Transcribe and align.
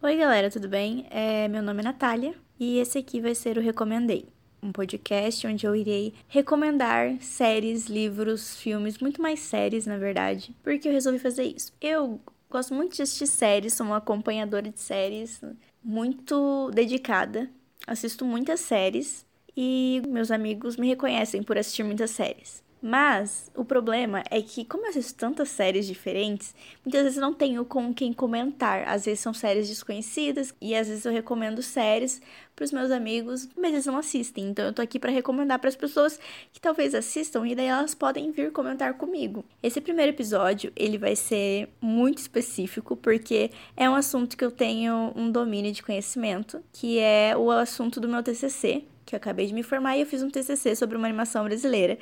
Oi, 0.00 0.16
galera, 0.16 0.48
tudo 0.48 0.68
bem? 0.68 1.06
É, 1.10 1.48
meu 1.48 1.60
nome 1.60 1.80
é 1.80 1.82
Natália 1.82 2.32
e 2.58 2.78
esse 2.78 2.98
aqui 2.98 3.20
vai 3.20 3.34
ser 3.34 3.58
o 3.58 3.60
Recomendei, 3.60 4.28
um 4.62 4.70
podcast 4.70 5.44
onde 5.44 5.66
eu 5.66 5.74
irei 5.74 6.14
recomendar 6.28 7.20
séries, 7.20 7.86
livros, 7.86 8.56
filmes, 8.56 8.98
muito 8.98 9.20
mais 9.20 9.40
séries, 9.40 9.86
na 9.86 9.98
verdade, 9.98 10.54
porque 10.62 10.86
eu 10.86 10.92
resolvi 10.92 11.18
fazer 11.18 11.42
isso. 11.42 11.72
Eu 11.80 12.20
gosto 12.48 12.74
muito 12.74 12.94
de 12.94 13.02
assistir 13.02 13.26
séries, 13.26 13.74
sou 13.74 13.86
uma 13.86 13.96
acompanhadora 13.96 14.70
de 14.70 14.78
séries 14.78 15.40
muito 15.82 16.70
dedicada, 16.70 17.50
assisto 17.84 18.24
muitas 18.24 18.60
séries 18.60 19.26
e 19.56 20.00
meus 20.06 20.30
amigos 20.30 20.76
me 20.76 20.86
reconhecem 20.86 21.42
por 21.42 21.58
assistir 21.58 21.82
muitas 21.82 22.12
séries. 22.12 22.62
Mas 22.80 23.50
o 23.56 23.64
problema 23.64 24.22
é 24.30 24.40
que, 24.40 24.64
como 24.64 24.84
eu 24.84 24.90
assisto 24.90 25.18
tantas 25.18 25.48
séries 25.48 25.86
diferentes, 25.86 26.54
muitas 26.84 27.02
vezes 27.02 27.18
não 27.18 27.34
tenho 27.34 27.64
com 27.64 27.92
quem 27.92 28.12
comentar. 28.12 28.86
Às 28.88 29.04
vezes 29.04 29.20
são 29.20 29.34
séries 29.34 29.68
desconhecidas 29.68 30.54
e 30.60 30.74
às 30.74 30.88
vezes 30.88 31.04
eu 31.04 31.12
recomendo 31.12 31.62
séries 31.62 32.22
para 32.54 32.64
os 32.64 32.72
meus 32.72 32.90
amigos, 32.90 33.48
mas 33.56 33.72
eles 33.72 33.86
não 33.86 33.96
assistem. 33.96 34.48
Então 34.48 34.64
eu 34.64 34.72
tô 34.72 34.82
aqui 34.82 34.98
para 34.98 35.10
recomendar 35.10 35.58
para 35.58 35.68
as 35.68 35.76
pessoas 35.76 36.18
que 36.52 36.60
talvez 36.60 36.94
assistam 36.94 37.46
e 37.46 37.54
daí 37.54 37.66
elas 37.66 37.94
podem 37.94 38.30
vir 38.30 38.52
comentar 38.52 38.94
comigo. 38.94 39.44
Esse 39.62 39.80
primeiro 39.80 40.10
episódio, 40.10 40.72
ele 40.76 40.98
vai 40.98 41.16
ser 41.16 41.68
muito 41.80 42.18
específico 42.18 42.96
porque 42.96 43.50
é 43.76 43.88
um 43.88 43.94
assunto 43.94 44.36
que 44.36 44.44
eu 44.44 44.50
tenho 44.50 45.12
um 45.16 45.30
domínio 45.30 45.72
de 45.72 45.82
conhecimento, 45.82 46.62
que 46.72 46.98
é 46.98 47.36
o 47.36 47.50
assunto 47.50 48.00
do 48.00 48.08
meu 48.08 48.22
TCC, 48.22 48.84
que 49.08 49.14
eu 49.14 49.16
acabei 49.16 49.46
de 49.46 49.54
me 49.54 49.62
formar 49.62 49.96
e 49.96 50.02
eu 50.02 50.06
fiz 50.06 50.22
um 50.22 50.28
TCC 50.28 50.76
sobre 50.76 50.96
uma 50.96 51.06
animação 51.06 51.44
brasileira. 51.44 51.98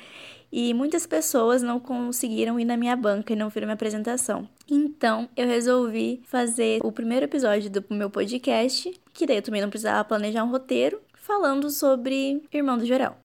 E 0.51 0.73
muitas 0.73 1.05
pessoas 1.05 1.61
não 1.61 1.79
conseguiram 1.79 2.59
ir 2.59 2.65
na 2.65 2.77
minha 2.77 2.95
banca 2.95 3.33
e 3.33 3.35
não 3.35 3.49
viram 3.49 3.67
minha 3.67 3.75
apresentação. 3.75 4.47
Então, 4.69 5.27
eu 5.35 5.47
resolvi 5.47 6.21
fazer 6.25 6.79
o 6.83 6.91
primeiro 6.91 7.25
episódio 7.25 7.69
do 7.69 7.83
meu 7.89 8.09
podcast, 8.09 8.91
que 9.13 9.25
daí 9.25 9.37
eu 9.37 9.41
também 9.41 9.61
não 9.61 9.69
precisava 9.69 10.03
planejar 10.03 10.43
um 10.43 10.51
roteiro, 10.51 11.01
falando 11.13 11.69
sobre 11.69 12.41
Irmão 12.53 12.77
do 12.77 12.85
Jorel. 12.85 13.17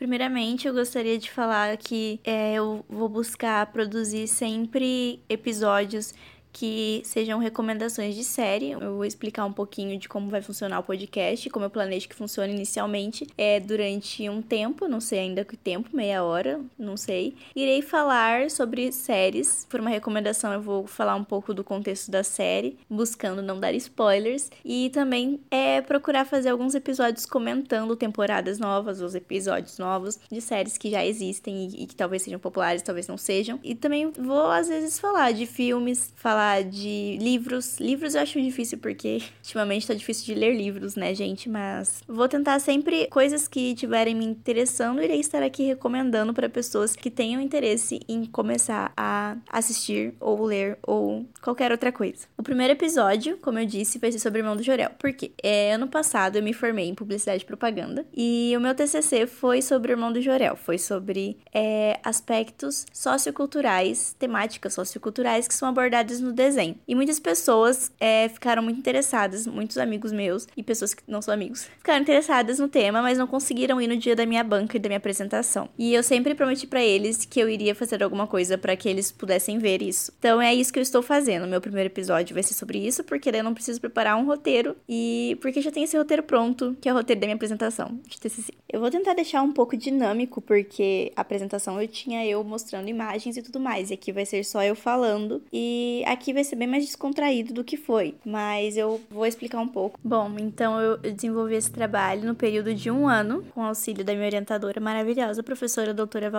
Primeiramente, 0.00 0.66
eu 0.66 0.72
gostaria 0.72 1.18
de 1.18 1.30
falar 1.30 1.76
que 1.76 2.20
é, 2.24 2.54
eu 2.54 2.82
vou 2.88 3.06
buscar 3.06 3.66
produzir 3.66 4.26
sempre 4.26 5.22
episódios 5.28 6.14
que 6.52 7.02
sejam 7.04 7.38
recomendações 7.38 8.14
de 8.14 8.24
série. 8.24 8.72
Eu 8.72 8.96
vou 8.96 9.04
explicar 9.04 9.44
um 9.44 9.52
pouquinho 9.52 9.98
de 9.98 10.08
como 10.08 10.28
vai 10.28 10.42
funcionar 10.42 10.78
o 10.80 10.82
podcast, 10.82 11.48
como 11.50 11.64
eu 11.64 11.70
planejo 11.70 12.08
que 12.08 12.14
funcione 12.14 12.52
inicialmente. 12.52 13.26
É 13.36 13.60
durante 13.60 14.28
um 14.28 14.42
tempo, 14.42 14.88
não 14.88 15.00
sei 15.00 15.20
ainda 15.20 15.44
que 15.44 15.56
tempo, 15.56 15.88
meia 15.92 16.24
hora, 16.24 16.60
não 16.78 16.96
sei. 16.96 17.34
Irei 17.54 17.82
falar 17.82 18.50
sobre 18.50 18.92
séries. 18.92 19.66
Por 19.68 19.80
uma 19.80 19.90
recomendação, 19.90 20.52
eu 20.52 20.60
vou 20.60 20.86
falar 20.86 21.14
um 21.14 21.24
pouco 21.24 21.54
do 21.54 21.62
contexto 21.62 22.10
da 22.10 22.24
série, 22.24 22.78
buscando 22.88 23.42
não 23.42 23.58
dar 23.58 23.74
spoilers. 23.74 24.50
E 24.64 24.90
também 24.90 25.40
é 25.50 25.80
procurar 25.80 26.24
fazer 26.24 26.50
alguns 26.50 26.74
episódios 26.74 27.26
comentando 27.26 27.94
temporadas 27.96 28.58
novas, 28.58 29.00
os 29.00 29.14
episódios 29.14 29.78
novos 29.78 30.18
de 30.30 30.40
séries 30.40 30.76
que 30.76 30.90
já 30.90 31.04
existem 31.04 31.68
e, 31.68 31.84
e 31.84 31.86
que 31.86 31.94
talvez 31.94 32.22
sejam 32.22 32.40
populares, 32.40 32.82
talvez 32.82 33.06
não 33.06 33.16
sejam. 33.16 33.58
E 33.62 33.74
também 33.74 34.10
vou 34.10 34.46
às 34.50 34.68
vezes 34.68 34.98
falar 34.98 35.32
de 35.32 35.46
filmes, 35.46 36.12
falar 36.16 36.39
falar 36.40 36.64
de 36.64 37.18
livros. 37.20 37.78
Livros 37.78 38.14
eu 38.14 38.22
acho 38.22 38.40
difícil 38.40 38.78
porque 38.78 39.22
ultimamente 39.44 39.86
tá 39.86 39.92
difícil 39.92 40.24
de 40.24 40.34
ler 40.34 40.56
livros, 40.56 40.96
né, 40.96 41.14
gente? 41.14 41.50
Mas 41.50 42.02
vou 42.08 42.26
tentar 42.28 42.58
sempre 42.60 43.06
coisas 43.08 43.46
que 43.46 43.74
tiverem 43.74 44.14
me 44.14 44.24
interessando, 44.24 45.02
irei 45.02 45.20
estar 45.20 45.42
aqui 45.42 45.64
recomendando 45.64 46.32
para 46.32 46.48
pessoas 46.48 46.96
que 46.96 47.10
tenham 47.10 47.40
interesse 47.40 48.00
em 48.08 48.24
começar 48.24 48.92
a 48.96 49.36
assistir 49.50 50.14
ou 50.18 50.42
ler 50.44 50.78
ou 50.82 51.26
qualquer 51.42 51.70
outra 51.72 51.92
coisa. 51.92 52.26
O 52.38 52.42
primeiro 52.42 52.72
episódio, 52.72 53.36
como 53.42 53.58
eu 53.58 53.66
disse, 53.66 53.98
vai 53.98 54.10
ser 54.10 54.18
sobre 54.18 54.40
o 54.40 54.42
irmão 54.42 54.56
do 54.56 54.62
Jorel. 54.62 54.90
Porque 54.98 55.32
é, 55.42 55.74
ano 55.74 55.88
passado 55.88 56.36
eu 56.36 56.42
me 56.42 56.54
formei 56.54 56.88
em 56.88 56.94
publicidade 56.94 57.42
e 57.42 57.46
propaganda 57.46 58.06
e 58.16 58.54
o 58.56 58.60
meu 58.60 58.74
TCC 58.74 59.26
foi 59.26 59.60
sobre 59.60 59.92
o 59.92 59.94
irmão 59.94 60.10
do 60.10 60.22
Jorel. 60.22 60.56
Foi 60.56 60.78
sobre 60.78 61.36
é, 61.52 62.00
aspectos 62.02 62.86
socioculturais, 62.92 64.16
temáticas 64.18 64.72
socioculturais 64.72 65.46
que 65.46 65.54
são 65.54 65.68
abordadas 65.68 66.20
no 66.20 66.29
no 66.30 66.36
desenho. 66.36 66.76
E 66.86 66.94
muitas 66.94 67.20
pessoas 67.20 67.92
é, 68.00 68.28
ficaram 68.28 68.62
muito 68.62 68.78
interessadas, 68.78 69.46
muitos 69.46 69.78
amigos 69.78 70.12
meus 70.12 70.46
e 70.56 70.62
pessoas 70.62 70.94
que 70.94 71.02
não 71.06 71.20
são 71.20 71.34
amigos, 71.34 71.64
ficaram 71.78 72.00
interessadas 72.00 72.58
no 72.58 72.68
tema, 72.68 73.02
mas 73.02 73.18
não 73.18 73.26
conseguiram 73.26 73.80
ir 73.80 73.86
no 73.86 73.96
dia 73.96 74.16
da 74.16 74.24
minha 74.24 74.42
banca 74.42 74.76
e 74.76 74.80
da 74.80 74.88
minha 74.88 74.98
apresentação. 74.98 75.68
E 75.78 75.92
eu 75.92 76.02
sempre 76.02 76.34
prometi 76.34 76.66
para 76.66 76.82
eles 76.82 77.24
que 77.24 77.40
eu 77.40 77.48
iria 77.48 77.74
fazer 77.74 78.02
alguma 78.02 78.26
coisa 78.26 78.56
para 78.56 78.76
que 78.76 78.88
eles 78.88 79.12
pudessem 79.12 79.58
ver 79.58 79.82
isso. 79.82 80.12
Então 80.18 80.40
é 80.40 80.54
isso 80.54 80.72
que 80.72 80.78
eu 80.78 80.82
estou 80.82 81.02
fazendo. 81.02 81.46
Meu 81.46 81.60
primeiro 81.60 81.88
episódio 81.88 82.34
vai 82.34 82.42
ser 82.42 82.54
sobre 82.54 82.78
isso, 82.78 83.04
porque 83.04 83.30
daí 83.30 83.40
eu 83.40 83.44
não 83.44 83.54
preciso 83.54 83.80
preparar 83.80 84.16
um 84.16 84.24
roteiro 84.24 84.76
e 84.88 85.36
porque 85.40 85.60
já 85.60 85.70
tem 85.70 85.84
esse 85.84 85.96
roteiro 85.96 86.22
pronto, 86.22 86.76
que 86.80 86.88
é 86.88 86.92
o 86.92 86.96
roteiro 86.96 87.20
da 87.20 87.26
minha 87.26 87.36
apresentação 87.36 87.98
de 88.06 88.18
TCC. 88.20 88.52
Eu 88.68 88.80
vou 88.80 88.90
tentar 88.90 89.14
deixar 89.14 89.42
um 89.42 89.52
pouco 89.52 89.76
dinâmico, 89.76 90.40
porque 90.40 91.12
a 91.16 91.22
apresentação 91.22 91.80
eu 91.80 91.88
tinha 91.88 92.24
eu 92.24 92.42
mostrando 92.44 92.88
imagens 92.88 93.36
e 93.36 93.42
tudo 93.42 93.58
mais, 93.58 93.90
e 93.90 93.94
aqui 93.94 94.12
vai 94.12 94.24
ser 94.24 94.44
só 94.44 94.62
eu 94.62 94.76
falando. 94.76 95.42
E 95.52 96.02
aqui 96.06 96.19
aqui 96.20 96.34
vai 96.34 96.44
ser 96.44 96.56
bem 96.56 96.68
mais 96.68 96.84
descontraído 96.84 97.54
do 97.54 97.64
que 97.64 97.78
foi, 97.78 98.14
mas 98.24 98.76
eu 98.76 99.00
vou 99.10 99.24
explicar 99.24 99.58
um 99.58 99.66
pouco. 99.66 99.98
Bom, 100.04 100.30
então 100.38 100.78
eu 100.78 100.98
desenvolvi 100.98 101.54
esse 101.54 101.72
trabalho 101.72 102.26
no 102.26 102.34
período 102.34 102.74
de 102.74 102.90
um 102.90 103.08
ano, 103.08 103.42
com 103.54 103.62
auxílio 103.62 104.04
da 104.04 104.12
minha 104.12 104.26
orientadora 104.26 104.78
maravilhosa, 104.80 105.42
professora 105.42 105.94
doutora 105.94 106.30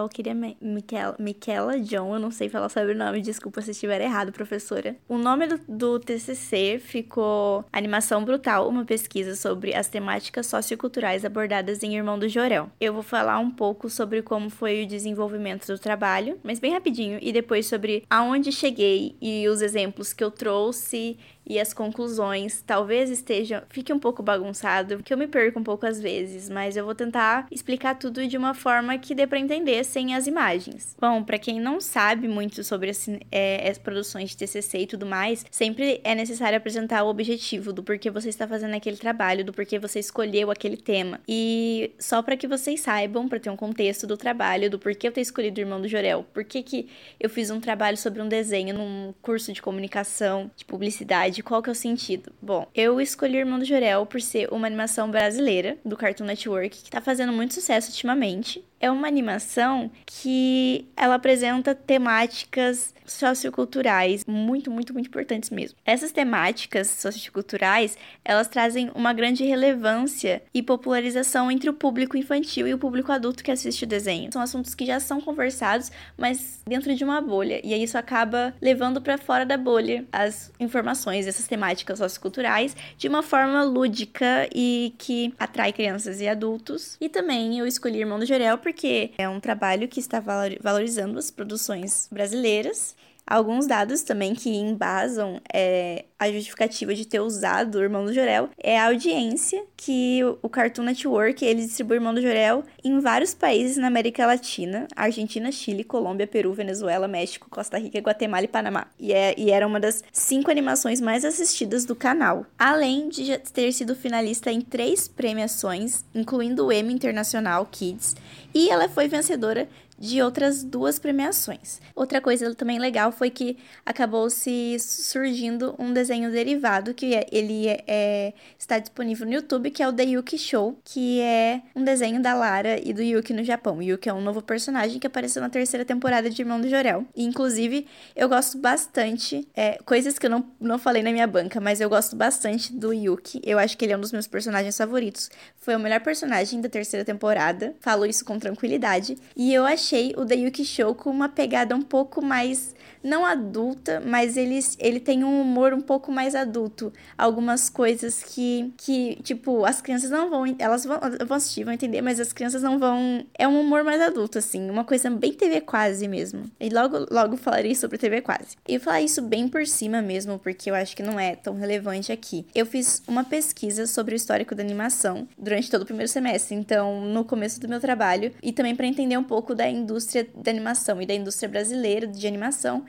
Michela, 0.61 1.15
Michela 1.17 1.79
John, 1.79 2.13
eu 2.13 2.19
não 2.19 2.29
sei 2.29 2.47
falar 2.47 2.69
sobre 2.69 2.93
o 2.93 2.97
nome, 2.97 3.21
desculpa 3.21 3.61
se 3.61 3.71
estiver 3.71 3.99
errado, 4.01 4.31
professora. 4.31 4.95
O 5.09 5.17
nome 5.17 5.47
do, 5.47 5.59
do 5.67 5.99
TCC 5.99 6.79
ficou 6.79 7.65
Animação 7.73 8.23
Brutal, 8.23 8.69
uma 8.69 8.85
pesquisa 8.85 9.35
sobre 9.35 9.73
as 9.73 9.87
temáticas 9.87 10.45
socioculturais 10.45 11.25
abordadas 11.25 11.81
em 11.81 11.95
Irmão 11.95 12.19
do 12.19 12.29
Jorel. 12.29 12.69
Eu 12.79 12.93
vou 12.93 13.03
falar 13.03 13.39
um 13.39 13.49
pouco 13.49 13.89
sobre 13.89 14.21
como 14.21 14.49
foi 14.49 14.83
o 14.83 14.87
desenvolvimento 14.87 15.65
do 15.65 15.79
trabalho, 15.79 16.37
mas 16.43 16.59
bem 16.59 16.73
rapidinho, 16.73 17.17
e 17.21 17.31
depois 17.31 17.65
sobre 17.65 18.03
aonde 18.09 18.51
cheguei 18.51 19.15
e 19.19 19.47
os 19.47 19.61
exemplos 19.71 20.13
que 20.13 20.23
eu 20.23 20.31
trouxe 20.31 21.17
e 21.45 21.59
as 21.59 21.73
conclusões 21.73 22.61
talvez 22.65 23.09
esteja 23.09 23.63
fique 23.69 23.91
um 23.91 23.99
pouco 23.99 24.21
bagunçado, 24.23 24.97
porque 24.97 25.13
eu 25.13 25.17
me 25.17 25.27
perco 25.27 25.59
um 25.59 25.63
pouco 25.63 25.85
às 25.85 25.99
vezes, 25.99 26.49
mas 26.49 26.77
eu 26.77 26.85
vou 26.85 26.95
tentar 26.95 27.47
explicar 27.51 27.95
tudo 27.95 28.25
de 28.27 28.37
uma 28.37 28.53
forma 28.53 28.97
que 28.97 29.15
dê 29.15 29.27
para 29.27 29.39
entender 29.39 29.83
sem 29.83 30.15
as 30.15 30.27
imagens. 30.27 30.95
Bom, 30.99 31.23
para 31.23 31.37
quem 31.37 31.59
não 31.59 31.79
sabe 31.79 32.27
muito 32.27 32.63
sobre 32.63 32.89
as, 32.89 33.07
é, 33.31 33.69
as 33.69 33.77
produções 33.77 34.31
de 34.31 34.37
TCC 34.37 34.79
e 34.79 34.87
tudo 34.87 35.05
mais, 35.05 35.45
sempre 35.49 36.01
é 36.03 36.13
necessário 36.15 36.57
apresentar 36.57 37.03
o 37.03 37.07
objetivo 37.07 37.71
do 37.71 37.83
porquê 37.83 38.09
você 38.09 38.29
está 38.29 38.47
fazendo 38.47 38.75
aquele 38.75 38.97
trabalho, 38.97 39.45
do 39.45 39.53
porquê 39.53 39.79
você 39.79 39.99
escolheu 39.99 40.51
aquele 40.51 40.77
tema. 40.77 41.19
E 41.27 41.91
só 41.99 42.21
para 42.21 42.37
que 42.37 42.47
vocês 42.47 42.81
saibam, 42.81 43.27
para 43.27 43.39
ter 43.39 43.49
um 43.49 43.55
contexto 43.55 44.05
do 44.05 44.17
trabalho, 44.17 44.69
do 44.69 44.79
porquê 44.79 45.07
eu 45.07 45.11
ter 45.11 45.21
escolhido 45.21 45.59
o 45.59 45.63
Irmão 45.63 45.81
do 45.81 45.87
Jorel, 45.87 46.25
por 46.33 46.43
que 46.43 46.61
que 46.63 46.89
eu 47.19 47.29
fiz 47.29 47.49
um 47.49 47.59
trabalho 47.59 47.97
sobre 47.97 48.21
um 48.21 48.27
desenho 48.27 48.73
num 48.73 49.13
curso 49.21 49.53
de 49.53 49.61
comunicação, 49.61 50.49
de 50.55 50.65
publicidade, 50.65 51.30
qual 51.41 51.61
que 51.61 51.69
é 51.69 51.71
o 51.71 51.75
sentido? 51.75 52.33
Bom, 52.41 52.67
eu 52.73 52.99
escolhi 52.99 53.37
Irmão 53.37 53.59
do 53.59 53.65
Jorel 53.65 54.05
por 54.05 54.19
ser 54.19 54.51
uma 54.51 54.65
animação 54.67 55.11
brasileira 55.11 55.77
do 55.85 55.95
Cartoon 55.95 56.25
Network 56.25 56.83
que 56.83 56.89
tá 56.89 56.99
fazendo 56.99 57.31
muito 57.31 57.53
sucesso 57.53 57.91
ultimamente 57.91 58.65
é 58.81 58.89
uma 58.89 59.07
animação 59.07 59.91
que 60.05 60.87
ela 60.97 61.15
apresenta 61.15 61.75
temáticas 61.75 62.93
socioculturais 63.05 64.25
muito, 64.25 64.71
muito, 64.71 64.93
muito 64.93 65.07
importantes 65.07 65.49
mesmo. 65.49 65.77
Essas 65.85 66.11
temáticas 66.11 66.87
socioculturais, 66.87 67.97
elas 68.23 68.47
trazem 68.47 68.91
uma 68.95 69.13
grande 69.13 69.43
relevância 69.43 70.41
e 70.53 70.63
popularização 70.63 71.51
entre 71.51 71.69
o 71.69 71.73
público 71.73 72.17
infantil 72.17 72.67
e 72.67 72.73
o 72.73 72.77
público 72.77 73.11
adulto 73.11 73.43
que 73.43 73.51
assiste 73.51 73.83
o 73.83 73.87
desenho. 73.87 74.31
São 74.31 74.41
assuntos 74.41 74.73
que 74.73 74.85
já 74.85 74.99
são 74.99 75.21
conversados, 75.21 75.91
mas 76.17 76.61
dentro 76.65 76.95
de 76.95 77.03
uma 77.03 77.21
bolha. 77.21 77.61
E 77.63 77.73
aí 77.73 77.83
isso 77.83 77.97
acaba 77.97 78.53
levando 78.61 79.01
para 79.01 79.17
fora 79.17 79.45
da 79.45 79.57
bolha 79.57 80.05
as 80.11 80.51
informações 80.59 81.25
dessas 81.25 81.47
temáticas 81.47 81.99
socioculturais 81.99 82.75
de 82.97 83.07
uma 83.07 83.21
forma 83.21 83.63
lúdica 83.63 84.47
e 84.55 84.93
que 84.97 85.33
atrai 85.37 85.73
crianças 85.73 86.21
e 86.21 86.27
adultos. 86.27 86.97
E 86.99 87.09
também 87.09 87.59
eu 87.59 87.67
escolhi 87.67 87.99
Irmão 87.99 88.17
do 88.17 88.25
Jorel 88.25 88.57
porque 88.57 88.70
é 89.17 89.27
um 89.27 89.39
trabalho 89.39 89.87
que 89.87 89.99
está 89.99 90.19
valorizando 90.19 91.17
as 91.17 91.31
produções 91.31 92.07
brasileiras 92.11 92.95
Alguns 93.31 93.65
dados 93.65 94.01
também 94.01 94.35
que 94.35 94.49
embasam 94.49 95.39
é, 95.53 96.03
a 96.19 96.29
justificativa 96.29 96.93
de 96.93 97.07
ter 97.07 97.21
usado 97.21 97.75
o 97.75 97.81
Irmão 97.81 98.03
do 98.03 98.13
Jorel 98.13 98.49
é 98.61 98.77
a 98.77 98.87
audiência 98.87 99.63
que 99.77 100.19
o 100.41 100.49
Cartoon 100.49 100.83
Network 100.83 101.45
ele 101.45 101.61
distribui 101.61 101.95
o 101.95 101.99
Irmão 101.99 102.13
do 102.13 102.21
Jorel 102.21 102.65
em 102.83 102.99
vários 102.99 103.33
países 103.33 103.77
na 103.77 103.87
América 103.87 104.25
Latina, 104.25 104.85
Argentina, 104.97 105.49
Chile, 105.49 105.85
Colômbia, 105.85 106.27
Peru, 106.27 106.51
Venezuela, 106.53 107.07
México, 107.07 107.49
Costa 107.49 107.77
Rica, 107.77 107.99
Guatemala 107.99 108.43
e 108.43 108.49
Panamá. 108.49 108.87
E, 108.99 109.13
é, 109.13 109.33
e 109.37 109.49
era 109.49 109.65
uma 109.65 109.79
das 109.79 110.03
cinco 110.11 110.51
animações 110.51 110.99
mais 110.99 111.23
assistidas 111.23 111.85
do 111.85 111.95
canal. 111.95 112.45
Além 112.59 113.07
de 113.07 113.37
ter 113.53 113.71
sido 113.71 113.95
finalista 113.95 114.51
em 114.51 114.59
três 114.59 115.07
premiações, 115.07 116.03
incluindo 116.13 116.65
o 116.65 116.71
Emmy 116.71 116.93
Internacional 116.93 117.65
Kids, 117.71 118.13
e 118.53 118.69
ela 118.69 118.89
foi 118.89 119.07
vencedora 119.07 119.69
de 120.01 120.19
outras 120.19 120.63
duas 120.63 120.97
premiações. 120.97 121.79
Outra 121.95 122.19
coisa 122.19 122.53
também 122.55 122.79
legal 122.79 123.11
foi 123.11 123.29
que 123.29 123.55
acabou 123.85 124.31
se 124.31 124.77
surgindo 124.79 125.75
um 125.77 125.93
desenho 125.93 126.31
derivado 126.31 126.95
que 126.95 127.13
é, 127.13 127.27
ele 127.31 127.67
é, 127.67 127.83
é, 127.87 128.33
está 128.57 128.79
disponível 128.79 129.27
no 129.27 129.33
YouTube, 129.33 129.69
que 129.69 129.83
é 129.83 129.87
o 129.87 129.93
The 129.93 130.03
Yuki 130.03 130.39
Show, 130.39 130.79
que 130.83 131.21
é 131.21 131.61
um 131.75 131.83
desenho 131.83 132.19
da 132.19 132.33
Lara 132.33 132.79
e 132.83 132.91
do 132.91 133.01
Yuki 133.03 133.31
no 133.31 133.43
Japão. 133.43 133.79
Yuki 133.79 134.09
é 134.09 134.13
um 134.13 134.21
novo 134.21 134.41
personagem 134.41 134.97
que 134.97 135.05
apareceu 135.05 135.39
na 135.39 135.49
terceira 135.49 135.85
temporada 135.85 136.31
de 136.31 136.41
Irmão 136.41 136.59
do 136.59 136.67
Jorel. 136.67 137.05
E, 137.15 137.23
inclusive, 137.23 137.85
eu 138.15 138.27
gosto 138.27 138.57
bastante, 138.57 139.47
é, 139.55 139.77
coisas 139.85 140.17
que 140.17 140.25
eu 140.25 140.31
não, 140.31 140.43
não 140.59 140.79
falei 140.79 141.03
na 141.03 141.11
minha 141.11 141.27
banca, 141.27 141.61
mas 141.61 141.79
eu 141.79 141.87
gosto 141.87 142.15
bastante 142.15 142.73
do 142.73 142.91
Yuki. 142.91 143.39
Eu 143.43 143.59
acho 143.59 143.77
que 143.77 143.85
ele 143.85 143.93
é 143.93 143.97
um 143.97 144.01
dos 144.01 144.11
meus 144.11 144.25
personagens 144.25 144.75
favoritos. 144.75 145.29
Foi 145.57 145.75
o 145.75 145.79
melhor 145.79 145.99
personagem 145.99 146.59
da 146.59 146.69
terceira 146.69 147.05
temporada. 147.05 147.75
Falo 147.79 148.03
isso 148.07 148.25
com 148.25 148.39
tranquilidade. 148.39 149.15
E 149.35 149.53
eu 149.53 149.63
achei 149.63 149.90
achei 149.91 150.13
o 150.15 150.25
The 150.25 150.35
Yuki 150.35 150.63
Show 150.63 150.95
com 150.95 151.09
uma 151.09 151.27
pegada 151.27 151.75
um 151.75 151.81
pouco 151.81 152.23
mais 152.23 152.73
não 153.03 153.25
adulta, 153.25 154.01
mas 154.05 154.37
ele, 154.37 154.59
ele 154.79 154.99
tem 154.99 155.23
um 155.23 155.41
humor 155.41 155.73
um 155.73 155.81
pouco 155.81 156.11
mais 156.11 156.35
adulto. 156.35 156.93
Algumas 157.17 157.69
coisas 157.69 158.23
que, 158.23 158.73
que 158.77 159.17
tipo, 159.23 159.65
as 159.65 159.81
crianças 159.81 160.09
não 160.09 160.29
vão. 160.29 160.43
Elas 160.59 160.85
vão, 160.85 160.99
vão 161.25 161.37
assistir, 161.37 161.63
vão 161.63 161.73
entender, 161.73 162.01
mas 162.01 162.19
as 162.19 162.31
crianças 162.31 162.61
não 162.61 162.77
vão. 162.77 163.25
É 163.37 163.47
um 163.47 163.59
humor 163.59 163.83
mais 163.83 164.01
adulto, 164.01 164.37
assim. 164.37 164.69
Uma 164.69 164.83
coisa 164.83 165.09
bem 165.09 165.33
TV 165.33 165.61
quase 165.61 166.07
mesmo. 166.07 166.43
E 166.59 166.69
logo, 166.69 167.07
logo 167.11 167.37
falarei 167.37 167.75
sobre 167.75 167.97
TV 167.97 168.21
quase. 168.21 168.57
E 168.67 168.77
falar 168.77 169.01
isso 169.01 169.21
bem 169.21 169.47
por 169.47 169.65
cima 169.65 170.01
mesmo, 170.01 170.37
porque 170.39 170.69
eu 170.69 170.75
acho 170.75 170.95
que 170.95 171.03
não 171.03 171.19
é 171.19 171.35
tão 171.35 171.55
relevante 171.55 172.11
aqui. 172.11 172.45
Eu 172.53 172.65
fiz 172.65 173.01
uma 173.07 173.23
pesquisa 173.23 173.87
sobre 173.87 174.13
o 174.13 174.17
histórico 174.17 174.53
da 174.53 174.61
animação 174.61 175.27
durante 175.37 175.71
todo 175.71 175.81
o 175.81 175.85
primeiro 175.85 176.11
semestre, 176.11 176.55
então, 176.55 177.01
no 177.01 177.25
começo 177.25 177.59
do 177.59 177.67
meu 177.67 177.79
trabalho, 177.79 178.31
e 178.43 178.51
também 178.51 178.75
para 178.75 178.85
entender 178.85 179.17
um 179.17 179.23
pouco 179.23 179.55
da 179.55 179.67
indústria 179.81 180.27
da 180.35 180.51
animação 180.51 181.01
e 181.01 181.05
da 181.05 181.13
indústria 181.13 181.49
brasileira 181.49 182.07
de 182.07 182.27
animação 182.27 182.85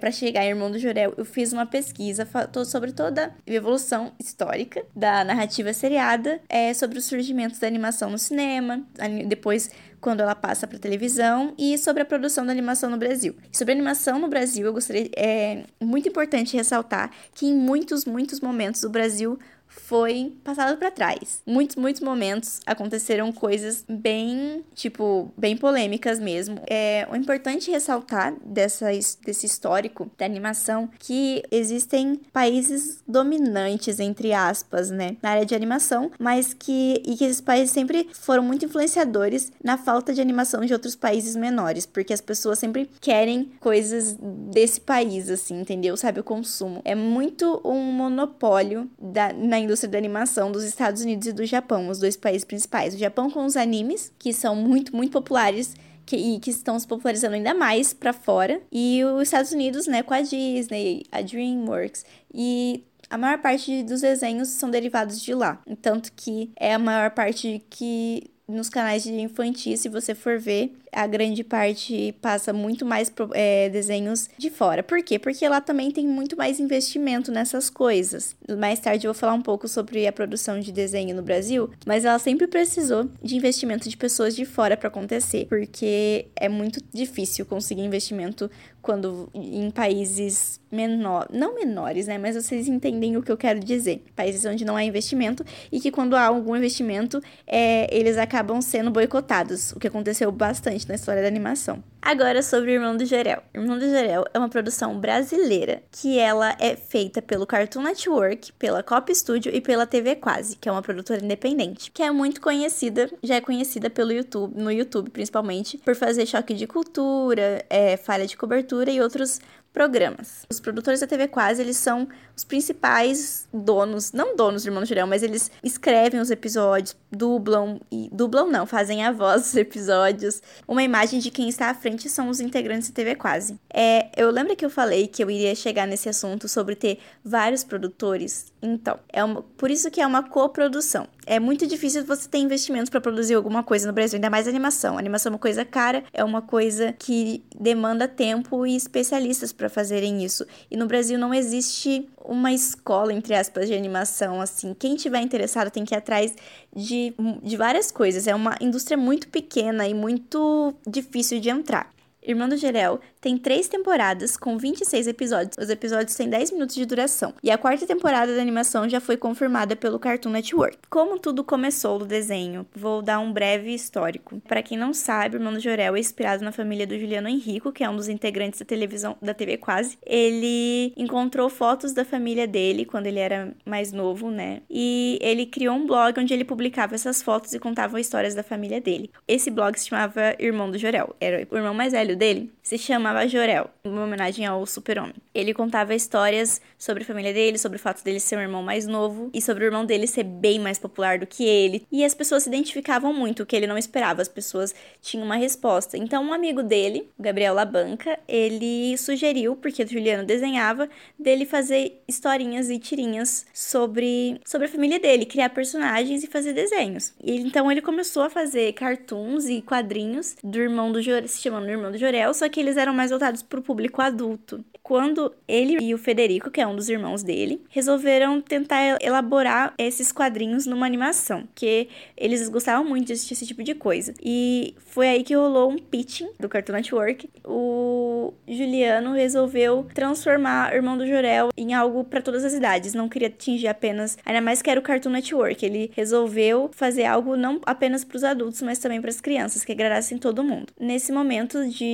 para 0.00 0.10
chegar 0.10 0.44
em 0.44 0.50
Irmão 0.50 0.70
do 0.70 0.78
Jorel, 0.78 1.14
eu 1.16 1.24
fiz 1.24 1.52
uma 1.52 1.66
pesquisa 1.66 2.28
sobre 2.66 2.92
toda 2.92 3.34
a 3.46 3.52
evolução 3.52 4.12
histórica 4.18 4.84
da 4.94 5.24
narrativa 5.24 5.72
seriada, 5.72 6.40
é, 6.48 6.72
sobre 6.74 6.98
o 6.98 7.02
surgimento 7.02 7.58
da 7.58 7.66
animação 7.66 8.10
no 8.10 8.18
cinema, 8.18 8.82
depois 9.26 9.70
quando 10.00 10.20
ela 10.20 10.34
passa 10.34 10.66
para 10.66 10.78
televisão 10.78 11.54
e 11.56 11.78
sobre 11.78 12.02
a 12.02 12.04
produção 12.04 12.44
da 12.44 12.52
animação 12.52 12.90
no 12.90 12.98
Brasil. 12.98 13.34
Sobre 13.50 13.72
a 13.72 13.74
animação 13.74 14.18
no 14.18 14.28
Brasil, 14.28 14.66
eu 14.66 14.72
gostaria 14.72 15.08
é 15.16 15.64
muito 15.80 16.06
importante 16.08 16.56
ressaltar 16.56 17.10
que 17.34 17.46
em 17.46 17.54
muitos, 17.54 18.04
muitos 18.04 18.38
momentos 18.40 18.82
o 18.84 18.90
Brasil 18.90 19.38
foi 19.82 20.36
passado 20.42 20.76
para 20.76 20.90
trás. 20.90 21.42
Muitos, 21.46 21.76
muitos 21.76 22.00
momentos 22.00 22.60
aconteceram 22.66 23.32
coisas 23.32 23.84
bem, 23.88 24.64
tipo, 24.74 25.32
bem 25.36 25.56
polêmicas 25.56 26.18
mesmo. 26.18 26.60
É 26.68 27.06
o 27.10 27.16
importante 27.16 27.70
ressaltar 27.70 28.34
dessa, 28.44 28.86
desse 29.24 29.46
histórico 29.46 30.10
da 30.16 30.24
animação 30.24 30.88
que 30.98 31.42
existem 31.50 32.20
países 32.32 33.02
dominantes, 33.06 34.00
entre 34.00 34.32
aspas, 34.32 34.90
né, 34.90 35.16
na 35.22 35.30
área 35.30 35.46
de 35.46 35.54
animação, 35.54 36.10
mas 36.18 36.54
que 36.54 37.02
e 37.04 37.16
que 37.16 37.24
esses 37.24 37.40
países 37.40 37.70
sempre 37.70 38.08
foram 38.12 38.42
muito 38.42 38.64
influenciadores 38.64 39.52
na 39.62 39.76
falta 39.76 40.12
de 40.12 40.20
animação 40.20 40.64
de 40.64 40.72
outros 40.72 40.94
países 40.94 41.36
menores, 41.36 41.86
porque 41.86 42.12
as 42.12 42.20
pessoas 42.20 42.58
sempre 42.58 42.88
querem 43.00 43.50
coisas 43.60 44.16
desse 44.20 44.80
país, 44.80 45.28
assim, 45.28 45.60
entendeu? 45.60 45.96
Sabe, 45.96 46.20
o 46.20 46.24
consumo. 46.24 46.80
É 46.84 46.94
muito 46.94 47.60
um 47.64 47.92
monopólio 47.92 48.90
da, 48.98 49.32
na 49.32 49.58
indústria 49.64 49.90
da 49.90 49.98
animação 49.98 50.52
dos 50.52 50.64
Estados 50.64 51.02
Unidos 51.02 51.26
e 51.26 51.32
do 51.32 51.44
Japão, 51.44 51.88
os 51.88 51.98
dois 51.98 52.16
países 52.16 52.44
principais. 52.44 52.94
O 52.94 52.98
Japão 52.98 53.30
com 53.30 53.44
os 53.44 53.56
animes, 53.56 54.12
que 54.18 54.32
são 54.32 54.54
muito, 54.54 54.94
muito 54.94 55.12
populares 55.12 55.74
que, 56.06 56.16
e 56.16 56.38
que 56.38 56.50
estão 56.50 56.78
se 56.78 56.86
popularizando 56.86 57.34
ainda 57.34 57.54
mais 57.54 57.92
para 57.92 58.12
fora. 58.12 58.60
E 58.70 59.02
os 59.04 59.22
Estados 59.22 59.52
Unidos, 59.52 59.86
né, 59.86 60.02
com 60.02 60.14
a 60.14 60.20
Disney, 60.20 61.04
a 61.10 61.22
DreamWorks. 61.22 62.04
E 62.32 62.84
a 63.10 63.18
maior 63.18 63.38
parte 63.38 63.82
dos 63.82 64.00
desenhos 64.00 64.48
são 64.48 64.70
derivados 64.70 65.20
de 65.20 65.34
lá. 65.34 65.60
Tanto 65.80 66.12
que 66.12 66.50
é 66.56 66.74
a 66.74 66.78
maior 66.78 67.10
parte 67.10 67.64
que 67.70 68.30
nos 68.46 68.68
canais 68.68 69.02
de 69.02 69.12
infantil, 69.12 69.76
se 69.76 69.88
você 69.88 70.14
for 70.14 70.38
ver, 70.38 70.76
a 70.94 71.06
grande 71.06 71.42
parte 71.42 72.14
passa 72.22 72.52
muito 72.52 72.86
mais 72.86 73.12
é, 73.32 73.68
desenhos 73.68 74.28
de 74.38 74.50
fora. 74.50 74.82
Por 74.82 75.02
quê? 75.02 75.18
Porque 75.18 75.46
lá 75.48 75.60
também 75.60 75.90
tem 75.90 76.06
muito 76.06 76.36
mais 76.36 76.60
investimento 76.60 77.32
nessas 77.32 77.68
coisas. 77.68 78.36
Mais 78.58 78.78
tarde 78.78 79.06
eu 79.06 79.12
vou 79.12 79.18
falar 79.18 79.34
um 79.34 79.42
pouco 79.42 79.66
sobre 79.68 80.06
a 80.06 80.12
produção 80.12 80.60
de 80.60 80.70
desenho 80.70 81.14
no 81.14 81.22
Brasil, 81.22 81.70
mas 81.84 82.04
ela 82.04 82.18
sempre 82.18 82.46
precisou 82.46 83.08
de 83.22 83.36
investimento 83.36 83.88
de 83.88 83.96
pessoas 83.96 84.34
de 84.36 84.44
fora 84.44 84.76
para 84.76 84.88
acontecer, 84.88 85.46
porque 85.46 86.26
é 86.36 86.48
muito 86.48 86.80
difícil 86.92 87.44
conseguir 87.44 87.82
investimento 87.82 88.50
quando 88.84 89.30
em 89.32 89.70
países 89.70 90.60
menor, 90.70 91.26
não 91.32 91.54
menores, 91.54 92.06
né, 92.06 92.18
mas 92.18 92.36
vocês 92.36 92.68
entendem 92.68 93.16
o 93.16 93.22
que 93.22 93.32
eu 93.32 93.36
quero 93.36 93.58
dizer. 93.58 94.04
Países 94.14 94.44
onde 94.44 94.62
não 94.62 94.76
há 94.76 94.84
investimento 94.84 95.42
e 95.72 95.80
que 95.80 95.90
quando 95.90 96.14
há 96.14 96.26
algum 96.26 96.54
investimento, 96.54 97.22
é, 97.46 97.88
eles 97.96 98.18
acabam 98.18 98.60
sendo 98.60 98.90
boicotados, 98.90 99.72
o 99.72 99.80
que 99.80 99.86
aconteceu 99.86 100.30
bastante 100.30 100.83
na 100.88 100.94
história 100.94 101.22
da 101.22 101.28
animação. 101.28 101.82
Agora 102.00 102.42
sobre 102.42 102.72
Irmão 102.72 102.96
do 102.96 103.04
Jerel. 103.06 103.42
Irmão 103.54 103.78
do 103.78 103.88
Jerel 103.88 104.24
é 104.34 104.38
uma 104.38 104.48
produção 104.48 105.00
brasileira 105.00 105.82
que 105.90 106.18
ela 106.18 106.54
é 106.60 106.76
feita 106.76 107.22
pelo 107.22 107.46
Cartoon 107.46 107.82
Network, 107.82 108.52
pela 108.54 108.82
Cop 108.82 109.14
Studio 109.14 109.50
e 109.54 109.60
pela 109.60 109.86
TV 109.86 110.16
Quase, 110.16 110.56
que 110.56 110.68
é 110.68 110.72
uma 110.72 110.82
produtora 110.82 111.24
independente, 111.24 111.90
que 111.90 112.02
é 112.02 112.10
muito 112.10 112.40
conhecida, 112.40 113.10
já 113.22 113.36
é 113.36 113.40
conhecida 113.40 113.88
pelo 113.88 114.12
YouTube, 114.12 114.60
no 114.60 114.70
YouTube 114.70 115.10
principalmente, 115.10 115.78
por 115.78 115.96
fazer 115.96 116.26
choque 116.26 116.52
de 116.52 116.66
cultura, 116.66 117.64
é, 117.70 117.96
falha 117.96 118.26
de 118.26 118.36
cobertura 118.36 118.90
e 118.90 119.00
outros 119.00 119.40
programas. 119.74 120.46
Os 120.48 120.60
produtores 120.60 121.00
da 121.00 121.06
TV 121.06 121.26
Quase, 121.26 121.60
eles 121.60 121.76
são 121.76 122.08
os 122.36 122.44
principais 122.44 123.46
donos, 123.52 124.12
não 124.12 124.36
donos 124.36 124.62
do 124.62 124.68
Irmão 124.68 124.84
Jurel, 124.84 125.06
mas 125.06 125.22
eles 125.22 125.50
escrevem 125.62 126.20
os 126.20 126.30
episódios, 126.30 126.96
dublam 127.10 127.80
e 127.90 128.08
dublam 128.12 128.50
não, 128.50 128.66
fazem 128.66 129.04
a 129.04 129.12
voz 129.12 129.42
dos 129.42 129.56
episódios. 129.56 130.42
Uma 130.66 130.82
imagem 130.82 131.20
de 131.20 131.30
quem 131.30 131.48
está 131.48 131.70
à 131.70 131.74
frente 131.74 132.08
são 132.08 132.28
os 132.28 132.40
integrantes 132.40 132.88
da 132.88 132.94
TV 132.94 133.14
Quase. 133.14 133.58
É, 133.72 134.08
eu 134.16 134.30
lembro 134.30 134.56
que 134.56 134.64
eu 134.64 134.70
falei 134.70 135.06
que 135.06 135.22
eu 135.22 135.30
iria 135.30 135.54
chegar 135.54 135.86
nesse 135.86 136.08
assunto 136.08 136.48
sobre 136.48 136.74
ter 136.74 136.98
vários 137.24 137.62
produtores. 137.62 138.52
Então, 138.60 138.98
é 139.12 139.22
uma, 139.22 139.42
por 139.42 139.70
isso 139.70 139.90
que 139.90 140.00
é 140.00 140.06
uma 140.06 140.22
coprodução. 140.22 141.06
É 141.26 141.38
muito 141.38 141.66
difícil 141.66 142.04
você 142.04 142.28
ter 142.28 142.38
investimentos 142.38 142.90
para 142.90 143.00
produzir 143.00 143.34
alguma 143.34 143.62
coisa 143.62 143.86
no 143.86 143.92
Brasil, 143.92 144.16
ainda 144.16 144.30
mais 144.30 144.48
animação. 144.48 144.98
Animação 144.98 145.30
é 145.30 145.34
uma 145.34 145.38
coisa 145.38 145.64
cara, 145.64 146.02
é 146.12 146.24
uma 146.24 146.42
coisa 146.42 146.92
que 146.98 147.44
demanda 147.58 148.08
tempo 148.08 148.66
e 148.66 148.74
especialistas 148.74 149.52
para 149.52 149.68
fazerem 149.68 150.24
isso. 150.24 150.46
E 150.70 150.76
no 150.76 150.86
Brasil 150.86 151.18
não 151.18 151.32
existe 151.32 152.08
uma 152.24 152.52
escola, 152.52 153.12
entre 153.12 153.34
aspas, 153.34 153.68
de 153.68 153.74
animação, 153.74 154.40
assim. 154.40 154.74
Quem 154.74 154.96
tiver 154.96 155.20
interessado 155.20 155.70
tem 155.70 155.84
que 155.84 155.94
ir 155.94 155.98
atrás 155.98 156.34
de, 156.74 157.14
de 157.42 157.56
várias 157.56 157.92
coisas. 157.92 158.26
É 158.26 158.34
uma 158.34 158.56
indústria 158.60 158.96
muito 158.96 159.28
pequena 159.28 159.86
e 159.86 159.92
muito 159.92 160.74
difícil 160.86 161.38
de 161.38 161.50
entrar. 161.50 161.93
Irmão 162.24 162.48
do 162.48 162.56
Jerel 162.56 163.00
tem 163.20 163.36
três 163.36 163.68
temporadas 163.68 164.36
com 164.36 164.56
26 164.56 165.06
episódios. 165.06 165.56
Os 165.58 165.68
episódios 165.68 166.14
têm 166.14 166.28
10 166.28 166.52
minutos 166.52 166.74
de 166.74 166.86
duração. 166.86 167.34
E 167.42 167.50
a 167.50 167.58
quarta 167.58 167.86
temporada 167.86 168.34
da 168.34 168.40
animação 168.40 168.88
já 168.88 169.00
foi 169.00 169.16
confirmada 169.16 169.76
pelo 169.76 169.98
Cartoon 169.98 170.30
Network. 170.30 170.78
Como 170.88 171.18
tudo 171.18 171.44
começou 171.44 171.98
do 171.98 172.06
desenho, 172.06 172.66
vou 172.74 173.02
dar 173.02 173.20
um 173.20 173.32
breve 173.32 173.74
histórico. 173.74 174.40
Para 174.48 174.62
quem 174.62 174.78
não 174.78 174.94
sabe, 174.94 175.36
Irmão 175.36 175.52
do 175.52 175.60
Jorel 175.60 175.96
é 175.96 176.00
inspirado 176.00 176.44
na 176.44 176.52
família 176.52 176.86
do 176.86 176.98
Juliano 176.98 177.28
Henrico, 177.28 177.72
que 177.72 177.84
é 177.84 177.88
um 177.88 177.96
dos 177.96 178.08
integrantes 178.08 178.60
da 178.60 178.66
televisão 178.66 179.16
da 179.20 179.34
TV 179.34 179.58
Quase. 179.58 179.98
Ele 180.04 180.92
encontrou 180.96 181.48
fotos 181.50 181.92
da 181.92 182.04
família 182.04 182.46
dele 182.46 182.84
quando 182.84 183.06
ele 183.06 183.18
era 183.18 183.54
mais 183.64 183.92
novo, 183.92 184.30
né? 184.30 184.62
E 184.70 185.18
ele 185.20 185.46
criou 185.46 185.76
um 185.76 185.86
blog 185.86 186.18
onde 186.18 186.32
ele 186.32 186.44
publicava 186.44 186.94
essas 186.94 187.22
fotos 187.22 187.52
e 187.52 187.58
contava 187.58 188.00
histórias 188.00 188.34
da 188.34 188.42
família 188.42 188.80
dele. 188.80 189.10
Esse 189.28 189.50
blog 189.50 189.78
se 189.78 189.88
chamava 189.88 190.34
Irmão 190.38 190.70
do 190.70 190.78
Jorel. 190.78 191.14
Era 191.20 191.46
o 191.50 191.56
irmão 191.56 191.74
mais 191.74 191.92
velho 191.92 192.13
filho 192.14 192.16
dele 192.16 192.52
se 192.62 192.78
chamava 192.78 193.28
Jorel, 193.28 193.68
em 193.84 193.98
homenagem 193.98 194.46
ao 194.46 194.64
super-homem. 194.64 195.14
Ele 195.34 195.52
contava 195.52 195.94
histórias 195.94 196.62
sobre 196.78 197.02
a 197.02 197.06
família 197.06 197.32
dele, 197.32 197.58
sobre 197.58 197.76
o 197.76 197.80
fato 197.80 198.02
dele 198.02 198.18
ser 198.18 198.38
um 198.38 198.40
irmão 198.40 198.62
mais 198.62 198.86
novo 198.86 199.28
e 199.34 199.42
sobre 199.42 199.64
o 199.64 199.66
irmão 199.66 199.84
dele 199.84 200.06
ser 200.06 200.22
bem 200.22 200.58
mais 200.58 200.78
popular 200.78 201.18
do 201.18 201.26
que 201.26 201.44
ele. 201.44 201.86
E 201.92 202.02
as 202.02 202.14
pessoas 202.14 202.44
se 202.44 202.48
identificavam 202.48 203.12
muito, 203.12 203.42
o 203.42 203.46
que 203.46 203.54
ele 203.54 203.66
não 203.66 203.76
esperava, 203.76 204.22
as 204.22 204.28
pessoas 204.28 204.74
tinham 205.02 205.26
uma 205.26 205.36
resposta. 205.36 205.98
Então, 205.98 206.24
um 206.24 206.32
amigo 206.32 206.62
dele, 206.62 207.10
o 207.18 207.22
Gabriel 207.22 207.52
Labanca, 207.52 208.18
ele 208.26 208.96
sugeriu, 208.96 209.56
porque 209.56 209.82
o 209.82 209.86
Juliano 209.86 210.24
desenhava, 210.24 210.88
dele 211.18 211.44
fazer 211.44 212.02
historinhas 212.08 212.70
e 212.70 212.78
tirinhas 212.78 213.44
sobre, 213.52 214.40
sobre 214.46 214.68
a 214.68 214.70
família 214.70 214.98
dele, 214.98 215.26
criar 215.26 215.50
personagens 215.50 216.24
e 216.24 216.26
fazer 216.26 216.54
desenhos. 216.54 217.12
E 217.22 217.36
então 217.40 217.70
ele 217.70 217.82
começou 217.82 218.22
a 218.22 218.30
fazer 218.30 218.72
cartoons 218.72 219.46
e 219.46 219.60
quadrinhos 219.60 220.36
do 220.42 220.58
irmão 220.58 220.90
do 220.90 221.02
Jorel, 221.02 221.28
se 221.28 221.42
chamando 221.42 221.74
Irmão 221.74 221.90
do 221.90 221.98
Jorel, 222.04 222.34
só 222.34 222.48
que 222.48 222.60
eles 222.60 222.76
eram 222.76 222.92
mais 222.92 223.10
voltados 223.10 223.42
para 223.42 223.58
o 223.58 223.62
público 223.62 224.02
adulto. 224.02 224.64
Quando 224.82 225.34
ele 225.48 225.82
e 225.82 225.94
o 225.94 225.98
Federico, 225.98 226.50
que 226.50 226.60
é 226.60 226.66
um 226.66 226.76
dos 226.76 226.90
irmãos 226.90 227.22
dele, 227.22 227.62
resolveram 227.70 228.38
tentar 228.42 228.98
elaborar 229.00 229.72
esses 229.78 230.12
quadrinhos 230.12 230.66
numa 230.66 230.84
animação, 230.84 231.48
que 231.54 231.88
eles 232.14 232.46
gostavam 232.50 232.84
muito 232.84 233.06
de 233.06 233.14
assistir 233.14 233.32
esse 233.32 233.46
tipo 233.46 233.62
de 233.62 233.74
coisa. 233.74 234.12
E 234.22 234.74
foi 234.78 235.08
aí 235.08 235.22
que 235.22 235.34
rolou 235.34 235.70
um 235.70 235.78
pitching 235.78 236.28
do 236.38 236.50
Cartoon 236.50 236.74
Network. 236.74 237.30
O 237.46 238.34
Juliano 238.46 239.14
resolveu 239.14 239.86
transformar 239.94 240.72
o 240.72 240.76
Irmão 240.76 240.98
do 240.98 241.06
Jorel 241.06 241.48
em 241.56 241.72
algo 241.72 242.04
para 242.04 242.20
todas 242.20 242.44
as 242.44 242.52
idades, 242.52 242.92
não 242.92 243.08
queria 243.08 243.28
atingir 243.28 243.68
apenas, 243.68 244.18
ainda 244.24 244.42
mais 244.42 244.60
que 244.60 244.68
era 244.68 244.78
o 244.78 244.82
Cartoon 244.82 245.10
Network. 245.10 245.64
Ele 245.64 245.90
resolveu 245.94 246.70
fazer 246.74 247.06
algo 247.06 247.36
não 247.36 247.58
apenas 247.64 248.04
para 248.04 248.16
os 248.16 248.24
adultos, 248.24 248.60
mas 248.60 248.78
também 248.78 249.00
para 249.00 249.08
as 249.08 249.20
crianças, 249.20 249.64
que 249.64 249.72
agradassem 249.72 250.18
todo 250.18 250.44
mundo. 250.44 250.74
Nesse 250.78 251.10
momento 251.10 251.66
de, 251.68 251.93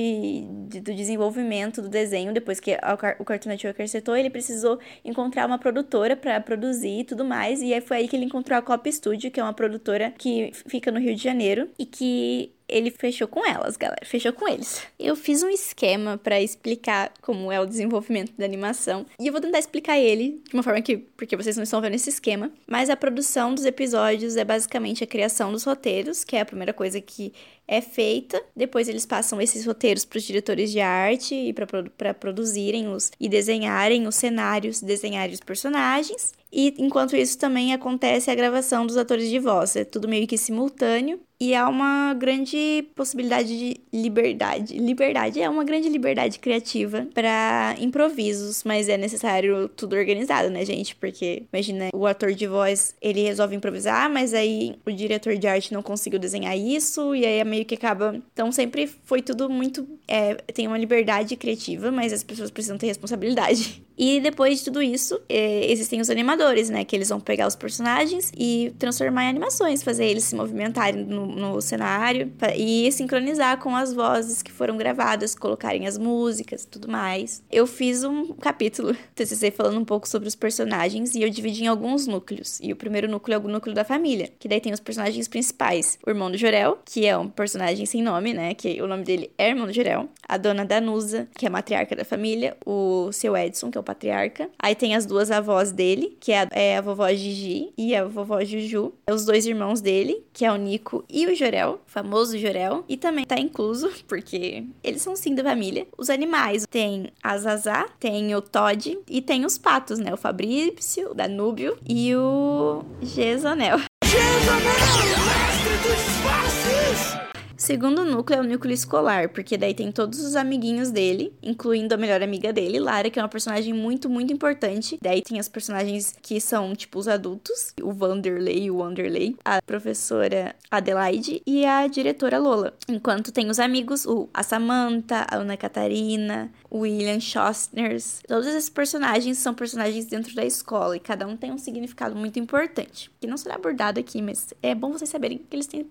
de, 0.67 0.79
do 0.81 0.93
desenvolvimento 0.93 1.81
do 1.81 1.89
desenho, 1.89 2.33
depois 2.33 2.59
que 2.59 2.73
a, 2.73 2.97
o 3.19 3.25
Cartoon 3.25 3.49
Network 3.49 3.81
acertou, 3.81 4.15
ele 4.15 4.29
precisou 4.29 4.79
encontrar 5.03 5.45
uma 5.45 5.57
produtora 5.57 6.15
para 6.15 6.39
produzir 6.39 6.99
e 6.99 7.03
tudo 7.03 7.23
mais, 7.25 7.61
e 7.61 7.73
aí 7.73 7.81
foi 7.81 7.97
aí 7.97 8.07
que 8.07 8.15
ele 8.15 8.25
encontrou 8.25 8.57
a 8.57 8.61
Cop 8.61 8.91
Studio, 8.91 9.31
que 9.31 9.39
é 9.39 9.43
uma 9.43 9.53
produtora 9.53 10.13
que 10.17 10.51
fica 10.67 10.91
no 10.91 10.99
Rio 10.99 11.15
de 11.15 11.23
Janeiro 11.23 11.69
e 11.77 11.85
que 11.85 12.53
ele 12.71 12.89
fechou 12.89 13.27
com 13.27 13.45
elas, 13.45 13.77
galera. 13.77 14.05
Fechou 14.05 14.33
com 14.33 14.47
eles. 14.47 14.81
Eu 14.97 15.15
fiz 15.15 15.43
um 15.43 15.49
esquema 15.49 16.17
para 16.17 16.41
explicar 16.41 17.11
como 17.21 17.51
é 17.51 17.59
o 17.59 17.65
desenvolvimento 17.65 18.33
da 18.37 18.45
animação. 18.45 19.05
E 19.19 19.27
eu 19.27 19.31
vou 19.31 19.41
tentar 19.41 19.59
explicar 19.59 19.99
ele 19.99 20.41
de 20.47 20.53
uma 20.53 20.63
forma 20.63 20.81
que. 20.81 20.97
Porque 20.97 21.35
vocês 21.35 21.55
não 21.55 21.63
estão 21.63 21.81
vendo 21.81 21.95
esse 21.95 22.09
esquema. 22.09 22.51
Mas 22.65 22.89
a 22.89 22.95
produção 22.95 23.53
dos 23.53 23.65
episódios 23.65 24.37
é 24.37 24.45
basicamente 24.45 25.03
a 25.03 25.07
criação 25.07 25.51
dos 25.51 25.63
roteiros, 25.63 26.23
que 26.23 26.35
é 26.35 26.41
a 26.41 26.45
primeira 26.45 26.73
coisa 26.73 27.01
que 27.01 27.33
é 27.67 27.81
feita. 27.81 28.41
Depois 28.55 28.89
eles 28.89 29.05
passam 29.05 29.41
esses 29.41 29.65
roteiros 29.65 30.05
para 30.05 30.17
os 30.17 30.23
diretores 30.23 30.71
de 30.71 30.79
arte 30.79 31.35
e 31.35 31.53
para 31.53 32.13
produzirem 32.13 32.87
os 32.87 33.11
e 33.19 33.29
desenharem 33.29 34.07
os 34.07 34.15
cenários, 34.15 34.81
desenharem 34.81 35.33
os 35.33 35.39
personagens. 35.39 36.33
E 36.51 36.73
enquanto 36.77 37.15
isso 37.15 37.37
também 37.37 37.73
acontece 37.73 38.29
a 38.29 38.35
gravação 38.35 38.85
dos 38.85 38.97
atores 38.97 39.29
de 39.29 39.39
voz. 39.39 39.75
É 39.75 39.83
tudo 39.83 40.07
meio 40.07 40.27
que 40.27 40.37
simultâneo. 40.37 41.19
E 41.39 41.55
há 41.55 41.67
uma 41.67 42.13
grande 42.13 42.85
possibilidade 42.95 43.57
de 43.57 43.81
liberdade. 43.91 44.77
Liberdade 44.77 45.41
é 45.41 45.49
uma 45.49 45.63
grande 45.63 45.89
liberdade 45.89 46.37
criativa 46.37 47.07
para 47.15 47.75
improvisos, 47.79 48.63
mas 48.63 48.87
é 48.87 48.95
necessário 48.95 49.67
tudo 49.69 49.95
organizado, 49.95 50.51
né, 50.51 50.63
gente? 50.63 50.95
Porque 50.95 51.41
imagina, 51.51 51.89
o 51.95 52.05
ator 52.05 52.31
de 52.33 52.45
voz, 52.45 52.93
ele 53.01 53.23
resolve 53.23 53.55
improvisar, 53.55 54.07
mas 54.07 54.35
aí 54.35 54.75
o 54.85 54.91
diretor 54.91 55.35
de 55.35 55.47
arte 55.47 55.73
não 55.73 55.81
conseguiu 55.81 56.19
desenhar 56.19 56.55
isso 56.55 57.15
e 57.15 57.25
aí 57.25 57.39
é 57.39 57.43
meio 57.43 57.65
que 57.65 57.73
acaba. 57.73 58.21
Então 58.31 58.51
sempre 58.51 58.85
foi 58.85 59.23
tudo 59.23 59.49
muito 59.49 59.87
é, 60.07 60.35
tem 60.53 60.67
uma 60.67 60.77
liberdade 60.77 61.35
criativa, 61.37 61.91
mas 61.91 62.13
as 62.13 62.21
pessoas 62.21 62.51
precisam 62.51 62.77
ter 62.77 62.85
responsabilidade. 62.87 63.81
E 63.97 64.19
depois 64.19 64.57
de 64.57 64.65
tudo 64.65 64.81
isso, 64.81 65.21
é, 65.29 65.71
existem 65.71 66.01
os 66.01 66.09
animadores, 66.09 66.40
né? 66.69 66.83
Que 66.83 66.95
eles 66.95 67.09
vão 67.09 67.19
pegar 67.19 67.47
os 67.47 67.55
personagens 67.55 68.31
e 68.37 68.73
transformar 68.79 69.25
em 69.25 69.29
animações, 69.29 69.83
fazer 69.83 70.05
eles 70.05 70.23
se 70.23 70.35
movimentarem 70.35 71.03
no, 71.03 71.25
no 71.25 71.61
cenário 71.61 72.31
e 72.55 72.91
sincronizar 72.91 73.59
com 73.59 73.75
as 73.75 73.93
vozes 73.93 74.41
que 74.41 74.51
foram 74.51 74.77
gravadas, 74.77 75.35
colocarem 75.35 75.87
as 75.87 75.97
músicas 75.97 76.65
tudo 76.65 76.89
mais. 76.89 77.43
Eu 77.51 77.67
fiz 77.67 78.03
um 78.03 78.33
capítulo 78.33 78.95
TCC 79.15 79.51
falando 79.51 79.79
um 79.79 79.85
pouco 79.85 80.07
sobre 80.07 80.27
os 80.27 80.35
personagens 80.35 81.15
e 81.15 81.21
eu 81.21 81.29
dividi 81.29 81.63
em 81.63 81.67
alguns 81.67 82.07
núcleos. 82.07 82.59
E 82.61 82.71
o 82.71 82.75
primeiro 82.75 83.07
núcleo 83.07 83.35
é 83.35 83.37
o 83.37 83.47
núcleo 83.47 83.75
da 83.75 83.83
família, 83.83 84.29
que 84.39 84.47
daí 84.47 84.59
tem 84.59 84.73
os 84.73 84.79
personagens 84.79 85.27
principais. 85.27 85.99
O 86.05 86.09
irmão 86.09 86.31
do 86.31 86.37
Jorel, 86.37 86.79
que 86.85 87.05
é 87.05 87.17
um 87.17 87.29
personagem 87.29 87.85
sem 87.85 88.01
nome, 88.01 88.33
né? 88.33 88.53
Que 88.53 88.81
o 88.81 88.87
nome 88.87 89.03
dele 89.03 89.31
é 89.37 89.49
irmão 89.49 89.67
do 89.67 89.73
Jorel. 89.73 90.09
A 90.27 90.37
dona 90.37 90.65
Danusa, 90.65 91.27
que 91.37 91.45
é 91.45 91.49
a 91.49 91.51
matriarca 91.51 91.95
da 91.95 92.05
família. 92.05 92.55
O 92.65 93.11
seu 93.11 93.35
Edson, 93.35 93.69
que 93.69 93.77
é 93.77 93.81
o 93.81 93.83
patriarca. 93.83 94.49
Aí 94.57 94.75
tem 94.75 94.95
as 94.95 95.05
duas 95.05 95.31
avós 95.31 95.71
dele, 95.71 96.17
que 96.19 96.30
é 96.31 96.41
a, 96.41 96.47
é 96.51 96.77
a 96.77 96.81
vovó 96.81 97.07
Gigi 97.09 97.71
e 97.77 97.95
a 97.95 98.05
vovó 98.05 98.43
Juju. 98.43 98.93
Os 99.09 99.25
dois 99.25 99.45
irmãos 99.45 99.81
dele, 99.81 100.23
que 100.33 100.45
é 100.45 100.51
o 100.51 100.55
Nico 100.55 101.03
e 101.09 101.27
o 101.27 101.35
Jorel, 101.35 101.81
famoso 101.85 102.37
Jorel. 102.37 102.83
E 102.87 102.97
também 102.97 103.25
tá 103.25 103.39
incluso, 103.39 103.91
porque 104.07 104.65
eles 104.83 105.01
são 105.01 105.15
sim 105.15 105.35
da 105.35 105.43
família, 105.43 105.87
os 105.97 106.09
animais. 106.09 106.65
Tem 106.69 107.11
a 107.21 107.37
Zazá, 107.37 107.87
tem 107.99 108.33
o 108.35 108.41
Todd 108.41 108.99
e 109.09 109.21
tem 109.21 109.45
os 109.45 109.57
patos, 109.57 109.99
né? 109.99 110.13
O 110.13 110.17
Fabrício, 110.17 111.11
o 111.11 111.13
Danúbio 111.13 111.77
e 111.87 112.15
o 112.15 112.83
Gesonel. 113.01 113.79
Gesonel, 114.05 115.17
mestre 115.25 115.77
dos 115.83 116.01
faces! 116.23 117.30
Segundo 117.61 118.03
núcleo 118.03 118.39
é 118.39 118.41
o 118.41 118.43
núcleo 118.43 118.73
escolar, 118.73 119.29
porque 119.29 119.55
daí 119.55 119.75
tem 119.75 119.91
todos 119.91 120.19
os 120.25 120.35
amiguinhos 120.35 120.89
dele, 120.89 121.31
incluindo 121.43 121.93
a 121.93 121.97
melhor 121.97 122.23
amiga 122.23 122.51
dele, 122.51 122.79
Lara, 122.79 123.07
que 123.07 123.19
é 123.19 123.21
uma 123.21 123.29
personagem 123.29 123.71
muito, 123.71 124.09
muito 124.09 124.33
importante. 124.33 124.97
Daí 124.99 125.21
tem 125.21 125.39
as 125.39 125.47
personagens 125.47 126.15
que 126.23 126.41
são, 126.41 126.75
tipo, 126.75 126.97
os 126.97 127.07
adultos, 127.07 127.71
o 127.79 127.91
Vanderlei 127.91 128.63
e 128.63 128.71
o 128.71 128.77
Wanderlei, 128.77 129.35
a 129.45 129.61
professora 129.61 130.55
Adelaide 130.71 131.43
e 131.45 131.63
a 131.63 131.85
diretora 131.85 132.39
Lola. 132.39 132.73
Enquanto 132.89 133.31
tem 133.31 133.47
os 133.47 133.59
amigos, 133.59 134.07
o, 134.07 134.27
a 134.33 134.41
Samantha, 134.41 135.27
a 135.29 135.35
Ana 135.35 135.55
Catarina, 135.55 136.51
William 136.71 137.19
Schostners. 137.19 138.21
Todos 138.27 138.47
esses 138.47 138.69
personagens 138.69 139.37
são 139.37 139.53
personagens 139.53 140.05
dentro 140.05 140.33
da 140.33 140.45
escola 140.45 140.95
e 140.95 140.99
cada 140.99 141.27
um 141.27 141.35
tem 141.35 141.51
um 141.51 141.57
significado 141.57 142.15
muito 142.15 142.39
importante, 142.39 143.11
que 143.19 143.27
não 143.27 143.37
será 143.37 143.55
abordado 143.55 143.99
aqui, 143.99 144.21
mas 144.21 144.53
é 144.63 144.73
bom 144.73 144.91
vocês 144.91 145.09
saberem 145.09 145.37
que 145.37 145.55
eles 145.55 145.67
têm. 145.67 145.85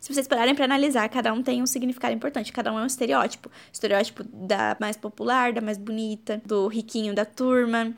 Se 0.00 0.12
vocês 0.12 0.28
pararem 0.28 0.54
para 0.54 0.64
analisar, 0.64 1.08
cada 1.08 1.32
um 1.32 1.42
tem 1.42 1.62
um 1.62 1.66
significado 1.66 2.14
importante, 2.14 2.52
cada 2.52 2.72
um 2.72 2.78
é 2.78 2.82
um 2.82 2.86
estereótipo. 2.86 3.50
Estereótipo 3.72 4.24
da 4.24 4.76
mais 4.78 4.96
popular, 4.96 5.52
da 5.52 5.60
mais 5.60 5.78
bonita, 5.78 6.42
do 6.44 6.66
riquinho 6.68 7.14
da 7.14 7.24
turma. 7.24 7.94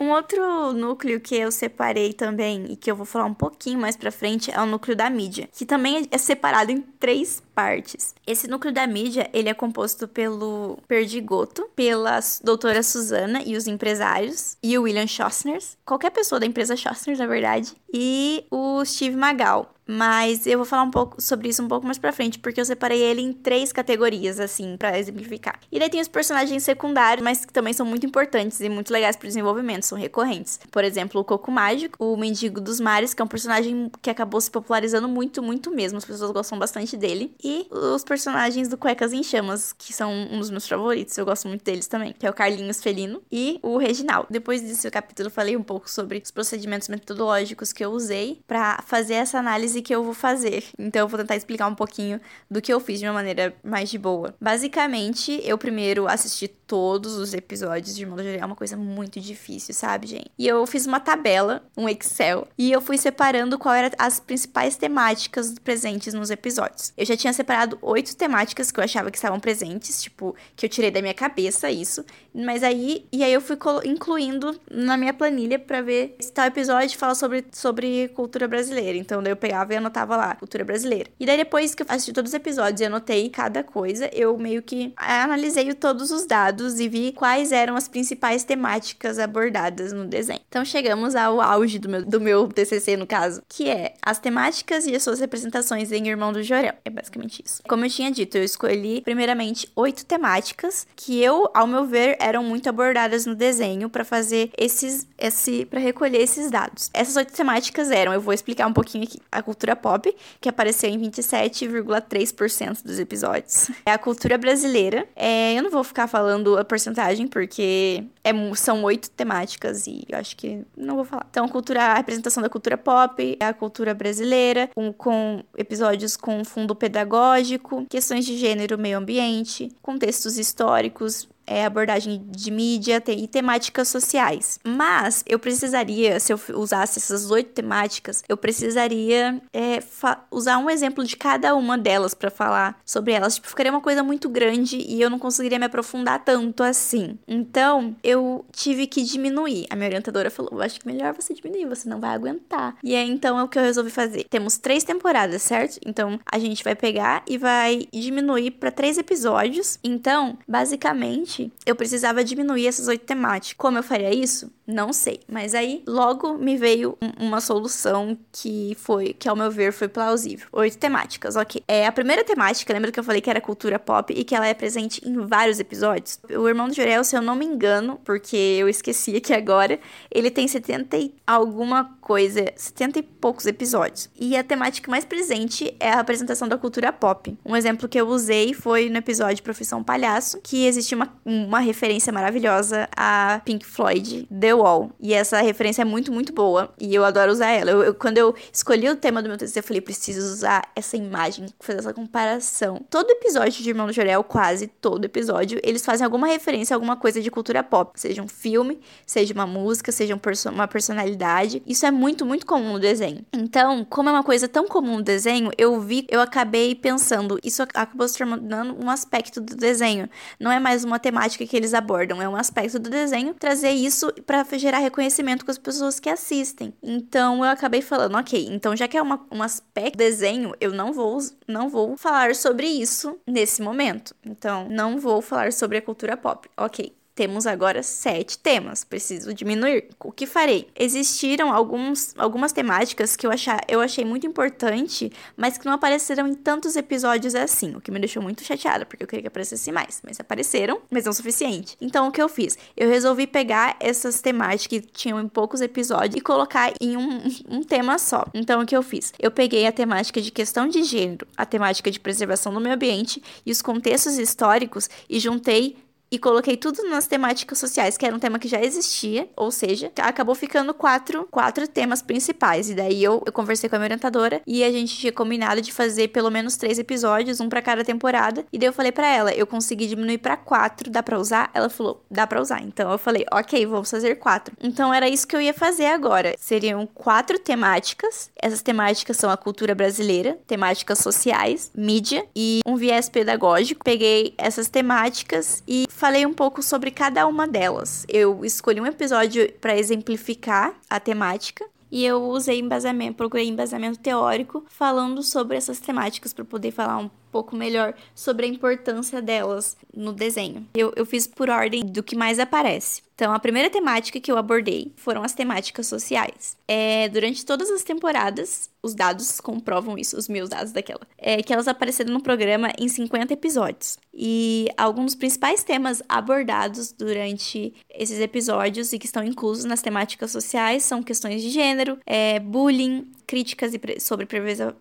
Um 0.00 0.10
outro 0.10 0.72
núcleo 0.72 1.20
que 1.20 1.34
eu 1.36 1.50
separei 1.50 2.12
também 2.12 2.66
e 2.70 2.76
que 2.76 2.90
eu 2.90 2.96
vou 2.96 3.06
falar 3.06 3.24
um 3.24 3.34
pouquinho 3.34 3.78
mais 3.78 3.96
pra 3.96 4.10
frente 4.10 4.50
é 4.50 4.60
o 4.60 4.66
núcleo 4.66 4.96
da 4.96 5.08
mídia, 5.08 5.48
que 5.52 5.66
também 5.66 6.08
é 6.10 6.18
separado 6.18 6.72
em 6.72 6.80
três 6.80 7.42
partes. 7.54 8.14
Esse 8.26 8.48
núcleo 8.48 8.72
da 8.72 8.86
mídia, 8.86 9.28
ele 9.32 9.48
é 9.48 9.54
composto 9.54 10.08
pelo 10.08 10.78
Perdigoto, 10.88 11.68
pela 11.76 12.18
doutora 12.42 12.82
Suzana 12.82 13.42
e 13.44 13.56
os 13.56 13.66
empresários, 13.66 14.56
e 14.62 14.76
o 14.78 14.82
William 14.82 15.06
Schostners, 15.06 15.76
qualquer 15.84 16.10
pessoa 16.10 16.40
da 16.40 16.46
empresa 16.46 16.76
Schostners, 16.76 17.18
na 17.18 17.26
verdade, 17.26 17.72
e 17.92 18.44
o 18.50 18.84
Steve 18.84 19.16
Magal. 19.16 19.74
Mas 19.92 20.46
eu 20.46 20.58
vou 20.58 20.64
falar 20.64 20.84
um 20.84 20.90
pouco 20.90 21.20
sobre 21.20 21.48
isso 21.48 21.62
um 21.62 21.68
pouco 21.68 21.84
mais 21.84 21.98
pra 21.98 22.12
frente, 22.12 22.38
porque 22.38 22.60
eu 22.60 22.64
separei 22.64 23.00
ele 23.00 23.20
em 23.20 23.32
três 23.32 23.72
categorias, 23.72 24.40
assim, 24.40 24.76
para 24.76 24.98
exemplificar. 24.98 25.60
E 25.70 25.78
daí 25.78 25.90
tem 25.90 26.00
os 26.00 26.08
personagens 26.08 26.62
secundários, 26.62 27.22
mas 27.22 27.44
que 27.44 27.52
também 27.52 27.72
são 27.72 27.84
muito 27.84 28.06
importantes 28.06 28.60
e 28.60 28.68
muito 28.68 28.90
legais 28.92 29.16
pro 29.16 29.28
desenvolvimento, 29.28 29.84
são 29.84 29.98
recorrentes. 29.98 30.58
Por 30.70 30.82
exemplo, 30.82 31.20
o 31.20 31.24
Coco 31.24 31.50
Mágico, 31.50 32.02
o 32.02 32.16
Mendigo 32.16 32.60
dos 32.60 32.80
Mares, 32.80 33.12
que 33.12 33.20
é 33.20 33.24
um 33.24 33.28
personagem 33.28 33.90
que 34.00 34.08
acabou 34.08 34.40
se 34.40 34.50
popularizando 34.50 35.08
muito, 35.08 35.42
muito 35.42 35.70
mesmo. 35.70 35.98
As 35.98 36.04
pessoas 36.04 36.30
gostam 36.30 36.58
bastante 36.58 36.96
dele. 36.96 37.34
E 37.42 37.66
os 37.70 38.02
personagens 38.02 38.68
do 38.68 38.78
Cuecas 38.78 39.12
em 39.12 39.22
Chamas, 39.22 39.72
que 39.72 39.92
são 39.92 40.10
um 40.10 40.38
dos 40.38 40.50
meus 40.50 40.66
favoritos, 40.66 41.18
eu 41.18 41.24
gosto 41.26 41.48
muito 41.48 41.62
deles 41.62 41.86
também, 41.86 42.14
que 42.18 42.26
é 42.26 42.30
o 42.30 42.32
Carlinhos 42.32 42.82
Felino 42.82 43.22
e 43.30 43.58
o 43.62 43.76
Reginaldo. 43.76 44.28
Depois 44.30 44.62
desse 44.62 44.90
capítulo, 44.90 45.26
eu 45.26 45.30
falei 45.30 45.56
um 45.56 45.62
pouco 45.62 45.90
sobre 45.90 46.22
os 46.24 46.30
procedimentos 46.30 46.88
metodológicos 46.88 47.72
que 47.72 47.84
eu 47.84 47.90
usei 47.90 48.40
para 48.46 48.82
fazer 48.86 49.14
essa 49.14 49.38
análise 49.38 49.81
que 49.82 49.94
eu 49.94 50.02
vou 50.02 50.14
fazer. 50.14 50.64
Então, 50.78 51.02
eu 51.02 51.08
vou 51.08 51.18
tentar 51.18 51.36
explicar 51.36 51.66
um 51.66 51.74
pouquinho 51.74 52.20
do 52.50 52.60
que 52.60 52.72
eu 52.72 52.80
fiz 52.80 52.98
de 52.98 53.06
uma 53.06 53.14
maneira 53.14 53.54
mais 53.62 53.90
de 53.90 53.98
boa. 53.98 54.34
Basicamente, 54.40 55.40
eu 55.44 55.58
primeiro 55.58 56.06
assisti 56.08 56.48
todos 56.72 57.16
os 57.16 57.34
episódios 57.34 57.94
de 57.94 58.00
Irmão 58.00 58.16
do 58.16 58.22
é 58.22 58.42
uma 58.42 58.56
coisa 58.56 58.78
muito 58.78 59.20
difícil, 59.20 59.74
sabe, 59.74 60.06
gente? 60.06 60.30
E 60.38 60.48
eu 60.48 60.66
fiz 60.66 60.86
uma 60.86 60.98
tabela, 60.98 61.62
um 61.76 61.86
Excel, 61.86 62.48
e 62.56 62.72
eu 62.72 62.80
fui 62.80 62.96
separando 62.96 63.58
qual 63.58 63.74
eram 63.74 63.90
as 63.98 64.18
principais 64.18 64.74
temáticas 64.74 65.54
presentes 65.62 66.14
nos 66.14 66.30
episódios. 66.30 66.90
Eu 66.96 67.04
já 67.04 67.14
tinha 67.14 67.32
separado 67.34 67.78
oito 67.82 68.16
temáticas 68.16 68.70
que 68.70 68.80
eu 68.80 68.84
achava 68.84 69.10
que 69.10 69.18
estavam 69.18 69.38
presentes, 69.38 70.02
tipo, 70.02 70.34
que 70.56 70.64
eu 70.64 70.70
tirei 70.70 70.90
da 70.90 71.02
minha 71.02 71.12
cabeça 71.12 71.70
isso. 71.70 72.06
Mas 72.34 72.62
aí, 72.62 73.06
e 73.12 73.22
aí 73.22 73.34
eu 73.34 73.42
fui 73.42 73.58
incluindo 73.84 74.58
na 74.70 74.96
minha 74.96 75.12
planilha 75.12 75.58
para 75.58 75.82
ver 75.82 76.16
se 76.20 76.32
tal 76.32 76.46
episódio 76.46 76.98
fala 76.98 77.14
sobre, 77.14 77.44
sobre 77.52 78.08
cultura 78.08 78.48
brasileira. 78.48 78.96
Então, 78.96 79.22
daí 79.22 79.32
eu 79.32 79.36
pegava 79.36 79.61
e 79.70 79.76
anotava 79.76 80.16
lá, 80.16 80.34
cultura 80.34 80.64
brasileira. 80.64 81.10
E 81.20 81.26
daí 81.26 81.36
depois 81.36 81.74
que 81.74 81.82
eu 81.82 81.86
assisti 81.88 82.12
todos 82.12 82.30
os 82.30 82.34
episódios 82.34 82.80
e 82.80 82.84
anotei 82.84 83.28
cada 83.28 83.62
coisa, 83.62 84.10
eu 84.12 84.36
meio 84.38 84.62
que 84.62 84.92
analisei 84.96 85.72
todos 85.74 86.10
os 86.10 86.26
dados 86.26 86.80
e 86.80 86.88
vi 86.88 87.12
quais 87.12 87.52
eram 87.52 87.76
as 87.76 87.88
principais 87.88 88.44
temáticas 88.44 89.18
abordadas 89.18 89.92
no 89.92 90.06
desenho. 90.06 90.40
Então 90.48 90.64
chegamos 90.64 91.14
ao 91.14 91.40
auge 91.40 91.78
do 91.78 91.88
meu, 91.88 92.04
do 92.04 92.20
meu 92.20 92.48
TCC, 92.48 92.96
no 92.96 93.06
caso, 93.06 93.42
que 93.48 93.68
é 93.68 93.94
as 94.02 94.18
temáticas 94.18 94.86
e 94.86 94.94
as 94.94 95.02
suas 95.02 95.20
representações 95.20 95.92
em 95.92 96.08
Irmão 96.08 96.32
do 96.32 96.42
Jorel. 96.42 96.74
É 96.84 96.90
basicamente 96.90 97.42
isso. 97.44 97.62
Como 97.68 97.84
eu 97.84 97.90
tinha 97.90 98.10
dito, 98.10 98.36
eu 98.36 98.44
escolhi 98.44 99.00
primeiramente 99.02 99.70
oito 99.76 100.04
temáticas 100.04 100.86
que 100.96 101.22
eu, 101.22 101.48
ao 101.54 101.66
meu 101.66 101.84
ver, 101.84 102.16
eram 102.20 102.42
muito 102.42 102.68
abordadas 102.68 103.26
no 103.26 103.34
desenho 103.34 103.88
para 103.88 104.04
fazer 104.04 104.50
esses, 104.56 105.06
esse, 105.18 105.64
para 105.66 105.80
recolher 105.80 106.20
esses 106.20 106.50
dados. 106.50 106.90
Essas 106.92 107.16
oito 107.16 107.32
temáticas 107.32 107.90
eram, 107.90 108.12
eu 108.12 108.20
vou 108.20 108.32
explicar 108.32 108.66
um 108.66 108.72
pouquinho 108.72 109.04
aqui, 109.04 109.18
a 109.30 109.42
cultura 109.52 109.76
pop, 109.76 110.14
que 110.40 110.48
apareceu 110.48 110.88
em 110.88 110.98
27,3% 110.98 112.82
dos 112.82 112.98
episódios. 112.98 113.70
É 113.84 113.92
a 113.92 113.98
cultura 113.98 114.38
brasileira. 114.38 115.06
É, 115.14 115.54
eu 115.54 115.62
não 115.62 115.70
vou 115.70 115.84
ficar 115.84 116.06
falando 116.06 116.58
a 116.58 116.64
porcentagem 116.64 117.28
porque 117.28 118.04
é, 118.24 118.32
são 118.54 118.82
oito 118.84 119.10
temáticas 119.10 119.86
e 119.86 120.04
eu 120.08 120.18
acho 120.18 120.36
que 120.36 120.64
não 120.76 120.96
vou 120.96 121.04
falar. 121.04 121.26
Então, 121.30 121.46
cultura, 121.48 121.82
a 121.82 121.94
representação 121.94 122.42
da 122.42 122.48
cultura 122.48 122.78
pop, 122.78 123.36
a 123.40 123.52
cultura 123.52 123.92
brasileira, 123.92 124.70
com, 124.74 124.92
com 124.92 125.42
episódios 125.56 126.16
com 126.16 126.44
fundo 126.44 126.74
pedagógico, 126.74 127.84
questões 127.88 128.24
de 128.24 128.36
gênero, 128.36 128.78
meio 128.78 128.98
ambiente, 128.98 129.70
contextos 129.82 130.38
históricos, 130.38 131.28
é, 131.46 131.64
abordagem 131.64 132.24
de 132.28 132.50
mídia 132.50 133.02
e 133.08 133.26
temáticas 133.26 133.88
sociais. 133.88 134.58
Mas 134.64 135.22
eu 135.26 135.38
precisaria, 135.38 136.18
se 136.20 136.32
eu 136.32 136.40
usasse 136.54 136.98
essas 136.98 137.30
oito 137.30 137.50
temáticas, 137.52 138.22
eu 138.28 138.36
precisaria 138.36 139.40
é, 139.52 139.82
usar 140.30 140.58
um 140.58 140.70
exemplo 140.70 141.04
de 141.04 141.16
cada 141.16 141.54
uma 141.54 141.76
delas 141.78 142.14
para 142.14 142.30
falar 142.30 142.80
sobre 142.84 143.12
elas. 143.12 143.36
Tipo, 143.36 143.48
ficaria 143.48 143.72
uma 143.72 143.80
coisa 143.80 144.02
muito 144.02 144.28
grande 144.28 144.78
e 144.78 145.00
eu 145.00 145.10
não 145.10 145.18
conseguiria 145.18 145.58
me 145.58 145.66
aprofundar 145.66 146.24
tanto 146.24 146.62
assim. 146.62 147.18
Então, 147.26 147.96
eu 148.02 148.44
tive 148.52 148.86
que 148.86 149.02
diminuir. 149.02 149.66
A 149.70 149.76
minha 149.76 149.88
orientadora 149.88 150.30
falou: 150.30 150.60
acho 150.60 150.80
que 150.80 150.86
melhor 150.86 151.14
você 151.14 151.34
diminuir, 151.34 151.66
você 151.66 151.88
não 151.88 152.00
vai 152.00 152.10
aguentar. 152.10 152.76
E 152.82 152.94
é 152.94 153.02
então 153.02 153.38
é 153.38 153.42
o 153.42 153.48
que 153.48 153.58
eu 153.58 153.62
resolvi 153.62 153.90
fazer. 153.90 154.24
Temos 154.28 154.58
três 154.58 154.84
temporadas, 154.84 155.42
certo? 155.42 155.78
Então, 155.84 156.18
a 156.30 156.38
gente 156.38 156.64
vai 156.64 156.74
pegar 156.74 157.22
e 157.26 157.38
vai 157.38 157.86
diminuir 157.92 158.52
para 158.52 158.70
três 158.70 158.98
episódios. 158.98 159.78
Então, 159.82 160.38
basicamente, 160.48 161.31
eu 161.64 161.76
precisava 161.76 162.24
diminuir 162.24 162.66
essas 162.66 162.88
oito 162.88 163.04
temáticas. 163.04 163.56
Como 163.56 163.78
eu 163.78 163.82
faria 163.82 164.12
isso? 164.12 164.50
Não 164.66 164.92
sei. 164.92 165.20
Mas 165.28 165.54
aí, 165.54 165.82
logo 165.86 166.34
me 166.34 166.56
veio 166.56 166.96
uma 167.18 167.40
solução 167.40 168.16
que 168.30 168.76
foi, 168.80 169.12
que 169.12 169.28
ao 169.28 169.36
meu 169.36 169.50
ver, 169.50 169.72
foi 169.72 169.88
plausível. 169.88 170.46
Oito 170.52 170.78
temáticas, 170.78 171.36
ok. 171.36 171.62
É, 171.66 171.86
a 171.86 171.92
primeira 171.92 172.24
temática, 172.24 172.72
lembra 172.72 172.92
que 172.92 172.98
eu 172.98 173.04
falei 173.04 173.20
que 173.20 173.28
era 173.28 173.40
cultura 173.40 173.78
pop 173.78 174.12
e 174.16 174.24
que 174.24 174.34
ela 174.34 174.46
é 174.46 174.54
presente 174.54 175.06
em 175.06 175.18
vários 175.26 175.58
episódios? 175.58 176.20
O 176.30 176.48
Irmão 176.48 176.68
do 176.68 176.74
Jorel, 176.74 177.02
se 177.04 177.16
eu 177.16 177.22
não 177.22 177.34
me 177.34 177.44
engano, 177.44 178.00
porque 178.04 178.36
eu 178.36 178.68
esqueci 178.68 179.16
aqui 179.16 179.34
agora, 179.34 179.80
ele 180.10 180.30
tem 180.30 180.46
70 180.46 180.96
e 180.96 181.14
alguma 181.26 181.96
coisa, 182.00 182.44
70 182.54 182.98
e 183.00 183.02
poucos 183.02 183.46
episódios. 183.46 184.08
E 184.18 184.36
a 184.36 184.44
temática 184.44 184.90
mais 184.90 185.04
presente 185.04 185.74
é 185.80 185.90
a 185.90 186.00
apresentação 186.00 186.46
da 186.48 186.56
cultura 186.56 186.92
pop. 186.92 187.36
Um 187.44 187.56
exemplo 187.56 187.88
que 187.88 188.00
eu 188.00 188.08
usei 188.08 188.54
foi 188.54 188.88
no 188.88 188.98
episódio 188.98 189.42
Profissão 189.42 189.82
Palhaço, 189.82 190.40
que 190.42 190.66
existe 190.66 190.94
uma, 190.94 191.12
uma 191.24 191.58
referência 191.58 192.12
maravilhosa 192.12 192.88
a 192.96 193.40
Pink 193.44 193.66
Floyd, 193.66 194.28
The 194.28 194.54
E 195.00 195.12
essa 195.12 195.40
referência 195.40 195.82
é 195.82 195.84
muito, 195.84 196.12
muito 196.12 196.32
boa. 196.32 196.72
E 196.80 196.94
eu 196.94 197.04
adoro 197.04 197.32
usar 197.32 197.50
ela. 197.50 197.70
Eu, 197.70 197.82
eu, 197.82 197.94
quando 197.94 198.18
eu 198.18 198.34
escolhi 198.52 198.88
o 198.88 198.96
tema 198.96 199.22
do 199.22 199.28
meu 199.28 199.36
TCC, 199.36 199.58
eu 199.58 199.62
falei, 199.62 199.80
preciso 199.80 200.20
usar 200.20 200.62
essa 200.76 200.96
imagem, 200.96 201.46
fazer 201.60 201.80
essa 201.80 201.92
comparação. 201.92 202.80
Todo 202.90 203.10
episódio 203.10 203.62
de 203.62 203.68
Irmão 203.68 203.86
do 203.86 203.92
Jorel, 203.92 204.22
quase 204.22 204.66
todo 204.66 205.04
episódio, 205.04 205.60
eles 205.62 205.84
fazem 205.84 206.04
alguma 206.04 206.26
referência 206.26 206.74
a 206.74 206.76
alguma 206.76 206.96
coisa 206.96 207.20
de 207.20 207.30
cultura 207.30 207.62
pop. 207.62 207.98
Seja 207.98 208.22
um 208.22 208.28
filme, 208.28 208.80
seja 209.06 209.34
uma 209.34 209.46
música, 209.46 209.90
seja 209.90 210.14
um 210.14 210.18
perso 210.18 210.48
uma 210.48 210.68
personalidade. 210.68 211.62
Isso 211.66 211.86
é 211.86 211.90
muito, 211.90 212.24
muito 212.24 212.46
comum 212.46 212.74
no 212.74 212.80
desenho. 212.80 213.24
Então, 213.32 213.84
como 213.88 214.08
é 214.08 214.12
uma 214.12 214.22
coisa 214.22 214.48
tão 214.48 214.66
comum 214.66 214.98
no 214.98 215.02
desenho, 215.02 215.50
eu 215.56 215.80
vi, 215.80 216.06
eu 216.10 216.20
acabei 216.20 216.74
pensando, 216.74 217.38
isso 217.42 217.62
acabou 217.62 218.06
se 218.08 218.18
tornando 218.18 218.76
um 218.84 218.90
aspecto 218.90 219.40
do 219.40 219.56
desenho. 219.56 220.08
Não 220.38 220.50
é 220.50 220.60
mais 220.60 220.84
uma 220.84 220.98
temática 220.98 221.46
que 221.46 221.56
eles 221.56 221.74
abordam, 221.74 222.20
é 222.20 222.28
um 222.28 222.36
aspecto 222.36 222.78
do 222.78 222.90
desenho 222.90 223.34
trazer 223.34 223.70
isso 223.70 224.12
para 224.26 224.41
gerar 224.58 224.78
reconhecimento 224.78 225.44
com 225.44 225.50
as 225.50 225.58
pessoas 225.58 225.98
que 225.98 226.08
assistem. 226.08 226.72
Então, 226.82 227.44
eu 227.44 227.50
acabei 227.50 227.82
falando, 227.82 228.16
ok, 228.16 228.48
então 228.50 228.76
já 228.76 228.86
que 228.86 228.96
é 228.96 229.02
uma, 229.02 229.26
um 229.30 229.42
aspecto 229.42 229.96
desenho, 229.96 230.54
eu 230.60 230.72
não 230.72 230.92
vou, 230.92 231.18
não 231.48 231.68
vou 231.68 231.96
falar 231.96 232.34
sobre 232.34 232.66
isso 232.66 233.18
nesse 233.26 233.62
momento. 233.62 234.14
Então, 234.24 234.68
não 234.68 234.98
vou 234.98 235.20
falar 235.22 235.52
sobre 235.52 235.78
a 235.78 235.82
cultura 235.82 236.16
pop. 236.16 236.48
Ok, 236.56 236.94
temos 237.14 237.46
agora 237.46 237.82
sete 237.82 238.38
temas, 238.38 238.84
preciso 238.84 239.34
diminuir. 239.34 239.88
O 240.00 240.10
que 240.10 240.26
farei? 240.26 240.68
Existiram 240.74 241.52
alguns, 241.52 242.14
algumas 242.16 242.52
temáticas 242.52 243.16
que 243.16 243.26
eu, 243.26 243.30
achar, 243.30 243.60
eu 243.68 243.80
achei 243.80 244.04
muito 244.04 244.26
importante, 244.26 245.12
mas 245.36 245.58
que 245.58 245.66
não 245.66 245.74
apareceram 245.74 246.26
em 246.26 246.34
tantos 246.34 246.74
episódios 246.74 247.34
assim, 247.34 247.74
o 247.74 247.80
que 247.80 247.90
me 247.90 247.98
deixou 247.98 248.22
muito 248.22 248.42
chateada, 248.42 248.86
porque 248.86 249.02
eu 249.04 249.06
queria 249.06 249.22
que 249.22 249.28
aparecesse 249.28 249.70
mais. 249.70 250.00
Mas 250.02 250.18
apareceram, 250.18 250.80
mas 250.90 251.04
não 251.04 251.12
o 251.12 251.14
suficiente. 251.14 251.76
Então, 251.80 252.08
o 252.08 252.12
que 252.12 252.22
eu 252.22 252.28
fiz? 252.28 252.56
Eu 252.76 252.88
resolvi 252.88 253.26
pegar 253.26 253.76
essas 253.78 254.20
temáticas 254.20 254.66
que 254.66 254.80
tinham 254.80 255.20
em 255.20 255.28
poucos 255.28 255.60
episódios 255.60 256.16
e 256.16 256.20
colocar 256.20 256.72
em 256.80 256.96
um, 256.96 257.22
um 257.48 257.62
tema 257.62 257.98
só. 257.98 258.24
Então, 258.32 258.62
o 258.62 258.66
que 258.66 258.76
eu 258.76 258.82
fiz? 258.82 259.12
Eu 259.18 259.30
peguei 259.30 259.66
a 259.66 259.72
temática 259.72 260.20
de 260.20 260.30
questão 260.30 260.66
de 260.66 260.82
gênero, 260.82 261.26
a 261.36 261.44
temática 261.44 261.90
de 261.90 262.00
preservação 262.00 262.52
do 262.54 262.60
meio 262.60 262.74
ambiente 262.74 263.22
e 263.44 263.52
os 263.52 263.60
contextos 263.60 264.18
históricos 264.18 264.88
e 265.08 265.20
juntei 265.20 265.76
e 266.12 266.18
coloquei 266.18 266.58
tudo 266.58 266.86
nas 266.90 267.06
temáticas 267.06 267.58
sociais, 267.58 267.96
que 267.96 268.04
era 268.04 268.14
um 268.14 268.18
tema 268.18 268.38
que 268.38 268.46
já 268.46 268.62
existia, 268.62 269.30
ou 269.34 269.50
seja, 269.50 269.90
acabou 269.96 270.34
ficando 270.34 270.74
quatro, 270.74 271.26
quatro 271.30 271.66
temas 271.66 272.02
principais. 272.02 272.68
E 272.68 272.74
daí 272.74 273.02
eu, 273.02 273.22
eu 273.24 273.32
conversei 273.32 273.70
com 273.70 273.76
a 273.76 273.78
minha 273.78 273.86
orientadora 273.86 274.42
e 274.46 274.62
a 274.62 274.70
gente 274.70 274.94
tinha 274.94 275.10
combinado 275.10 275.62
de 275.62 275.72
fazer 275.72 276.08
pelo 276.08 276.30
menos 276.30 276.56
três 276.56 276.78
episódios, 276.78 277.40
um 277.40 277.48
para 277.48 277.62
cada 277.62 277.82
temporada. 277.82 278.44
E 278.52 278.58
daí 278.58 278.68
eu 278.68 278.74
falei 278.74 278.92
para 278.92 279.06
ela, 279.06 279.32
eu 279.32 279.46
consegui 279.46 279.86
diminuir 279.86 280.18
para 280.18 280.36
quatro, 280.36 280.90
dá 280.90 281.02
para 281.02 281.18
usar? 281.18 281.50
Ela 281.54 281.70
falou, 281.70 282.04
dá 282.10 282.26
para 282.26 282.42
usar. 282.42 282.60
Então 282.62 282.92
eu 282.92 282.98
falei, 282.98 283.24
ok, 283.32 283.64
vamos 283.64 283.90
fazer 283.90 284.16
quatro. 284.16 284.54
Então 284.62 284.92
era 284.92 285.08
isso 285.08 285.26
que 285.26 285.34
eu 285.34 285.40
ia 285.40 285.54
fazer 285.54 285.86
agora. 285.86 286.34
Seriam 286.38 286.86
quatro 286.86 287.38
temáticas. 287.38 288.30
Essas 288.36 288.60
temáticas 288.60 289.16
são 289.16 289.30
a 289.30 289.36
cultura 289.38 289.74
brasileira, 289.74 290.38
temáticas 290.46 290.98
sociais, 290.98 291.72
mídia 291.74 292.26
e 292.36 292.60
um 292.66 292.76
viés 292.76 293.08
pedagógico. 293.08 293.82
Peguei 293.82 294.34
essas 294.36 294.68
temáticas 294.68 295.62
e 295.66 295.86
falei 296.02 296.26
um 296.26 296.34
pouco 296.34 296.64
sobre 296.64 296.90
cada 296.90 297.28
uma 297.28 297.46
delas. 297.46 298.04
Eu 298.08 298.44
escolhi 298.44 298.80
um 298.80 298.86
episódio 298.86 299.52
para 299.60 299.78
exemplificar 299.78 300.74
a 300.90 300.98
temática 300.98 301.64
e 301.92 302.04
eu 302.04 302.24
usei 302.24 302.58
embasamento, 302.58 303.14
procurei 303.14 303.46
embasamento 303.46 304.00
teórico 304.00 304.64
falando 304.68 305.22
sobre 305.22 305.56
essas 305.56 305.78
temáticas 305.78 306.32
para 306.32 306.44
poder 306.44 306.72
falar 306.72 306.98
um 306.98 307.08
pouco 307.32 307.56
melhor 307.56 307.94
sobre 308.14 308.44
a 308.44 308.48
importância 308.48 309.22
delas 309.22 309.76
no 309.92 310.12
desenho. 310.12 310.68
Eu, 310.74 310.92
eu 310.94 311.06
fiz 311.06 311.26
por 311.26 311.48
ordem 311.48 311.84
do 311.84 312.02
que 312.02 312.14
mais 312.14 312.38
aparece. 312.38 313.02
Então, 313.14 313.32
a 313.32 313.38
primeira 313.38 313.70
temática 313.70 314.20
que 314.20 314.32
eu 314.32 314.36
abordei 314.36 314.92
foram 314.96 315.22
as 315.22 315.32
temáticas 315.32 315.86
sociais. 315.86 316.56
É, 316.66 317.08
durante 317.08 317.46
todas 317.46 317.70
as 317.70 317.82
temporadas, 317.82 318.68
os 318.82 318.94
dados 318.94 319.40
comprovam 319.40 319.96
isso, 319.96 320.16
os 320.16 320.28
meus 320.28 320.48
dados 320.48 320.72
daquela, 320.72 321.02
é 321.16 321.42
que 321.42 321.52
elas 321.52 321.68
apareceram 321.68 322.12
no 322.12 322.22
programa 322.22 322.70
em 322.78 322.88
50 322.88 323.32
episódios. 323.32 323.96
E 324.12 324.66
alguns 324.76 325.12
dos 325.12 325.14
principais 325.14 325.62
temas 325.62 326.02
abordados 326.08 326.90
durante 326.90 327.72
esses 327.90 328.18
episódios 328.18 328.92
e 328.92 328.98
que 328.98 329.06
estão 329.06 329.22
inclusos 329.22 329.64
nas 329.64 329.80
temáticas 329.80 330.32
sociais 330.32 330.82
são 330.82 331.02
questões 331.02 331.42
de 331.42 331.50
gênero, 331.50 331.98
é, 332.04 332.40
bullying, 332.40 333.06
críticas 333.32 333.72
sobre 333.98 334.26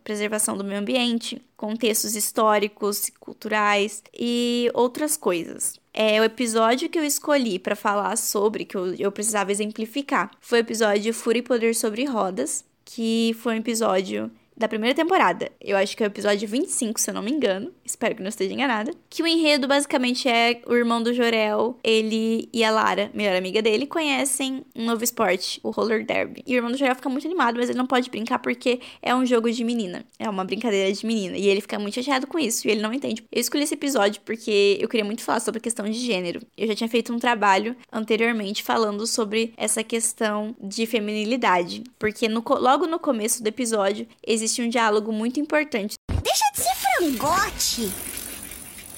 preservação 0.03 0.57
do 0.57 0.63
meio 0.65 0.81
ambiente, 0.81 1.41
contextos 1.55 2.17
históricos, 2.17 3.09
culturais 3.17 4.03
e 4.13 4.69
outras 4.73 5.15
coisas. 5.15 5.79
É 5.93 6.19
o 6.19 6.25
episódio 6.25 6.89
que 6.89 6.99
eu 6.99 7.05
escolhi 7.05 7.57
para 7.57 7.77
falar 7.77 8.17
sobre, 8.17 8.65
que 8.65 8.75
eu, 8.75 8.93
eu 8.95 9.09
precisava 9.09 9.53
exemplificar, 9.53 10.31
foi 10.41 10.59
o 10.59 10.65
episódio 10.67 11.13
Fúria 11.13 11.39
e 11.39 11.43
Poder 11.43 11.73
sobre 11.73 12.03
Rodas, 12.03 12.65
que 12.83 13.33
foi 13.39 13.53
um 13.53 13.59
episódio 13.59 14.29
da 14.61 14.67
primeira 14.67 14.95
temporada. 14.95 15.51
Eu 15.59 15.75
acho 15.75 15.97
que 15.97 16.03
é 16.03 16.05
o 16.05 16.07
episódio 16.07 16.47
25, 16.47 16.99
se 16.99 17.09
eu 17.09 17.13
não 17.13 17.21
me 17.21 17.31
engano. 17.31 17.71
Espero 17.83 18.15
que 18.15 18.21
não 18.21 18.29
esteja 18.29 18.53
enganada. 18.53 18.93
Que 19.09 19.21
o 19.23 19.27
enredo 19.27 19.67
basicamente 19.67 20.29
é 20.29 20.61
o 20.65 20.73
irmão 20.73 21.01
do 21.01 21.13
Jorel, 21.13 21.77
ele 21.83 22.47
e 22.53 22.63
a 22.63 22.71
Lara, 22.71 23.11
melhor 23.13 23.35
amiga 23.35 23.61
dele, 23.61 23.85
conhecem 23.85 24.63
um 24.75 24.85
novo 24.85 25.03
esporte, 25.03 25.59
o 25.63 25.71
roller 25.71 26.05
derby. 26.05 26.43
E 26.45 26.53
o 26.53 26.57
irmão 26.57 26.71
do 26.71 26.77
Jorel 26.77 26.95
fica 26.95 27.09
muito 27.09 27.27
animado, 27.27 27.57
mas 27.57 27.69
ele 27.69 27.77
não 27.77 27.87
pode 27.87 28.09
brincar 28.09 28.39
porque 28.39 28.79
é 29.01 29.13
um 29.13 29.25
jogo 29.25 29.51
de 29.51 29.63
menina. 29.63 30.05
É 30.19 30.29
uma 30.29 30.45
brincadeira 30.45 30.91
de 30.91 31.05
menina. 31.05 31.37
E 31.37 31.47
ele 31.47 31.61
fica 31.61 31.77
muito 31.79 31.95
chateado 31.95 32.27
com 32.27 32.37
isso 32.37 32.67
e 32.67 32.71
ele 32.71 32.81
não 32.81 32.93
entende. 32.93 33.23
Eu 33.31 33.41
escolhi 33.41 33.63
esse 33.63 33.73
episódio 33.73 34.21
porque 34.23 34.77
eu 34.79 34.87
queria 34.87 35.05
muito 35.05 35.23
falar 35.23 35.39
sobre 35.39 35.59
a 35.59 35.61
questão 35.61 35.85
de 35.85 35.97
gênero. 35.97 36.41
Eu 36.57 36.67
já 36.67 36.75
tinha 36.75 36.89
feito 36.89 37.13
um 37.13 37.19
trabalho 37.19 37.75
anteriormente 37.91 38.63
falando 38.63 39.05
sobre 39.07 39.53
essa 39.57 39.83
questão 39.83 40.55
de 40.61 40.85
feminilidade. 40.85 41.83
Porque 41.97 42.27
no, 42.27 42.43
logo 42.47 42.85
no 42.85 42.99
começo 42.99 43.41
do 43.41 43.47
episódio 43.47 44.07
existe 44.25 44.50
existe 44.51 44.61
um 44.61 44.69
diálogo 44.69 45.11
muito 45.11 45.39
importante. 45.39 45.95
Deixa 46.21 46.43
de 46.53 46.61
ser 46.61 46.75
frangote! 46.75 47.91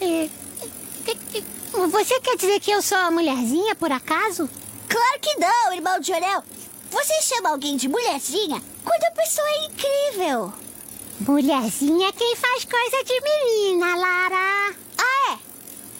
É, 0.01 0.29
você 1.89 2.19
quer 2.19 2.35
dizer 2.35 2.59
que 2.59 2.71
eu 2.71 2.81
sou 2.81 2.97
a 2.97 3.11
mulherzinha, 3.11 3.75
por 3.75 3.91
acaso? 3.91 4.49
Claro 4.89 5.19
que 5.21 5.35
não, 5.37 5.73
irmão 5.73 5.99
de 5.99 6.07
Jorel. 6.07 6.43
Você 6.89 7.21
chama 7.21 7.49
alguém 7.49 7.77
de 7.77 7.87
mulherzinha 7.87 8.61
quando 8.83 9.03
a 9.03 9.11
pessoa 9.11 9.47
é 9.47 9.65
incrível. 9.65 10.53
Mulherzinha 11.19 12.09
é 12.09 12.11
quem 12.11 12.35
faz 12.35 12.65
coisa 12.65 13.03
de 13.03 13.21
menina, 13.21 13.95
Lara. 13.95 14.75
Ah, 14.97 15.31
é? 15.31 15.37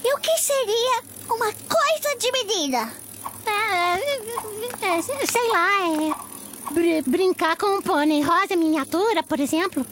E 0.08 0.14
o 0.14 0.18
que 0.18 0.38
seria 0.38 1.04
uma 1.30 1.54
coisa 1.54 2.18
de 2.18 2.32
menina? 2.32 2.94
É, 3.46 4.98
é, 4.98 5.02
sei 5.02 5.48
lá, 5.50 5.70
é. 6.20 6.23
Br 6.74 7.08
brincar 7.08 7.56
com 7.56 7.78
um 7.78 7.82
pônei 7.84 8.24
rosa 8.24 8.56
miniatura, 8.56 9.22
por 9.22 9.40
exemplo. 9.40 9.86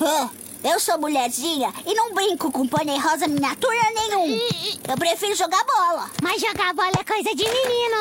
Oh, 0.00 0.28
eu 0.68 0.78
sou 0.78 0.96
mulherzinha 0.96 1.72
e 1.84 1.92
não 1.94 2.14
brinco 2.14 2.52
com 2.52 2.66
pônei 2.68 2.96
rosa 2.96 3.26
miniatura 3.26 3.80
nenhum. 3.92 4.38
Eu 4.88 4.96
prefiro 4.96 5.34
jogar 5.34 5.64
bola. 5.64 6.08
Mas 6.22 6.40
jogar 6.40 6.72
bola 6.74 6.92
é 6.96 7.02
coisa 7.04 7.34
de 7.34 7.42
menino. 7.42 7.96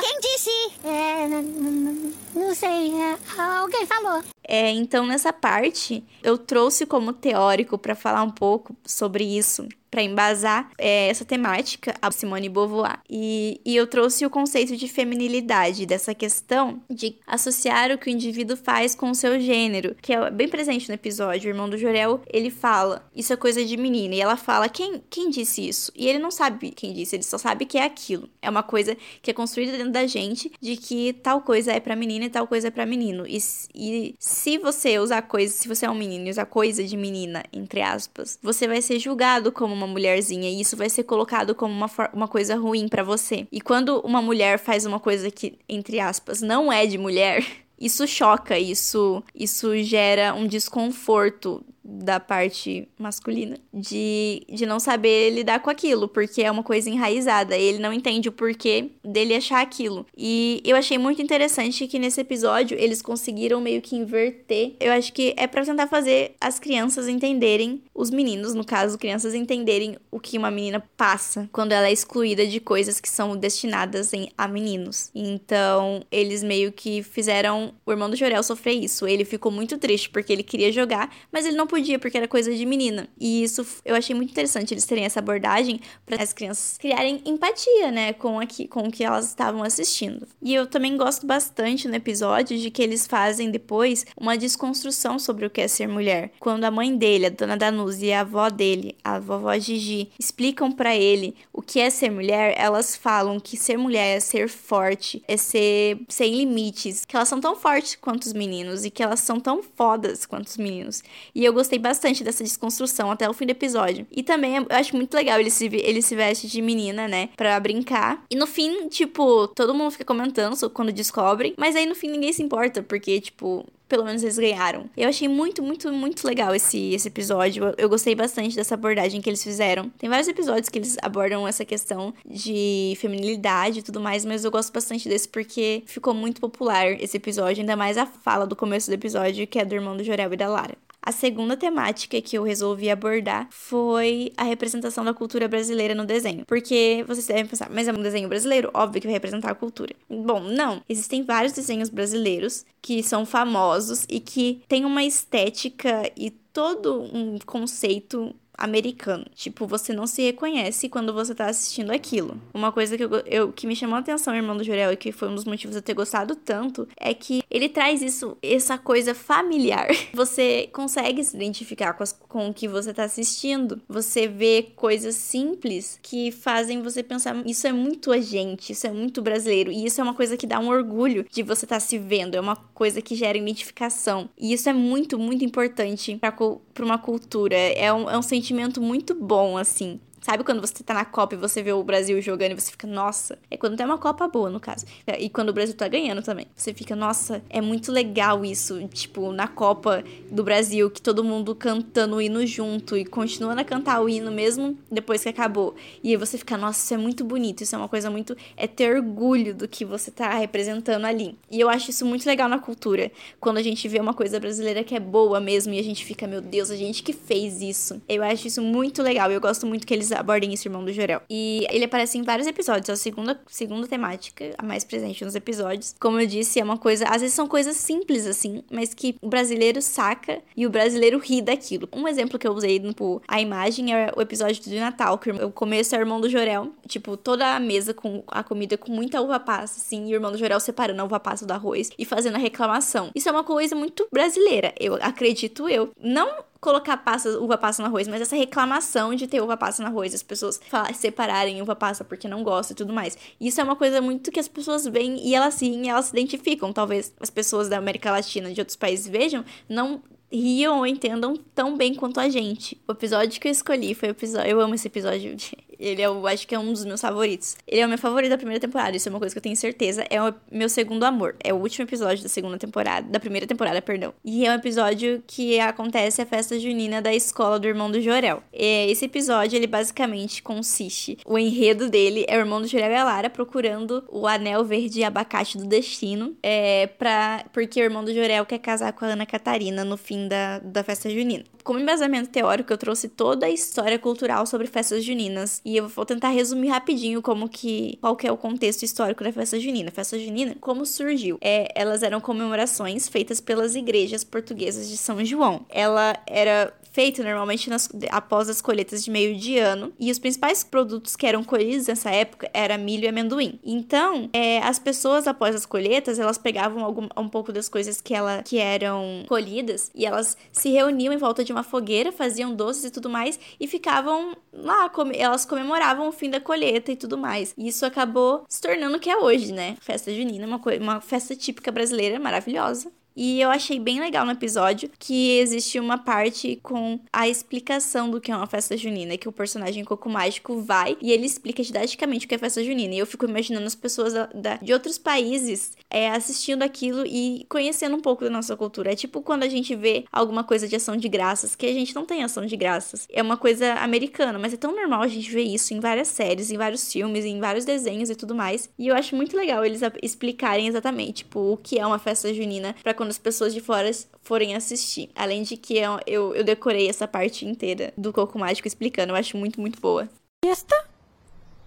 Quem 0.00 0.20
disse? 0.20 0.72
É, 0.84 1.28
não, 1.28 2.12
não 2.34 2.54
sei. 2.54 2.94
É, 2.94 3.18
alguém 3.60 3.84
falou. 3.86 4.22
É, 4.46 4.70
então, 4.70 5.06
nessa 5.06 5.32
parte, 5.32 6.04
eu 6.22 6.36
trouxe 6.36 6.84
como 6.86 7.12
teórico 7.12 7.78
para 7.78 7.94
falar 7.94 8.22
um 8.22 8.30
pouco 8.30 8.76
sobre 8.84 9.24
isso, 9.24 9.66
para 9.92 10.02
embasar 10.02 10.70
é, 10.78 11.08
essa 11.08 11.22
temática, 11.22 11.94
a 12.00 12.10
Simone 12.10 12.48
Beauvoir. 12.48 13.00
E, 13.10 13.60
e 13.62 13.76
eu 13.76 13.86
trouxe 13.86 14.24
o 14.24 14.30
conceito 14.30 14.74
de 14.74 14.88
feminilidade, 14.88 15.84
dessa 15.84 16.14
questão 16.14 16.82
de 16.88 17.16
associar 17.26 17.90
o 17.90 17.98
que 17.98 18.08
o 18.08 18.10
indivíduo 18.10 18.56
faz 18.56 18.94
com 18.94 19.10
o 19.10 19.14
seu 19.14 19.38
gênero, 19.38 19.94
que 20.00 20.14
é 20.14 20.30
bem 20.30 20.48
presente 20.48 20.88
no 20.88 20.94
episódio. 20.94 21.50
O 21.50 21.54
irmão 21.54 21.68
do 21.68 21.76
Jorel, 21.76 22.22
ele 22.32 22.48
fala, 22.48 23.06
isso 23.14 23.34
é 23.34 23.36
coisa 23.36 23.62
de 23.62 23.76
menina. 23.76 24.14
E 24.14 24.20
ela 24.20 24.36
fala, 24.36 24.66
quem, 24.66 25.02
quem 25.10 25.28
disse 25.28 25.68
isso? 25.68 25.92
E 25.94 26.08
ele 26.08 26.18
não 26.18 26.30
sabe 26.30 26.70
quem 26.70 26.94
disse, 26.94 27.16
ele 27.16 27.22
só 27.22 27.36
sabe 27.36 27.66
que 27.66 27.76
é 27.76 27.84
aquilo. 27.84 28.30
É 28.40 28.48
uma 28.48 28.62
coisa 28.62 28.96
que 29.20 29.30
é 29.30 29.34
construída 29.34 29.76
dentro 29.76 29.92
da 29.92 30.06
gente, 30.06 30.50
de 30.58 30.74
que 30.74 31.12
tal 31.12 31.42
coisa 31.42 31.70
é 31.70 31.78
para 31.78 31.94
menina 31.94 32.24
e 32.24 32.30
tal 32.30 32.46
coisa 32.46 32.68
é 32.68 32.70
para 32.70 32.86
menino. 32.86 33.26
E, 33.26 33.36
e 33.74 34.14
se 34.42 34.58
você 34.58 34.98
usar 34.98 35.22
coisa, 35.22 35.54
se 35.54 35.68
você 35.68 35.86
é 35.86 35.90
um 35.90 35.94
menino 35.94 36.26
e 36.26 36.30
usar 36.30 36.46
coisa 36.46 36.82
de 36.82 36.96
menina, 36.96 37.44
entre 37.52 37.80
aspas, 37.80 38.40
você 38.42 38.66
vai 38.66 38.82
ser 38.82 38.98
julgado 38.98 39.52
como 39.52 39.72
uma 39.72 39.86
mulherzinha 39.86 40.50
e 40.50 40.60
isso 40.60 40.76
vai 40.76 40.90
ser 40.90 41.04
colocado 41.04 41.54
como 41.54 41.72
uma, 41.72 41.88
uma 42.12 42.26
coisa 42.26 42.56
ruim 42.56 42.88
para 42.88 43.04
você. 43.04 43.46
E 43.52 43.60
quando 43.60 44.00
uma 44.00 44.20
mulher 44.20 44.58
faz 44.58 44.84
uma 44.84 44.98
coisa 44.98 45.30
que, 45.30 45.56
entre 45.68 46.00
aspas, 46.00 46.42
não 46.42 46.72
é 46.72 46.84
de 46.86 46.98
mulher, 46.98 47.46
isso 47.78 48.04
choca, 48.04 48.58
isso, 48.58 49.22
isso 49.32 49.80
gera 49.80 50.34
um 50.34 50.44
desconforto 50.44 51.64
da 51.84 52.20
parte 52.20 52.88
masculina 52.98 53.58
de, 53.72 54.42
de 54.48 54.64
não 54.66 54.78
saber 54.78 55.30
lidar 55.30 55.60
com 55.60 55.70
aquilo, 55.70 56.08
porque 56.08 56.42
é 56.42 56.50
uma 56.50 56.62
coisa 56.62 56.88
enraizada. 56.88 57.56
Ele 57.56 57.78
não 57.78 57.92
entende 57.92 58.28
o 58.28 58.32
porquê 58.32 58.90
dele 59.04 59.34
achar 59.34 59.60
aquilo. 59.60 60.06
E 60.16 60.62
eu 60.64 60.76
achei 60.76 60.98
muito 60.98 61.20
interessante 61.20 61.86
que 61.86 61.98
nesse 61.98 62.20
episódio 62.20 62.76
eles 62.78 63.02
conseguiram 63.02 63.60
meio 63.60 63.82
que 63.82 63.96
inverter. 63.96 64.74
Eu 64.78 64.92
acho 64.92 65.12
que 65.12 65.34
é 65.36 65.46
para 65.46 65.64
tentar 65.64 65.86
fazer 65.86 66.34
as 66.40 66.58
crianças 66.58 67.08
entenderem, 67.08 67.82
os 67.94 68.10
meninos, 68.10 68.54
no 68.54 68.64
caso, 68.64 68.98
crianças 68.98 69.34
entenderem 69.34 69.96
o 70.10 70.20
que 70.20 70.38
uma 70.38 70.50
menina 70.50 70.82
passa 70.96 71.48
quando 71.52 71.72
ela 71.72 71.88
é 71.88 71.92
excluída 71.92 72.46
de 72.46 72.60
coisas 72.60 73.00
que 73.00 73.08
são 73.08 73.36
destinadas 73.36 74.12
em, 74.12 74.30
a 74.36 74.46
meninos. 74.46 75.10
Então, 75.14 76.02
eles 76.10 76.42
meio 76.42 76.72
que 76.72 77.02
fizeram 77.02 77.74
o 77.84 77.90
irmão 77.90 78.08
do 78.08 78.16
Jorel 78.16 78.42
sofrer 78.42 78.74
isso. 78.74 79.06
Ele 79.06 79.24
ficou 79.24 79.50
muito 79.50 79.78
triste 79.78 80.08
porque 80.10 80.32
ele 80.32 80.42
queria 80.42 80.70
jogar, 80.70 81.12
mas 81.30 81.44
ele 81.44 81.56
não 81.56 81.66
podia 81.72 81.98
porque 81.98 82.18
era 82.18 82.28
coisa 82.28 82.54
de 82.54 82.66
menina. 82.66 83.08
E 83.18 83.42
isso 83.42 83.66
eu 83.82 83.96
achei 83.96 84.14
muito 84.14 84.30
interessante 84.30 84.74
eles 84.74 84.84
terem 84.84 85.06
essa 85.06 85.20
abordagem 85.20 85.80
para 86.04 86.22
as 86.22 86.30
crianças 86.30 86.76
criarem 86.76 87.22
empatia, 87.24 87.90
né, 87.90 88.12
com, 88.12 88.38
aqui, 88.38 88.68
com 88.68 88.80
o 88.80 88.90
que 88.90 89.02
elas 89.02 89.28
estavam 89.28 89.62
assistindo. 89.62 90.28
E 90.42 90.52
eu 90.52 90.66
também 90.66 90.98
gosto 90.98 91.26
bastante 91.26 91.88
no 91.88 91.94
episódio 91.94 92.58
de 92.58 92.70
que 92.70 92.82
eles 92.82 93.06
fazem 93.06 93.50
depois 93.50 94.04
uma 94.20 94.36
desconstrução 94.36 95.18
sobre 95.18 95.46
o 95.46 95.50
que 95.50 95.62
é 95.62 95.68
ser 95.68 95.88
mulher. 95.88 96.32
Quando 96.38 96.64
a 96.64 96.70
mãe 96.70 96.94
dele, 96.94 97.26
a 97.26 97.30
dona 97.30 97.56
Danusa 97.56 98.04
e 98.04 98.12
a 98.12 98.20
avó 98.20 98.50
dele, 98.50 98.94
a 99.02 99.18
vovó 99.18 99.58
Gigi, 99.58 100.10
explicam 100.18 100.70
para 100.70 100.94
ele 100.94 101.34
o 101.54 101.62
que 101.62 101.80
é 101.80 101.88
ser 101.88 102.10
mulher, 102.10 102.54
elas 102.58 102.94
falam 102.94 103.40
que 103.40 103.56
ser 103.56 103.78
mulher 103.78 104.18
é 104.18 104.20
ser 104.20 104.46
forte, 104.46 105.22
é 105.26 105.38
ser 105.38 105.98
sem 106.06 106.34
limites, 106.36 107.06
que 107.06 107.16
elas 107.16 107.28
são 107.28 107.40
tão 107.40 107.56
fortes 107.56 107.96
quanto 107.98 108.24
os 108.24 108.34
meninos 108.34 108.84
e 108.84 108.90
que 108.90 109.02
elas 109.02 109.20
são 109.20 109.40
tão 109.40 109.62
fodas 109.62 110.26
quanto 110.26 110.48
os 110.48 110.58
meninos. 110.58 111.02
E 111.34 111.42
eu 111.42 111.52
gostei 111.62 111.78
bastante 111.78 112.24
dessa 112.24 112.42
desconstrução 112.42 113.10
até 113.10 113.28
o 113.30 113.32
fim 113.32 113.46
do 113.46 113.50
episódio. 113.50 114.06
E 114.10 114.22
também 114.22 114.56
eu 114.56 114.66
acho 114.70 114.96
muito 114.96 115.14
legal 115.14 115.38
ele 115.38 115.50
se, 115.50 115.66
ele 115.66 116.02
se 116.02 116.16
veste 116.16 116.48
de 116.48 116.60
menina, 116.60 117.06
né? 117.06 117.28
Pra 117.36 117.58
brincar. 117.60 118.24
E 118.28 118.34
no 118.34 118.46
fim, 118.46 118.88
tipo, 118.88 119.46
todo 119.48 119.72
mundo 119.72 119.92
fica 119.92 120.04
comentando 120.04 120.52
quando 120.70 120.92
descobrem. 120.92 121.54
Mas 121.56 121.76
aí 121.76 121.86
no 121.86 121.94
fim 121.94 122.10
ninguém 122.10 122.32
se 122.32 122.42
importa, 122.42 122.82
porque, 122.82 123.20
tipo, 123.20 123.64
pelo 123.88 124.04
menos 124.04 124.22
eles 124.22 124.38
ganharam. 124.38 124.90
Eu 124.96 125.08
achei 125.08 125.28
muito, 125.28 125.62
muito, 125.62 125.92
muito 125.92 126.26
legal 126.26 126.54
esse, 126.54 126.94
esse 126.94 127.06
episódio. 127.08 127.64
Eu, 127.64 127.74
eu, 127.78 127.88
gostei 127.88 128.14
bastante 128.14 128.56
dessa 128.56 128.74
abordagem 128.74 129.20
que 129.20 129.30
eles 129.30 129.44
fizeram. 129.44 129.90
Tem 129.98 130.08
vários 130.08 130.26
episódios 130.26 130.68
que 130.68 130.78
eles 130.78 130.96
abordam 131.00 131.46
essa 131.46 131.64
questão 131.64 132.12
de 132.26 132.94
feminilidade 132.98 133.80
e 133.80 133.82
tudo 133.82 134.00
mais, 134.00 134.24
mas 134.24 134.44
eu 134.44 134.50
gosto 134.50 134.72
bastante 134.72 135.08
desse 135.08 135.28
porque 135.28 135.82
ficou 135.86 136.14
muito 136.14 136.40
popular 136.40 136.90
esse 137.00 137.18
episódio, 137.18 137.60
ainda 137.60 137.76
mais 137.76 137.98
a 137.98 138.06
fala 138.06 138.46
do 138.46 138.56
começo 138.56 138.90
do 138.90 138.94
episódio, 138.94 139.46
que 139.46 139.58
é 139.58 139.64
do 139.64 139.74
irmão 139.74 139.96
do 139.96 140.02
Jorel 140.02 140.32
e 140.32 140.36
da 140.36 140.48
Lara. 140.48 140.74
A 141.04 141.10
segunda 141.10 141.56
temática 141.56 142.20
que 142.22 142.38
eu 142.38 142.44
resolvi 142.44 142.88
abordar 142.88 143.48
foi 143.50 144.32
a 144.36 144.44
representação 144.44 145.04
da 145.04 145.12
cultura 145.12 145.48
brasileira 145.48 145.96
no 145.96 146.06
desenho. 146.06 146.44
Porque 146.46 147.04
vocês 147.08 147.26
devem 147.26 147.46
pensar, 147.46 147.68
mas 147.68 147.88
é 147.88 147.92
um 147.92 148.00
desenho 148.00 148.28
brasileiro? 148.28 148.70
Óbvio 148.72 149.00
que 149.00 149.08
vai 149.08 149.14
representar 149.14 149.50
a 149.50 149.54
cultura. 149.54 149.94
Bom, 150.08 150.40
não. 150.40 150.80
Existem 150.88 151.24
vários 151.24 151.52
desenhos 151.52 151.88
brasileiros 151.88 152.64
que 152.80 153.02
são 153.02 153.26
famosos 153.26 154.06
e 154.08 154.20
que 154.20 154.62
têm 154.68 154.84
uma 154.84 155.02
estética 155.02 156.08
e 156.16 156.30
todo 156.30 157.02
um 157.02 157.38
conceito 157.44 158.34
americano. 158.62 159.26
Tipo, 159.34 159.66
você 159.66 159.92
não 159.92 160.06
se 160.06 160.22
reconhece 160.22 160.88
quando 160.88 161.12
você 161.12 161.34
tá 161.34 161.46
assistindo 161.46 161.90
aquilo. 161.90 162.40
Uma 162.54 162.70
coisa 162.70 162.96
que, 162.96 163.02
eu, 163.02 163.10
eu, 163.26 163.52
que 163.52 163.66
me 163.66 163.74
chamou 163.74 163.96
a 163.96 163.98
atenção, 163.98 164.34
irmão 164.34 164.56
do 164.56 164.62
Jurel, 164.62 164.92
e 164.92 164.96
que 164.96 165.10
foi 165.10 165.28
um 165.28 165.34
dos 165.34 165.44
motivos 165.44 165.74
de 165.74 165.78
eu 165.78 165.82
ter 165.82 165.94
gostado 165.94 166.36
tanto, 166.36 166.86
é 166.96 167.12
que 167.12 167.42
ele 167.50 167.68
traz 167.68 168.00
isso, 168.00 168.38
essa 168.40 168.78
coisa 168.78 169.14
familiar. 169.14 169.88
Você 170.14 170.70
consegue 170.72 171.24
se 171.24 171.34
identificar 171.34 171.94
com, 171.94 172.04
as, 172.04 172.12
com 172.12 172.48
o 172.48 172.54
que 172.54 172.68
você 172.68 172.94
tá 172.94 173.04
assistindo. 173.04 173.80
Você 173.88 174.28
vê 174.28 174.68
coisas 174.76 175.16
simples 175.16 175.98
que 176.00 176.30
fazem 176.30 176.82
você 176.82 177.02
pensar, 177.02 177.34
isso 177.44 177.66
é 177.66 177.72
muito 177.72 178.12
a 178.12 178.20
gente, 178.20 178.72
isso 178.72 178.86
é 178.86 178.92
muito 178.92 179.20
brasileiro. 179.20 179.72
E 179.72 179.84
isso 179.84 180.00
é 180.00 180.04
uma 180.04 180.14
coisa 180.14 180.36
que 180.36 180.46
dá 180.46 180.60
um 180.60 180.68
orgulho 180.68 181.26
de 181.30 181.42
você 181.42 181.64
estar 181.64 181.76
tá 181.76 181.80
se 181.80 181.98
vendo. 181.98 182.36
É 182.36 182.40
uma 182.40 182.54
coisa 182.56 183.02
que 183.02 183.16
gera 183.16 183.36
identificação. 183.36 184.28
E 184.38 184.52
isso 184.52 184.68
é 184.68 184.72
muito, 184.72 185.18
muito 185.18 185.44
importante 185.44 186.18
para 186.20 186.84
uma 186.84 186.98
cultura. 186.98 187.56
É 187.56 187.92
um, 187.92 188.08
é 188.08 188.16
um 188.16 188.22
sentimento 188.22 188.51
sentimento 188.52 188.80
muito 188.82 189.14
bom, 189.14 189.56
assim. 189.56 189.98
Sabe 190.22 190.44
quando 190.44 190.60
você 190.60 190.84
tá 190.84 190.94
na 190.94 191.04
Copa 191.04 191.34
e 191.34 191.36
você 191.36 191.64
vê 191.64 191.72
o 191.72 191.82
Brasil 191.82 192.22
jogando 192.22 192.52
e 192.52 192.54
você 192.54 192.70
fica, 192.70 192.86
nossa. 192.86 193.36
É 193.50 193.56
quando 193.56 193.76
tem 193.76 193.84
uma 193.84 193.98
Copa 193.98 194.28
boa, 194.28 194.48
no 194.48 194.60
caso. 194.60 194.86
E 195.18 195.28
quando 195.28 195.48
o 195.48 195.52
Brasil 195.52 195.74
tá 195.74 195.88
ganhando 195.88 196.22
também. 196.22 196.46
Você 196.54 196.72
fica, 196.72 196.94
nossa, 196.94 197.42
é 197.50 197.60
muito 197.60 197.90
legal 197.90 198.44
isso. 198.44 198.86
Tipo, 198.86 199.32
na 199.32 199.48
Copa 199.48 200.04
do 200.30 200.44
Brasil, 200.44 200.88
que 200.88 201.02
todo 201.02 201.24
mundo 201.24 201.56
cantando 201.56 202.16
o 202.16 202.22
hino 202.22 202.46
junto 202.46 202.96
e 202.96 203.04
continuando 203.04 203.60
a 203.60 203.64
cantar 203.64 204.00
o 204.00 204.08
hino 204.08 204.30
mesmo 204.30 204.78
depois 204.88 205.24
que 205.24 205.28
acabou. 205.28 205.74
E 206.04 206.10
aí 206.10 206.16
você 206.16 206.38
fica, 206.38 206.56
nossa, 206.56 206.78
isso 206.78 206.94
é 206.94 206.96
muito 206.96 207.24
bonito. 207.24 207.62
Isso 207.62 207.74
é 207.74 207.78
uma 207.78 207.88
coisa 207.88 208.08
muito. 208.08 208.36
É 208.56 208.68
ter 208.68 208.94
orgulho 208.94 209.52
do 209.52 209.66
que 209.66 209.84
você 209.84 210.12
tá 210.12 210.32
representando 210.38 211.04
ali. 211.04 211.36
E 211.50 211.58
eu 211.58 211.68
acho 211.68 211.90
isso 211.90 212.06
muito 212.06 212.24
legal 212.26 212.48
na 212.48 212.60
cultura. 212.60 213.10
Quando 213.40 213.56
a 213.56 213.62
gente 213.62 213.88
vê 213.88 213.98
uma 213.98 214.14
coisa 214.14 214.38
brasileira 214.38 214.84
que 214.84 214.94
é 214.94 215.00
boa 215.00 215.40
mesmo 215.40 215.74
e 215.74 215.80
a 215.80 215.84
gente 215.84 216.04
fica, 216.04 216.28
meu 216.28 216.40
Deus, 216.40 216.70
a 216.70 216.76
gente 216.76 217.02
que 217.02 217.12
fez 217.12 217.60
isso. 217.60 218.00
Eu 218.08 218.22
acho 218.22 218.46
isso 218.46 218.62
muito 218.62 219.02
legal. 219.02 219.28
Eu 219.32 219.40
gosto 219.40 219.66
muito 219.66 219.84
que 219.84 219.92
eles 219.92 220.11
abordem 220.12 220.52
esse 220.52 220.68
irmão 220.68 220.84
do 220.84 220.92
Jorel. 220.92 221.22
E 221.28 221.66
ele 221.70 221.84
aparece 221.84 222.18
em 222.18 222.22
vários 222.22 222.46
episódios, 222.46 222.88
é 222.88 222.92
a 222.92 222.96
segunda, 222.96 223.40
segunda 223.48 223.86
temática, 223.86 224.54
a 224.58 224.62
mais 224.62 224.84
presente 224.84 225.24
nos 225.24 225.34
episódios. 225.34 225.94
Como 226.00 226.20
eu 226.20 226.26
disse, 226.26 226.60
é 226.60 226.64
uma 226.64 226.78
coisa, 226.78 227.06
às 227.06 227.20
vezes 227.20 227.34
são 227.34 227.46
coisas 227.46 227.76
simples 227.76 228.26
assim, 228.26 228.62
mas 228.70 228.94
que 228.94 229.16
o 229.20 229.28
brasileiro 229.28 229.82
saca 229.82 230.40
e 230.56 230.66
o 230.66 230.70
brasileiro 230.70 231.18
ri 231.18 231.42
daquilo. 231.42 231.88
Um 231.92 232.06
exemplo 232.06 232.38
que 232.38 232.46
eu 232.46 232.52
usei 232.52 232.78
no 232.78 232.92
a 233.26 233.40
imagem 233.40 233.92
é 233.92 234.12
o 234.16 234.20
episódio 234.20 234.62
do 234.62 234.74
Natal, 234.76 235.18
que 235.18 235.30
o 235.30 235.50
começo 235.50 235.94
é 235.94 235.98
o 235.98 236.02
irmão 236.02 236.20
do 236.20 236.28
Jorel, 236.28 236.72
tipo, 236.86 237.16
toda 237.16 237.56
a 237.56 237.60
mesa 237.60 237.92
com 237.92 238.22
a 238.26 238.42
comida 238.42 238.76
com 238.76 238.92
muita 238.92 239.20
uva 239.20 239.40
passa, 239.40 239.80
assim, 239.80 240.08
e 240.08 240.12
o 240.12 240.16
irmão 240.16 240.30
do 240.30 240.38
Jorel 240.38 240.60
separando 240.60 241.00
a 241.02 241.04
uva 241.04 241.18
passa 241.18 241.46
do 241.46 241.52
arroz 241.52 241.90
e 241.98 242.04
fazendo 242.04 242.36
a 242.36 242.38
reclamação. 242.38 243.10
Isso 243.14 243.28
é 243.28 243.32
uma 243.32 243.44
coisa 243.44 243.74
muito 243.74 244.06
brasileira, 244.12 244.72
eu 244.78 244.94
acredito 244.94 245.68
eu. 245.68 245.90
Não 246.00 246.44
colocar 246.62 246.96
passa, 246.96 247.40
uva 247.40 247.58
passa 247.58 247.82
no 247.82 247.88
arroz, 247.88 248.06
mas 248.06 248.22
essa 248.22 248.36
reclamação 248.36 249.16
de 249.16 249.26
ter 249.26 249.42
uva 249.42 249.56
passa 249.56 249.82
no 249.82 249.88
arroz, 249.88 250.14
as 250.14 250.22
pessoas 250.22 250.60
separarem 250.94 251.60
uva 251.60 251.74
passa 251.74 252.04
porque 252.04 252.28
não 252.28 252.44
gostam 252.44 252.72
e 252.72 252.76
tudo 252.76 252.92
mais. 252.92 253.18
Isso 253.40 253.60
é 253.60 253.64
uma 253.64 253.74
coisa 253.74 254.00
muito 254.00 254.30
que 254.30 254.38
as 254.38 254.46
pessoas 254.46 254.86
veem 254.86 255.26
e 255.26 255.34
elas 255.34 255.54
sim, 255.54 255.90
elas 255.90 256.06
se 256.06 256.12
identificam. 256.12 256.72
Talvez 256.72 257.12
as 257.18 257.30
pessoas 257.30 257.68
da 257.68 257.78
América 257.78 258.12
Latina, 258.12 258.52
de 258.52 258.60
outros 258.60 258.76
países 258.76 259.08
vejam, 259.08 259.44
não 259.68 260.00
riam 260.30 260.78
ou 260.78 260.86
entendam 260.86 261.34
tão 261.52 261.76
bem 261.76 261.96
quanto 261.96 262.20
a 262.20 262.28
gente. 262.28 262.80
O 262.86 262.92
episódio 262.92 263.40
que 263.40 263.48
eu 263.48 263.52
escolhi 263.52 263.92
foi 263.92 264.10
o 264.10 264.12
episódio. 264.12 264.48
Eu 264.48 264.60
amo 264.60 264.76
esse 264.76 264.86
episódio. 264.86 265.36
Ele 265.82 266.00
é, 266.00 266.06
eu 266.06 266.26
acho 266.26 266.46
que 266.46 266.54
é 266.54 266.58
um 266.58 266.72
dos 266.72 266.84
meus 266.84 267.00
favoritos. 267.00 267.56
Ele 267.66 267.80
é 267.80 267.86
o 267.86 267.88
meu 267.88 267.98
favorito 267.98 268.30
da 268.30 268.36
primeira 268.36 268.60
temporada, 268.60 268.96
isso 268.96 269.08
é 269.08 269.10
uma 269.10 269.18
coisa 269.18 269.34
que 269.34 269.38
eu 269.38 269.42
tenho 269.42 269.56
certeza. 269.56 270.06
É 270.08 270.22
o 270.22 270.32
meu 270.50 270.68
segundo 270.68 271.04
amor. 271.04 271.34
É 271.42 271.52
o 271.52 271.56
último 271.56 271.84
episódio 271.84 272.22
da 272.22 272.28
segunda 272.28 272.56
temporada, 272.56 273.06
da 273.08 273.18
primeira 273.18 273.46
temporada, 273.46 273.82
perdão. 273.82 274.14
E 274.24 274.46
é 274.46 274.50
um 274.50 274.54
episódio 274.54 275.22
que 275.26 275.58
acontece 275.58 276.22
a 276.22 276.26
festa 276.26 276.58
junina 276.58 277.02
da 277.02 277.12
escola 277.12 277.58
do 277.58 277.66
irmão 277.66 277.90
do 277.90 278.00
Jorel. 278.00 278.42
É, 278.52 278.88
esse 278.88 279.06
episódio, 279.06 279.56
ele 279.56 279.66
basicamente 279.66 280.42
consiste. 280.42 281.18
O 281.26 281.38
enredo 281.38 281.88
dele 281.88 282.24
é 282.28 282.36
o 282.36 282.40
irmão 282.40 282.60
do 282.60 282.68
Jorel 282.68 282.92
e 282.92 282.96
a 282.96 283.04
Lara 283.04 283.28
procurando 283.28 284.04
o 284.08 284.26
anel 284.26 284.64
verde 284.64 285.00
e 285.00 285.04
abacate 285.04 285.58
do 285.58 285.64
destino. 285.64 286.36
É, 286.42 286.86
pra, 286.86 287.44
porque 287.52 287.80
o 287.80 287.84
irmão 287.84 288.04
do 288.04 288.14
Jorel 288.14 288.46
quer 288.46 288.58
casar 288.58 288.92
com 288.92 289.04
a 289.04 289.08
Ana 289.08 289.26
Catarina 289.26 289.84
no 289.84 289.96
fim 289.96 290.28
da, 290.28 290.60
da 290.60 290.84
festa 290.84 291.10
junina. 291.10 291.44
Como 291.64 291.78
embasamento 291.78 292.30
teórico, 292.30 292.72
eu 292.72 292.78
trouxe 292.78 293.08
toda 293.08 293.46
a 293.46 293.50
história 293.50 293.98
cultural 293.98 294.46
sobre 294.46 294.66
festas 294.66 295.04
juninas. 295.04 295.60
E 295.64 295.76
eu 295.76 295.88
vou 295.88 296.04
tentar 296.04 296.28
resumir 296.30 296.68
rapidinho 296.68 297.22
como 297.22 297.48
que. 297.48 297.98
qual 298.00 298.16
que 298.16 298.26
é 298.26 298.32
o 298.32 298.36
contexto 298.36 298.82
histórico 298.82 299.22
da 299.22 299.32
festa 299.32 299.58
junina. 299.60 299.88
A 299.88 299.92
festa 299.92 300.18
junina, 300.18 300.56
como 300.60 300.84
surgiu? 300.84 301.38
É, 301.40 301.68
elas 301.74 302.02
eram 302.02 302.20
comemorações 302.20 303.08
feitas 303.08 303.40
pelas 303.40 303.74
igrejas 303.74 304.24
portuguesas 304.24 304.88
de 304.88 304.96
São 304.96 305.24
João. 305.24 305.64
Ela 305.68 306.16
era 306.26 306.72
feito 306.92 307.22
normalmente 307.22 307.68
nas, 307.68 307.88
após 308.10 308.48
as 308.48 308.60
colheitas 308.60 309.02
de 309.02 309.10
meio 309.10 309.36
de 309.36 309.58
ano. 309.58 309.92
E 309.98 310.10
os 310.10 310.18
principais 310.18 310.62
produtos 310.62 311.16
que 311.16 311.26
eram 311.26 311.42
colhidos 311.42 311.86
nessa 311.86 312.10
época 312.10 312.48
era 312.52 312.78
milho 312.78 313.04
e 313.04 313.08
amendoim. 313.08 313.58
Então, 313.64 314.28
é, 314.32 314.58
as 314.58 314.78
pessoas 314.78 315.26
após 315.26 315.56
as 315.56 315.66
colheitas, 315.66 316.18
elas 316.18 316.38
pegavam 316.38 316.84
algum, 316.84 317.08
um 317.16 317.28
pouco 317.28 317.52
das 317.52 317.68
coisas 317.68 318.00
que, 318.00 318.14
ela, 318.14 318.42
que 318.42 318.58
eram 318.58 319.24
colhidas 319.26 319.90
e 319.94 320.04
elas 320.04 320.36
se 320.52 320.70
reuniam 320.70 321.12
em 321.12 321.16
volta 321.16 321.42
de 321.42 321.52
uma 321.52 321.62
fogueira, 321.62 322.12
faziam 322.12 322.54
doces 322.54 322.84
e 322.84 322.90
tudo 322.90 323.08
mais 323.08 323.40
e 323.58 323.66
ficavam 323.66 324.36
lá, 324.52 324.88
come, 324.90 325.16
elas 325.16 325.44
comemoravam 325.44 326.08
o 326.08 326.12
fim 326.12 326.28
da 326.28 326.40
colheita 326.40 326.92
e 326.92 326.96
tudo 326.96 327.16
mais. 327.16 327.54
E 327.56 327.68
isso 327.68 327.86
acabou 327.86 328.44
se 328.48 328.60
tornando 328.60 328.96
o 328.96 329.00
que 329.00 329.10
é 329.10 329.16
hoje, 329.16 329.52
né? 329.52 329.76
Festa 329.80 330.12
junina, 330.12 330.46
uma, 330.46 330.60
uma 330.80 331.00
festa 331.00 331.34
típica 331.34 331.72
brasileira 331.72 332.20
maravilhosa. 332.20 332.92
E 333.16 333.40
eu 333.40 333.50
achei 333.50 333.78
bem 333.78 334.00
legal 334.00 334.24
no 334.24 334.32
episódio 334.32 334.90
que 334.98 335.38
existe 335.38 335.78
uma 335.78 335.98
parte 335.98 336.58
com 336.62 336.98
a 337.12 337.28
explicação 337.28 338.10
do 338.10 338.20
que 338.20 338.30
é 338.30 338.36
uma 338.36 338.46
festa 338.46 338.76
junina, 338.76 339.16
que 339.16 339.28
o 339.28 339.32
personagem 339.32 339.84
Coco 339.84 340.08
Mágico 340.08 340.60
vai 340.60 340.96
e 341.00 341.12
ele 341.12 341.26
explica 341.26 341.62
didaticamente 341.62 342.26
o 342.26 342.28
que 342.28 342.34
é 342.34 342.38
festa 342.38 342.62
junina. 342.62 342.94
E 342.94 342.98
eu 342.98 343.06
fico 343.06 343.26
imaginando 343.26 343.66
as 343.66 343.74
pessoas 343.74 344.12
da, 344.12 344.26
da, 344.26 344.56
de 344.56 344.72
outros 344.72 344.98
países 344.98 345.72
é, 345.90 346.10
assistindo 346.10 346.62
aquilo 346.62 347.04
e 347.06 347.44
conhecendo 347.48 347.96
um 347.96 348.00
pouco 348.00 348.24
da 348.24 348.30
nossa 348.30 348.56
cultura. 348.56 348.92
É 348.92 348.96
tipo 348.96 349.20
quando 349.22 349.42
a 349.42 349.48
gente 349.48 349.74
vê 349.74 350.04
alguma 350.10 350.44
coisa 350.44 350.66
de 350.66 350.76
ação 350.76 350.96
de 350.96 351.08
graças, 351.08 351.54
que 351.54 351.66
a 351.66 351.72
gente 351.72 351.94
não 351.94 352.06
tem 352.06 352.22
ação 352.22 352.46
de 352.46 352.56
graças. 352.56 353.06
É 353.12 353.22
uma 353.22 353.36
coisa 353.36 353.74
americana, 353.74 354.38
mas 354.38 354.52
é 354.52 354.56
tão 354.56 354.74
normal 354.74 355.02
a 355.02 355.08
gente 355.08 355.30
ver 355.30 355.42
isso 355.42 355.74
em 355.74 355.80
várias 355.80 356.08
séries, 356.08 356.50
em 356.50 356.56
vários 356.56 356.90
filmes, 356.90 357.24
em 357.24 357.38
vários 357.38 357.64
desenhos 357.64 358.10
e 358.10 358.14
tudo 358.14 358.34
mais. 358.34 358.70
E 358.78 358.88
eu 358.88 358.96
acho 358.96 359.14
muito 359.14 359.36
legal 359.36 359.64
eles 359.64 359.80
explicarem 360.02 360.66
exatamente, 360.66 361.24
tipo, 361.24 361.52
o 361.52 361.56
que 361.56 361.78
é 361.78 361.86
uma 361.86 361.98
festa 361.98 362.32
junina 362.32 362.74
para 362.82 362.94
quando 363.02 363.10
as 363.10 363.18
pessoas 363.18 363.52
de 363.52 363.60
fora 363.60 363.90
forem 364.22 364.54
assistir. 364.54 365.10
Além 365.16 365.42
de 365.42 365.56
que 365.56 365.76
eu, 365.76 365.98
eu, 366.06 366.34
eu 366.36 366.44
decorei 366.44 366.88
essa 366.88 367.08
parte 367.08 367.44
inteira 367.44 367.92
do 367.98 368.12
Coco 368.12 368.38
Mágico 368.38 368.68
explicando. 368.68 369.12
Eu 369.12 369.16
acho 369.16 369.36
muito, 369.36 369.60
muito 369.60 369.80
boa. 369.80 370.08
Fiesta? 370.44 370.88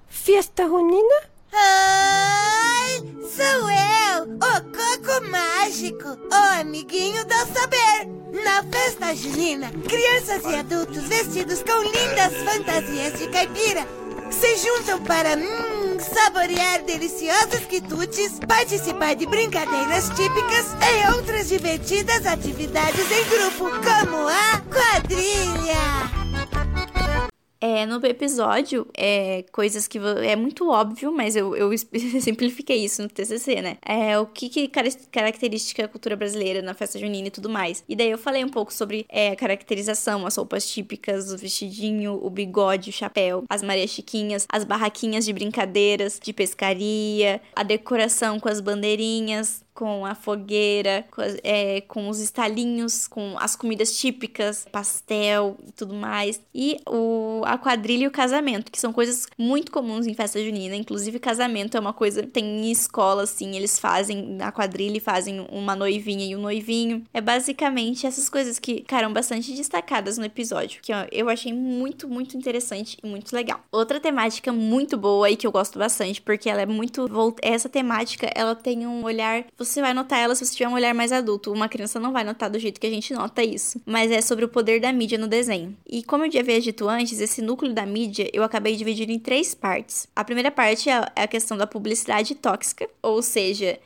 Fiesta 0.07 0.65
junina? 0.65 1.29
Ai, 1.51 2.99
sou 3.21 3.69
eu, 3.69 4.23
o 4.35 4.61
Coco 4.71 5.29
Mágico, 5.29 6.07
o 6.07 6.59
amiguinho 6.61 7.25
do 7.25 7.53
saber. 7.53 8.07
Na 8.45 8.63
festa 8.63 9.13
junina, 9.13 9.69
crianças 9.89 10.41
e 10.45 10.55
adultos 10.55 11.03
vestidos 11.03 11.63
com 11.63 11.81
lindas 11.83 12.33
fantasias 12.45 13.19
de 13.19 13.27
caipira 13.27 13.85
se 14.31 14.57
juntam 14.57 15.03
para 15.03 15.35
hum, 15.35 15.84
saborear 16.03 16.83
deliciosos 16.83 17.65
quitutes, 17.67 18.39
participar 18.47 19.15
de 19.15 19.25
brincadeiras 19.25 20.09
típicas 20.09 20.65
e 20.81 21.15
outras 21.15 21.49
divertidas 21.49 22.25
atividades 22.25 23.05
em 23.11 23.23
grupo, 23.29 23.69
como 23.83 24.27
a 24.27 24.61
quadrilha. 24.69 26.24
É, 27.65 27.83
no 27.87 27.97
episódio, 28.05 28.85
é 28.95 29.43
coisas 29.51 29.87
que 29.87 29.97
é 29.97 30.35
muito 30.35 30.69
óbvio, 30.69 31.11
mas 31.11 31.35
eu, 31.35 31.55
eu 31.55 31.75
simplifiquei 32.21 32.85
isso 32.85 33.01
no 33.01 33.09
TCC, 33.09 33.59
né? 33.59 33.77
É 33.83 34.19
o 34.19 34.27
que, 34.27 34.49
que 34.49 34.69
característica 35.11 35.83
a 35.83 35.87
cultura 35.87 36.15
brasileira 36.15 36.61
na 36.61 36.75
festa 36.75 36.99
junina 36.99 37.27
e 37.27 37.31
tudo 37.31 37.49
mais. 37.49 37.83
E 37.89 37.95
daí 37.95 38.11
eu 38.11 38.19
falei 38.19 38.45
um 38.45 38.49
pouco 38.49 38.71
sobre 38.71 39.07
é, 39.09 39.29
a 39.29 39.35
caracterização, 39.35 40.27
as 40.27 40.35
roupas 40.35 40.69
típicas, 40.69 41.33
o 41.33 41.37
vestidinho, 41.39 42.19
o 42.23 42.29
bigode, 42.29 42.91
o 42.91 42.93
chapéu, 42.93 43.43
as 43.49 43.63
Maria 43.63 43.87
Chiquinhas, 43.87 44.45
as 44.47 44.63
barraquinhas 44.63 45.25
de 45.25 45.33
brincadeiras, 45.33 46.19
de 46.21 46.31
pescaria, 46.31 47.41
a 47.55 47.63
decoração 47.63 48.39
com 48.39 48.47
as 48.47 48.61
bandeirinhas, 48.61 49.64
com 49.75 50.05
a 50.05 50.15
fogueira, 50.15 51.05
com, 51.11 51.21
é, 51.43 51.81
com, 51.81 52.09
os 52.09 52.19
estalinhos, 52.19 53.07
com 53.07 53.35
as 53.37 53.57
comidas 53.57 53.97
típicas, 53.97 54.65
pastel 54.71 55.57
e 55.67 55.71
tudo 55.73 55.93
mais. 55.93 56.41
E 56.53 56.79
o, 56.87 57.41
a 57.45 57.57
quadrilha 57.57 58.05
e 58.05 58.07
o 58.07 58.11
casamento, 58.11 58.71
que 58.71 58.79
são 58.79 58.93
coisas 58.93 59.27
muito 59.37 59.71
comuns 59.71 60.07
em 60.07 60.13
festa 60.13 60.41
junina. 60.41 60.75
Inclusive, 60.75 61.19
casamento 61.19 61.75
é 61.75 61.79
uma 61.79 61.91
coisa. 61.91 62.23
Tem 62.23 62.45
em 62.45 62.71
escola, 62.71 63.23
assim, 63.23 63.55
eles 63.55 63.77
fazem 63.77 64.37
a 64.41 64.51
quadrilha 64.51 64.97
e 64.97 65.01
fazem 65.01 65.45
uma 65.51 65.75
noivinha 65.75 66.25
e 66.25 66.35
um 66.35 66.41
noivinho. 66.41 67.03
É 67.13 67.19
basicamente 67.19 68.07
essas 68.07 68.29
coisas 68.29 68.57
que 68.57 68.75
ficaram 68.75 69.11
bastante 69.11 69.53
destacadas 69.53 70.17
no 70.17 70.23
episódio, 70.23 70.81
que 70.81 70.93
ó, 70.93 71.05
eu 71.11 71.27
achei 71.27 71.51
muito, 71.51 72.07
muito 72.07 72.37
interessante 72.37 72.97
e 73.03 73.07
muito 73.07 73.35
legal. 73.35 73.59
Outra 73.69 73.99
temática 73.99 74.53
muito 74.53 74.95
boa 74.95 75.29
e 75.29 75.35
que 75.35 75.45
eu 75.45 75.51
gosto 75.51 75.77
bastante, 75.77 76.21
porque 76.21 76.49
ela 76.49 76.61
é 76.61 76.65
muito. 76.65 77.05
Essa 77.41 77.67
temática, 77.67 78.31
ela 78.33 78.55
tem 78.55 78.87
um 78.87 79.03
olhar 79.03 79.43
você 79.65 79.81
vai 79.81 79.93
notar 79.93 80.19
ela 80.19 80.35
se 80.35 80.45
você 80.45 80.53
tiver 80.53 80.67
um 80.67 80.73
olhar 80.73 80.93
mais 80.93 81.11
adulto. 81.11 81.51
Uma 81.51 81.69
criança 81.69 81.99
não 81.99 82.11
vai 82.11 82.23
notar 82.23 82.49
do 82.49 82.59
jeito 82.59 82.79
que 82.79 82.87
a 82.87 82.89
gente 82.89 83.13
nota 83.13 83.43
isso. 83.43 83.81
Mas 83.85 84.11
é 84.11 84.21
sobre 84.21 84.45
o 84.45 84.49
poder 84.49 84.79
da 84.79 84.91
mídia 84.91 85.17
no 85.17 85.27
desenho. 85.27 85.75
E 85.87 86.03
como 86.03 86.25
eu 86.25 86.31
já 86.31 86.39
havia 86.39 86.61
dito 86.61 86.87
antes, 86.87 87.19
esse 87.19 87.41
núcleo 87.41 87.73
da 87.73 87.85
mídia 87.85 88.29
eu 88.33 88.43
acabei 88.43 88.75
dividindo 88.75 89.11
em 89.11 89.19
três 89.19 89.53
partes. 89.53 90.07
A 90.15 90.23
primeira 90.23 90.51
parte 90.51 90.89
é, 90.89 91.05
é 91.15 91.23
a 91.23 91.27
questão 91.27 91.57
da 91.57 91.67
publicidade 91.67 92.35
tóxica, 92.35 92.87
ou 93.01 93.21
seja, 93.21 93.79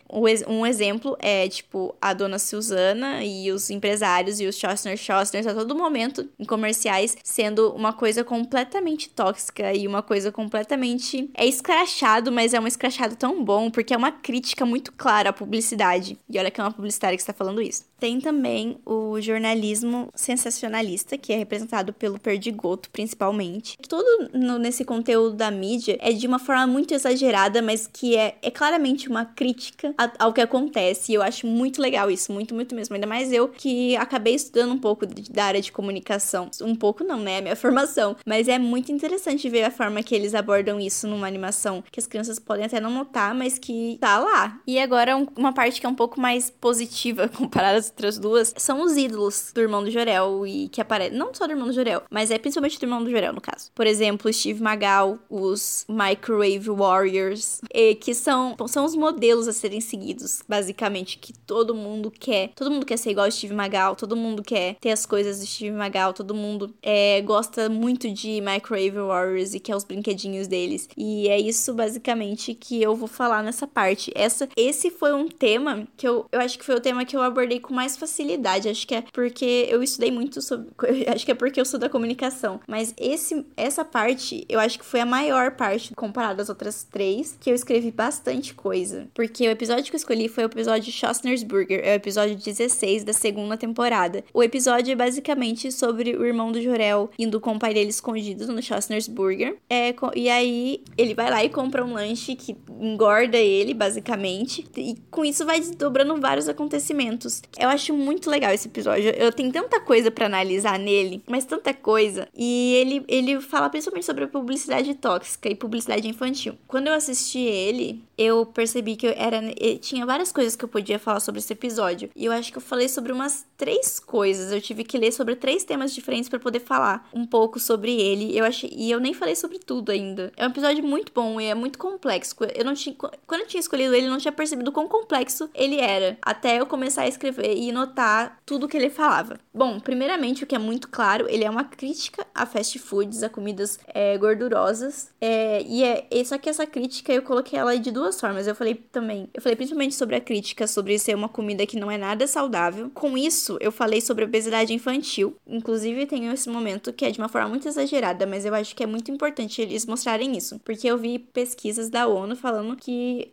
um 0.47 0.65
exemplo 0.65 1.17
é 1.19 1.47
tipo 1.47 1.95
a 2.01 2.13
dona 2.13 2.39
Suzana 2.39 3.23
e 3.23 3.51
os 3.51 3.69
empresários 3.69 4.39
e 4.39 4.47
os 4.47 4.57
Schostner 4.57 4.97
Schostner 4.97 5.47
a 5.47 5.53
todo 5.53 5.75
momento 5.75 6.27
em 6.39 6.45
comerciais 6.45 7.15
sendo 7.23 7.71
uma 7.73 7.93
coisa 7.93 8.23
completamente 8.23 9.09
tóxica 9.09 9.73
e 9.73 9.87
uma 9.87 10.01
coisa 10.01 10.31
completamente 10.31 11.29
é 11.33 11.45
escrachado, 11.45 12.31
mas 12.31 12.53
é 12.53 12.59
um 12.59 12.67
escrachado 12.67 13.15
tão 13.15 13.43
bom 13.43 13.69
porque 13.69 13.93
é 13.93 13.97
uma 13.97 14.11
crítica 14.11 14.65
muito 14.65 14.91
clara 14.91 15.29
à 15.29 15.33
publicidade 15.33 15.68
publicidade. 15.69 16.17
E 16.29 16.39
olha 16.39 16.49
que 16.49 16.59
é 16.59 16.63
uma 16.63 16.71
publicitária 16.71 17.15
que 17.15 17.21
está 17.21 17.33
falando 17.33 17.61
isso. 17.61 17.85
Tem 17.99 18.19
também 18.19 18.77
o 18.85 19.19
jornalismo 19.19 20.09
sensacionalista, 20.15 21.17
que 21.17 21.33
é 21.33 21.37
representado 21.37 21.91
pelo 21.93 22.19
Perdigoto, 22.19 22.89
principalmente. 22.89 23.77
Tudo 23.87 24.29
no, 24.33 24.57
nesse 24.57 24.85
conteúdo 24.85 25.35
da 25.35 25.51
mídia 25.51 25.97
é 25.99 26.11
de 26.11 26.25
uma 26.25 26.39
forma 26.39 26.65
muito 26.65 26.93
exagerada, 26.93 27.61
mas 27.61 27.87
que 27.87 28.15
é, 28.15 28.37
é 28.41 28.49
claramente 28.49 29.09
uma 29.09 29.25
crítica 29.25 29.93
a, 29.97 30.11
ao 30.17 30.33
que 30.33 30.41
acontece. 30.41 31.11
E 31.11 31.15
eu 31.15 31.21
acho 31.21 31.45
muito 31.45 31.81
legal 31.81 32.09
isso, 32.09 32.31
muito, 32.31 32.55
muito 32.55 32.73
mesmo. 32.73 32.95
Ainda 32.95 33.07
mais 33.07 33.31
eu 33.33 33.49
que 33.49 33.95
acabei 33.97 34.35
estudando 34.35 34.71
um 34.71 34.79
pouco 34.79 35.05
de, 35.05 35.29
da 35.31 35.45
área 35.45 35.61
de 35.61 35.71
comunicação. 35.71 36.49
Um 36.61 36.75
pouco 36.75 37.03
não, 37.03 37.19
né? 37.19 37.39
A 37.39 37.41
minha 37.41 37.55
formação. 37.57 38.15
Mas 38.25 38.47
é 38.47 38.57
muito 38.57 38.91
interessante 38.91 39.49
ver 39.49 39.63
a 39.63 39.71
forma 39.71 40.01
que 40.01 40.15
eles 40.15 40.33
abordam 40.33 40.79
isso 40.79 41.07
numa 41.07 41.27
animação 41.27 41.83
que 41.91 41.99
as 41.99 42.07
crianças 42.07 42.39
podem 42.39 42.65
até 42.65 42.79
não 42.79 42.91
notar, 42.91 43.35
mas 43.35 43.59
que 43.59 43.97
tá 43.99 44.19
lá. 44.19 44.59
E 44.65 44.79
agora 44.79 45.17
uma 45.35 45.53
parte 45.59 45.81
que 45.81 45.85
é 45.85 45.89
um 45.89 45.95
pouco 45.95 46.21
mais 46.21 46.49
positiva 46.49 47.27
comparada 47.35 47.77
às 47.77 47.89
outras 47.89 48.17
duas 48.17 48.53
são 48.55 48.81
os 48.81 48.95
ídolos 48.95 49.51
do 49.53 49.59
irmão 49.59 49.83
do 49.83 49.91
Jorel 49.91 50.47
e 50.47 50.69
que 50.69 50.79
aparecem. 50.79 51.17
Não 51.17 51.33
só 51.33 51.45
do 51.45 51.51
irmão 51.51 51.67
do 51.67 51.73
Jorel, 51.73 52.03
mas 52.09 52.31
é 52.31 52.37
principalmente 52.37 52.79
do 52.79 52.85
irmão 52.85 53.03
do 53.03 53.11
Jorel, 53.11 53.33
no 53.33 53.41
caso. 53.41 53.69
Por 53.75 53.85
exemplo, 53.85 54.31
Steve 54.31 54.63
Magal, 54.63 55.19
os 55.29 55.85
Microwave 55.89 56.69
Warriors, 56.69 57.59
que 57.99 58.13
são, 58.13 58.55
são 58.69 58.85
os 58.85 58.95
modelos 58.95 59.49
a 59.49 59.53
serem 59.53 59.81
seguidos, 59.81 60.41
basicamente, 60.47 61.17
que 61.17 61.33
todo 61.33 61.75
mundo 61.75 62.09
quer. 62.09 62.51
Todo 62.55 62.71
mundo 62.71 62.85
quer 62.85 62.97
ser 62.97 63.11
igual 63.11 63.25
ao 63.25 63.31
Steve 63.31 63.53
Magal, 63.53 63.97
todo 63.97 64.15
mundo 64.15 64.41
quer 64.41 64.75
ter 64.75 64.91
as 64.91 65.05
coisas 65.05 65.39
do 65.39 65.45
Steve 65.45 65.75
Magal, 65.75 66.13
todo 66.13 66.33
mundo 66.33 66.73
é, 66.81 67.21
gosta 67.21 67.67
muito 67.67 68.09
de 68.09 68.39
Microwave 68.39 68.91
Warriors 68.91 69.53
e 69.53 69.59
quer 69.59 69.75
os 69.75 69.83
brinquedinhos 69.83 70.47
deles. 70.47 70.87
E 70.95 71.27
é 71.27 71.37
isso, 71.37 71.73
basicamente, 71.73 72.53
que 72.53 72.81
eu 72.81 72.95
vou 72.95 73.09
falar 73.09 73.43
nessa 73.43 73.67
parte. 73.67 74.09
Essa, 74.15 74.47
esse 74.55 74.89
foi 74.89 75.13
um 75.13 75.27
tema 75.27 75.48
tema 75.49 75.87
que 75.97 76.07
eu, 76.07 76.27
eu 76.31 76.39
acho 76.39 76.59
que 76.59 76.65
foi 76.65 76.75
o 76.75 76.79
tema 76.79 77.03
que 77.03 77.15
eu 77.15 77.21
abordei 77.23 77.59
com 77.59 77.73
mais 77.73 77.97
facilidade. 77.97 78.69
Acho 78.69 78.85
que 78.85 78.95
é 78.95 79.03
porque 79.11 79.67
eu 79.69 79.81
estudei 79.81 80.11
muito 80.11 80.41
sobre. 80.41 80.69
Acho 81.09 81.25
que 81.25 81.31
é 81.31 81.35
porque 81.35 81.59
eu 81.59 81.65
sou 81.65 81.79
da 81.79 81.89
comunicação. 81.89 82.59
Mas 82.67 82.93
esse, 82.97 83.45
essa 83.57 83.83
parte, 83.83 84.45
eu 84.47 84.59
acho 84.59 84.77
que 84.77 84.85
foi 84.85 84.99
a 84.99 85.05
maior 85.05 85.51
parte 85.51 85.93
comparado 85.95 86.41
às 86.41 86.49
outras 86.49 86.83
três, 86.83 87.37
que 87.39 87.49
eu 87.49 87.55
escrevi 87.55 87.91
bastante 87.91 88.53
coisa. 88.53 89.07
Porque 89.13 89.47
o 89.47 89.51
episódio 89.51 89.85
que 89.85 89.95
eu 89.95 89.97
escolhi 89.97 90.27
foi 90.27 90.43
o 90.43 90.47
episódio 90.47 90.91
Schostner's 90.91 91.43
Burger, 91.43 91.81
é 91.83 91.93
o 91.93 91.95
episódio 91.95 92.35
16 92.35 93.03
da 93.03 93.13
segunda 93.13 93.57
temporada. 93.57 94.23
O 94.33 94.43
episódio 94.43 94.91
é 94.91 94.95
basicamente 94.95 95.71
sobre 95.71 96.15
o 96.15 96.25
irmão 96.25 96.51
do 96.51 96.61
Jorel 96.61 97.09
indo 97.17 97.39
com 97.39 97.53
o 97.53 97.59
pai 97.59 97.73
dele 97.73 97.89
escondido 97.89 98.47
no 98.47 98.61
Schostner's 98.61 99.07
Burger. 99.07 99.57
É, 99.69 99.95
e 100.15 100.29
aí 100.29 100.83
ele 100.97 101.13
vai 101.13 101.29
lá 101.29 101.43
e 101.43 101.49
compra 101.49 101.83
um 101.83 101.93
lanche 101.93 102.35
que 102.35 102.55
engorda 102.79 103.37
ele, 103.37 103.73
basicamente. 103.73 104.65
E 104.77 104.95
com 105.09 105.25
isso 105.25 105.38
vai 105.45 105.59
desdobrando 105.59 106.19
vários 106.19 106.47
acontecimentos. 106.47 107.41
Eu 107.57 107.69
acho 107.69 107.93
muito 107.93 108.29
legal 108.29 108.51
esse 108.53 108.67
episódio. 108.67 109.09
Eu 109.11 109.31
tenho 109.31 109.51
tanta 109.51 109.79
coisa 109.79 110.11
para 110.11 110.25
analisar 110.25 110.77
nele, 110.79 111.23
mas 111.27 111.45
tanta 111.45 111.73
coisa. 111.73 112.27
E 112.35 112.73
ele, 112.75 113.03
ele 113.07 113.41
fala 113.41 113.69
principalmente 113.69 114.05
sobre 114.05 114.23
a 114.23 114.27
publicidade 114.27 114.93
tóxica 114.95 115.49
e 115.49 115.55
publicidade 115.55 116.07
infantil. 116.07 116.55
Quando 116.67 116.87
eu 116.87 116.93
assisti 116.93 117.39
ele, 117.39 118.03
eu 118.17 118.45
percebi 118.45 118.95
que 118.95 119.07
eu 119.07 119.13
era 119.15 119.39
tinha 119.81 120.05
várias 120.05 120.31
coisas 120.31 120.55
que 120.55 120.65
eu 120.65 120.69
podia 120.69 120.99
falar 120.99 121.19
sobre 121.19 121.39
esse 121.39 121.53
episódio. 121.53 122.09
E 122.15 122.25
eu 122.25 122.31
acho 122.31 122.51
que 122.51 122.57
eu 122.57 122.61
falei 122.61 122.89
sobre 122.89 123.11
umas 123.11 123.45
três 123.57 123.99
coisas. 123.99 124.51
Eu 124.51 124.61
tive 124.61 124.83
que 124.83 124.97
ler 124.97 125.11
sobre 125.11 125.35
três 125.35 125.63
temas 125.63 125.93
diferentes 125.93 126.29
para 126.29 126.39
poder 126.39 126.59
falar 126.59 127.07
um 127.13 127.25
pouco 127.25 127.59
sobre 127.59 127.99
ele. 127.99 128.37
Eu 128.37 128.45
achei 128.45 128.69
e 128.73 128.91
eu 128.91 128.99
nem 128.99 129.13
falei 129.13 129.35
sobre 129.35 129.59
tudo 129.59 129.91
ainda. 129.91 130.31
É 130.35 130.45
um 130.45 130.49
episódio 130.49 130.83
muito 130.83 131.11
bom 131.13 131.39
e 131.39 131.45
é 131.45 131.55
muito 131.55 131.77
complexo. 131.79 132.35
Eu 132.55 132.65
não 132.65 132.73
tinha 132.73 132.95
quando 132.95 133.41
eu 133.41 133.47
tinha 133.47 133.59
escolhido 133.59 133.93
ele, 133.93 134.07
eu 134.07 134.11
não 134.11 134.17
tinha 134.17 134.31
percebido 134.31 134.71
quão 134.71 134.87
complexo 134.87 135.28
ele 135.53 135.79
era, 135.79 136.17
até 136.21 136.59
eu 136.59 136.65
começar 136.65 137.03
a 137.03 137.07
escrever 137.07 137.55
e 137.55 137.71
notar 137.71 138.39
tudo 138.45 138.67
que 138.67 138.77
ele 138.77 138.89
falava. 138.89 139.39
Bom, 139.53 139.79
primeiramente, 139.79 140.43
o 140.43 140.47
que 140.47 140.55
é 140.55 140.59
muito 140.59 140.87
claro, 140.89 141.27
ele 141.29 141.43
é 141.43 141.49
uma 141.49 141.63
crítica 141.63 142.25
a 142.33 142.45
fast 142.45 142.77
foods, 142.79 143.23
a 143.23 143.29
comidas 143.29 143.79
é, 143.87 144.17
gordurosas. 144.17 145.09
É, 145.19 145.61
e 145.63 145.83
é 145.83 146.07
só 146.23 146.37
que 146.37 146.49
essa 146.49 146.65
crítica 146.65 147.11
eu 147.11 147.21
coloquei 147.21 147.59
ela 147.59 147.77
de 147.77 147.91
duas 147.91 148.19
formas. 148.19 148.47
Eu 148.47 148.55
falei 148.55 148.75
também, 148.75 149.29
eu 149.33 149.41
falei 149.41 149.55
principalmente 149.55 149.95
sobre 149.95 150.15
a 150.15 150.21
crítica 150.21 150.67
sobre 150.67 150.97
ser 150.99 151.15
uma 151.15 151.29
comida 151.29 151.65
que 151.65 151.79
não 151.79 151.91
é 151.91 151.97
nada 151.97 152.25
saudável. 152.27 152.89
Com 152.93 153.17
isso, 153.17 153.57
eu 153.59 153.71
falei 153.71 154.01
sobre 154.01 154.23
obesidade 154.23 154.73
infantil. 154.73 155.35
Inclusive, 155.47 156.05
tenho 156.05 156.31
esse 156.31 156.49
momento 156.49 156.93
que 156.93 157.05
é 157.05 157.11
de 157.11 157.19
uma 157.19 157.29
forma 157.29 157.49
muito 157.49 157.67
exagerada, 157.67 158.25
mas 158.25 158.45
eu 158.45 158.53
acho 158.53 158.75
que 158.75 158.83
é 158.83 158.87
muito 158.87 159.11
importante 159.11 159.61
eles 159.61 159.85
mostrarem 159.85 160.37
isso. 160.37 160.59
Porque 160.63 160.87
eu 160.87 160.97
vi 160.97 161.19
pesquisas 161.19 161.89
da 161.89 162.07
ONU 162.07 162.35
falando 162.35 162.75
que 162.75 163.31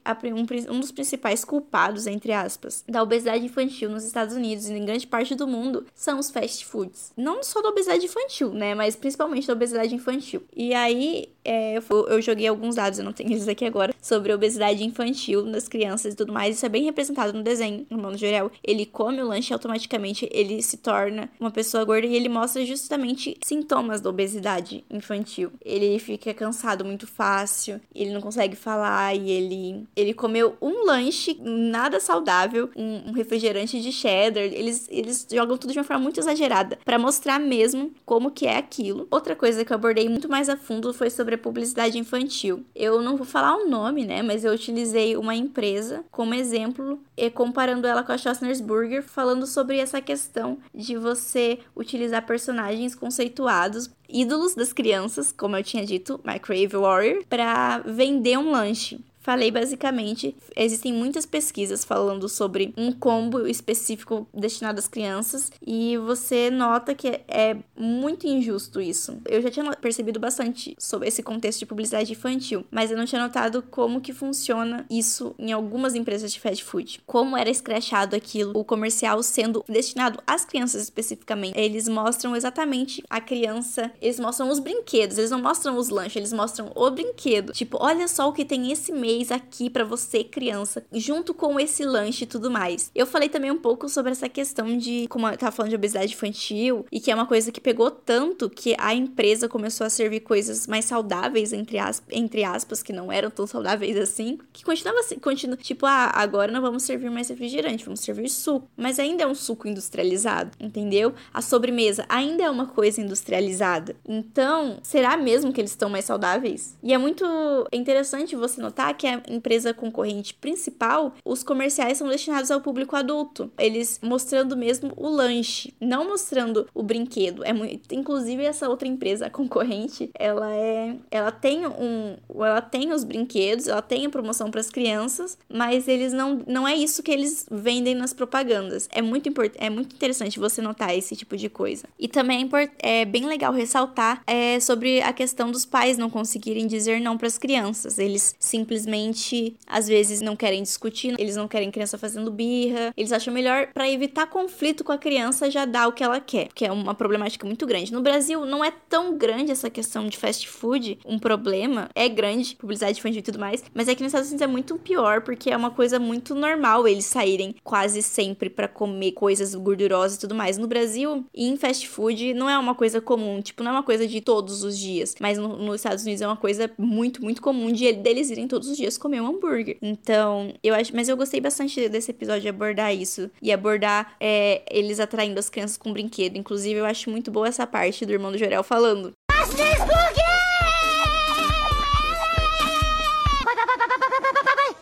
um 0.71 0.81
dos 0.81 0.93
principais 0.93 1.45
culpados, 1.45 1.76
entre 2.07 2.33
aspas, 2.33 2.85
da 2.89 3.03
obesidade 3.03 3.45
infantil 3.45 3.91
nos 3.91 4.05
Estados 4.05 4.35
Unidos 4.35 4.69
e 4.69 4.73
em 4.73 4.85
grande 4.85 5.07
parte 5.07 5.35
do 5.35 5.47
mundo 5.47 5.87
são 5.95 6.19
os 6.19 6.31
fast 6.31 6.65
foods. 6.65 7.13
Não 7.17 7.43
só 7.43 7.61
da 7.61 7.69
obesidade 7.69 8.07
infantil, 8.07 8.51
né? 8.53 8.75
Mas 8.75 8.97
principalmente 8.97 9.47
da 9.47 9.53
obesidade 9.53 9.95
infantil. 9.95 10.43
E 10.55 10.75
aí, 10.75 11.29
é, 11.47 11.79
eu, 12.09 12.21
joguei 12.21 12.49
alguns 12.49 12.75
dados, 12.75 12.99
eu 12.99 13.05
não 13.05 13.13
tenho 13.13 13.31
eles 13.33 13.49
aqui 13.49 13.65
agora, 13.65 13.95
sobre 14.03 14.33
obesidade 14.33 14.85
infantil 14.85 15.45
nas 15.45 15.69
crianças 15.69 16.15
e 16.15 16.17
tudo 16.17 16.33
mais. 16.33 16.57
Isso 16.57 16.67
é 16.67 16.69
bem 16.69 16.85
representado 16.85 17.33
no 17.33 17.43
desenho, 17.43 17.87
no 17.89 17.99
Mano 17.99 18.19
Jorel. 18.19 18.51
Ele 18.63 18.85
come 18.85 19.23
o 19.23 19.27
lanche 19.27 19.53
automaticamente 19.53 20.29
ele 20.33 20.63
se 20.63 20.79
torna 20.79 21.31
uma 21.39 21.51
pessoa 21.51 21.85
gorda 21.85 22.07
e 22.07 22.15
ele 22.15 22.29
mostra 22.29 22.65
justamente 22.65 23.37
sintomas 23.43 24.01
da 24.01 24.11
obesidade 24.11 24.85
infantil. 24.91 25.53
Ele 25.65 25.99
fica 25.99 26.35
cansado 26.35 26.85
muito 26.85 27.07
fácil, 27.07 27.81
ele 27.95 28.13
não 28.13 28.21
consegue 28.21 28.57
falar 28.57 29.15
e 29.15 29.31
ele, 29.31 29.87
ele 29.95 30.13
comeu 30.13 30.57
um 30.61 30.85
lanche 30.85 31.39
nada 31.41 32.01
saudável, 32.01 32.71
um, 32.75 33.11
um 33.11 33.13
refrigerante 33.13 33.81
de 33.81 33.93
cheddar. 33.93 34.43
Eles, 34.43 34.87
eles 34.91 35.27
jogam 35.31 35.57
tudo 35.57 35.73
de 35.73 35.79
uma 35.79 35.85
forma 35.85 36.03
muito 36.03 36.19
exagerada 36.19 36.79
para 36.85 36.99
mostrar 36.99 37.39
mesmo 37.39 37.93
como 38.05 38.31
que 38.31 38.47
é 38.47 38.57
aquilo. 38.57 39.07
Outra 39.11 39.37
coisa 39.37 39.65
que 39.65 39.73
eu 39.73 39.77
abordei 39.77 40.09
muito 40.09 40.29
mais 40.29 40.49
a 40.49 40.57
fundo 40.57 40.93
foi 40.93 41.11
sobre 41.11 41.36
a 41.37 41.39
publicidade 41.39 41.99
infantil. 41.99 42.65
Eu 42.75 43.01
não 43.01 43.17
vou 43.17 43.27
falar 43.27 43.57
o 43.57 43.69
nome, 43.69 44.05
né, 44.05 44.23
mas 44.23 44.45
eu 44.45 44.53
utilizei 44.53 45.17
uma 45.17 45.35
empresa 45.35 46.05
como 46.11 46.35
exemplo, 46.35 47.01
e 47.17 47.31
comparando 47.31 47.87
ela 47.87 48.03
com 48.03 48.13
a 48.13 48.19
Schostner's 48.19 48.61
Burger, 48.61 49.03
falando 49.03 49.47
sobre 49.47 49.79
essa 49.79 50.01
questão 50.01 50.59
de 50.75 50.97
você 50.97 51.59
utilizar 51.75 52.27
personagens 52.27 52.95
conceituados 52.95 53.91
ídolos 54.09 54.55
das 54.55 54.73
crianças, 54.73 55.33
como 55.33 55.57
eu 55.57 55.65
tinha 55.65 55.85
dito, 55.85 56.21
Microwave 56.25 56.77
Warrior, 56.77 57.25
para 57.29 57.79
vender 57.79 58.39
um 58.39 58.51
lanche 58.51 59.01
falei 59.27 59.51
basicamente, 59.51 60.37
existem 60.55 60.93
muitas 60.93 61.27
pesquisas 61.27 61.85
falando 61.85 62.29
sobre 62.29 62.73
um 62.77 62.93
combo 62.93 63.45
específico 63.45 64.25
destinado 64.33 64.79
às 64.79 64.87
crianças 64.87 65.51
e 65.67 65.99
você 65.99 66.49
nota 66.49 66.95
que 66.95 67.09
é 67.27 67.57
muito 67.77 68.25
injusto 68.25 68.81
isso. 68.81 69.21
Eu 69.25 69.43
já 69.43 69.51
tinha 69.51 69.69
percebido 69.73 70.21
bastante 70.21 70.77
sobre 70.79 71.09
esse 71.09 71.25
contexto 71.25 71.59
de 71.59 71.67
publicidade 71.67 72.13
infantil, 72.13 72.65
mas 72.71 72.93
eu 72.93 72.97
não 72.97 73.05
tinha 73.05 73.21
notado 73.21 73.65
como 73.69 74.01
que 74.01 74.13
funciona 74.13 74.87
isso 74.89 75.35
em 75.41 75.51
algumas 75.51 75.97
empresas 75.97 76.33
de 76.33 76.39
fast 76.39 76.63
food. 76.63 77.01
Como 77.05 77.37
era 77.37 77.51
escrachado 77.51 78.15
aquilo, 78.15 78.53
o 78.55 78.65
comercial 78.65 79.21
sendo 79.25 79.65
destinado 79.69 80.23
às 80.25 80.45
crianças 80.45 80.83
especificamente. 80.83 81.59
Eles 81.59 81.89
mostram 81.89 82.37
exatamente 82.37 83.03
a 83.11 83.21
criança, 83.21 83.91
eles 84.01 84.21
mostram 84.21 84.49
os 84.51 84.61
brinquedos, 84.61 85.19
eles 85.19 85.33
não 85.33 85.43
mostram 85.43 85.77
os 85.77 85.89
lanches, 85.89 86.15
eles 86.15 86.33
mostram 86.33 86.71
o 86.77 86.91
brinquedo. 86.93 87.53
Tipo, 87.53 87.79
olha 87.81 88.07
só 88.07 88.29
o 88.29 88.33
que 88.33 88.45
tem 88.45 88.71
esse 88.71 88.93
mês 88.93 89.16
fez 89.17 89.33
aqui 89.33 89.71
para 89.71 89.85
você, 89.85 90.23
criança, 90.23 90.85
junto 90.93 91.33
com 91.33 91.59
esse 91.59 91.85
lanche 91.85 92.25
e 92.25 92.27
tudo 92.27 92.51
mais. 92.51 92.91
Eu 92.95 93.07
falei 93.07 93.29
também 93.29 93.51
um 93.51 93.57
pouco 93.57 93.89
sobre 93.89 94.13
essa 94.13 94.29
questão 94.29 94.77
de, 94.77 95.07
como 95.09 95.27
eu 95.27 95.37
tava 95.37 95.53
falando 95.53 95.71
de 95.71 95.77
obesidade 95.77 96.13
infantil, 96.13 96.85
e 96.93 97.01
que 97.01 97.11
é 97.11 97.15
uma 97.15 97.27
coisa 97.27 97.51
que 97.51 97.61
pegou 97.61 97.91
tanto 97.91 98.51
que 98.51 98.77
a 98.79 98.95
empresa 98.95 99.49
começou 99.49 99.87
a 99.87 99.91
servir 99.91 100.21
coisas 100.21 100.67
mais 100.67 100.85
saudáveis, 100.85 101.53
entre, 101.53 101.79
aspas, 101.79 102.15
entre 102.15 102.45
aspas, 102.45 102.83
que 102.83 102.93
não 102.93 103.11
eram 103.11 103.31
tão 103.31 103.47
saudáveis 103.47 103.97
assim, 103.97 104.39
que 104.53 104.65
continuava 104.65 105.01
assim, 105.01 105.17
tipo, 105.57 105.87
ah, 105.87 106.11
agora 106.15 106.53
não 106.53 106.61
vamos 106.61 106.83
servir 106.83 107.11
mais 107.11 107.29
refrigerante, 107.29 107.85
vamos 107.85 108.01
servir 108.01 108.29
suco. 108.29 108.69
Mas 108.77 108.99
ainda 108.99 109.23
é 109.23 109.27
um 109.27 109.35
suco 109.35 109.67
industrializado, 109.67 110.51
entendeu? 110.61 111.15
A 111.33 111.41
sobremesa 111.41 112.05
ainda 112.09 112.43
é 112.45 112.51
uma 112.51 112.67
coisa 112.67 113.01
industrializada. 113.01 113.97
Então, 114.07 114.79
será 114.83 115.17
mesmo 115.17 115.53
que 115.53 115.61
eles 115.61 115.71
estão 115.71 115.89
mais 115.89 116.05
saudáveis? 116.05 116.77
E 116.83 116.93
é 116.93 116.99
muito 116.99 117.25
interessante 117.73 118.37
você 118.37 118.61
notar 118.61 118.95
que 118.95 119.06
que 119.07 119.09
é 119.09 119.15
a 119.15 119.23
empresa 119.29 119.73
concorrente 119.73 120.35
principal, 120.35 121.15
os 121.25 121.45
comerciais 121.45 121.99
são 121.99 122.09
destinados 122.09 122.51
ao 122.51 122.61
público 122.61 122.97
adulto. 122.97 123.51
Eles 123.57 124.01
mostrando 124.03 124.57
mesmo 124.57 124.93
o 124.97 125.09
lanche, 125.09 125.73
não 125.81 126.09
mostrando 126.09 126.67
o 126.75 126.83
brinquedo. 126.83 127.45
É 127.45 127.53
muito, 127.53 127.95
inclusive 127.95 128.43
essa 128.43 128.69
outra 128.69 128.89
empresa 128.89 129.31
concorrente, 129.31 130.11
ela 130.19 130.53
é, 130.53 130.97
ela 131.11 131.31
tem 131.31 131.67
um, 131.67 132.17
ela 132.35 132.61
tem 132.61 132.93
os 132.93 133.05
brinquedos, 133.05 133.69
ela 133.69 133.83
tem 133.83 134.07
a 134.07 134.11
promoção 134.11 134.51
para 134.51 134.61
as 134.61 134.71
crianças, 134.71 135.39
mas 135.49 135.87
eles 135.87 136.13
não, 136.13 136.43
não 136.47 136.67
é 136.67 136.75
isso 136.75 137.03
que 137.03 137.13
eles 137.13 137.47
vendem 137.51 137.95
nas 137.95 138.13
propagandas. 138.13 138.89
É 138.91 139.01
muito 139.01 139.29
importante, 139.29 139.63
é 139.63 139.71
muito 139.71 139.95
interessante 139.95 140.41
você 140.41 140.61
notar 140.61 140.97
esse 140.97 141.15
tipo 141.15 141.37
de 141.37 141.49
coisa. 141.49 141.85
E 141.99 142.09
também 142.09 142.49
é, 142.83 143.03
é 143.03 143.05
bem 143.05 143.27
legal 143.27 143.53
ressaltar 143.53 144.23
é, 144.27 144.59
sobre 144.59 145.01
a 145.01 145.13
questão 145.13 145.53
dos 145.53 145.65
pais 145.65 145.97
não 145.97 146.11
conseguirem 146.11 146.67
dizer 146.67 147.01
não 147.01 147.17
para 147.17 147.29
as 147.29 147.39
crianças. 147.39 147.99
Eles 147.99 148.35
simplesmente 148.41 148.86
simplesmente, 148.87 149.57
às 149.67 149.89
vezes, 149.89 150.21
não 150.21 150.37
querem 150.37 150.63
discutir, 150.63 151.15
eles 151.19 151.37
não 151.37 151.49
querem 151.49 151.71
criança 151.71 151.99
fazendo 151.99 152.31
birra, 152.31 152.95
eles 152.97 153.13
acham 153.13 153.35
melhor 153.35 153.69
para 153.75 153.91
evitar 153.91 154.27
conflito 154.27 154.85
com 154.85 154.93
a 154.93 154.99
criança 154.99 155.51
já 155.51 155.65
dar 155.65 155.89
o 155.89 155.93
que 155.93 156.05
ela 156.05 156.21
quer, 156.21 156.49
que 156.55 156.65
é 156.65 156.71
uma 156.71 156.95
problemática 156.95 157.45
muito 157.45 157.67
grande. 157.67 157.93
No 157.93 158.01
Brasil, 158.01 158.47
não 158.47 158.65
é 158.65 158.73
tão 158.89 159.17
grande 159.19 159.51
essa 159.51 159.69
questão 159.69 160.07
de 160.07 160.17
fast 160.17 160.49
food, 160.49 160.99
um 161.05 161.19
problema, 161.19 161.89
é 161.95 162.09
grande, 162.09 162.55
publicidade 162.55 162.99
infantil 162.99 163.19
e 163.19 163.23
tudo 163.23 163.39
mais, 163.39 163.65
mas 163.75 163.89
aqui 163.89 164.03
nos 164.03 164.11
Estados 164.11 164.29
Unidos 164.29 164.43
é 164.43 164.47
muito 164.47 164.79
pior, 164.79 165.23
porque 165.23 165.51
é 165.51 165.57
uma 165.57 165.71
coisa 165.71 165.99
muito 165.99 166.35
normal 166.35 166.87
eles 166.87 167.07
saírem 167.07 167.57
quase 167.65 168.03
sempre 168.03 168.49
para 168.49 168.69
comer 168.69 169.13
coisas 169.13 169.55
gordurosas 169.55 170.17
e 170.17 170.21
tudo 170.21 170.35
mais. 170.35 170.59
No 170.59 170.69
Brasil, 170.69 171.25
e 171.35 171.49
em 171.49 171.57
fast 171.57 171.89
food, 171.89 172.35
não 172.35 172.49
é 172.49 172.57
uma 172.59 172.75
coisa 172.75 173.01
comum, 173.01 173.41
tipo, 173.43 173.63
não 173.63 173.73
é 173.73 173.75
uma 173.75 173.83
coisa 173.83 174.07
de 174.07 174.21
todos 174.21 174.63
os 174.63 174.79
dias, 174.79 175.15
mas 175.21 175.39
no, 175.39 175.57
nos 175.57 175.77
Estados 175.77 176.05
Unidos 176.05 176.23
é 176.23 176.27
uma 176.27 176.37
coisa 176.37 176.71
muito, 176.79 177.23
muito 177.23 177.43
comum 177.43 177.73
de 177.73 177.87
deles 177.93 178.31
irem 178.31 178.47
todos 178.47 178.69
os 178.69 178.76
dias 178.77 178.87
dias 178.87 178.99
comer 178.99 179.21
um 179.21 179.27
hambúrguer. 179.27 179.77
Então, 179.83 180.55
eu 180.63 180.75
acho. 180.75 180.95
Mas 180.95 181.09
eu 181.09 181.17
gostei 181.17 181.41
bastante 181.41 181.89
desse 181.89 182.11
episódio 182.11 182.43
de 182.43 182.49
abordar 182.49 182.95
isso. 182.95 183.31
E 183.43 183.53
abordar 183.53 184.15
é, 184.21 184.63
eles 184.71 185.01
atraindo 185.01 185.39
as 185.39 185.51
crianças 185.51 185.77
com 185.77 185.93
brinquedo. 185.93 186.37
Inclusive, 186.37 186.79
eu 186.79 186.87
acho 186.87 187.11
muito 187.11 187.31
boa 187.31 187.49
essa 187.49 187.67
parte 187.67 188.07
do 188.07 188.13
irmão 188.13 188.31
do 188.31 188.39
Jorel 188.39 188.63
falando. 188.63 189.13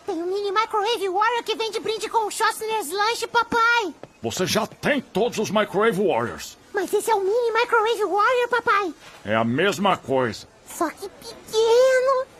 Tem 0.05 0.21
um 0.21 0.27
mini 0.27 0.51
microwave 0.51 1.09
warrior 1.09 1.43
que 1.43 1.55
vem 1.55 1.71
de 1.71 1.79
brinde 1.79 2.07
com 2.09 2.27
o 2.27 2.31
Schostner's 2.31 2.91
Lunch, 2.91 3.27
papai. 3.27 3.93
Você 4.21 4.45
já 4.45 4.67
tem 4.67 5.01
todos 5.01 5.39
os 5.39 5.49
microwave 5.49 6.01
warriors. 6.01 6.57
Mas 6.73 6.93
esse 6.93 7.09
é 7.09 7.15
o 7.15 7.21
mini 7.21 7.51
microwave 7.51 8.03
warrior, 8.03 8.49
papai. 8.49 8.93
É 9.25 9.35
a 9.35 9.43
mesma 9.43 9.97
coisa. 9.97 10.47
Só 10.67 10.89
que 10.89 11.09
pequeno. 11.09 12.34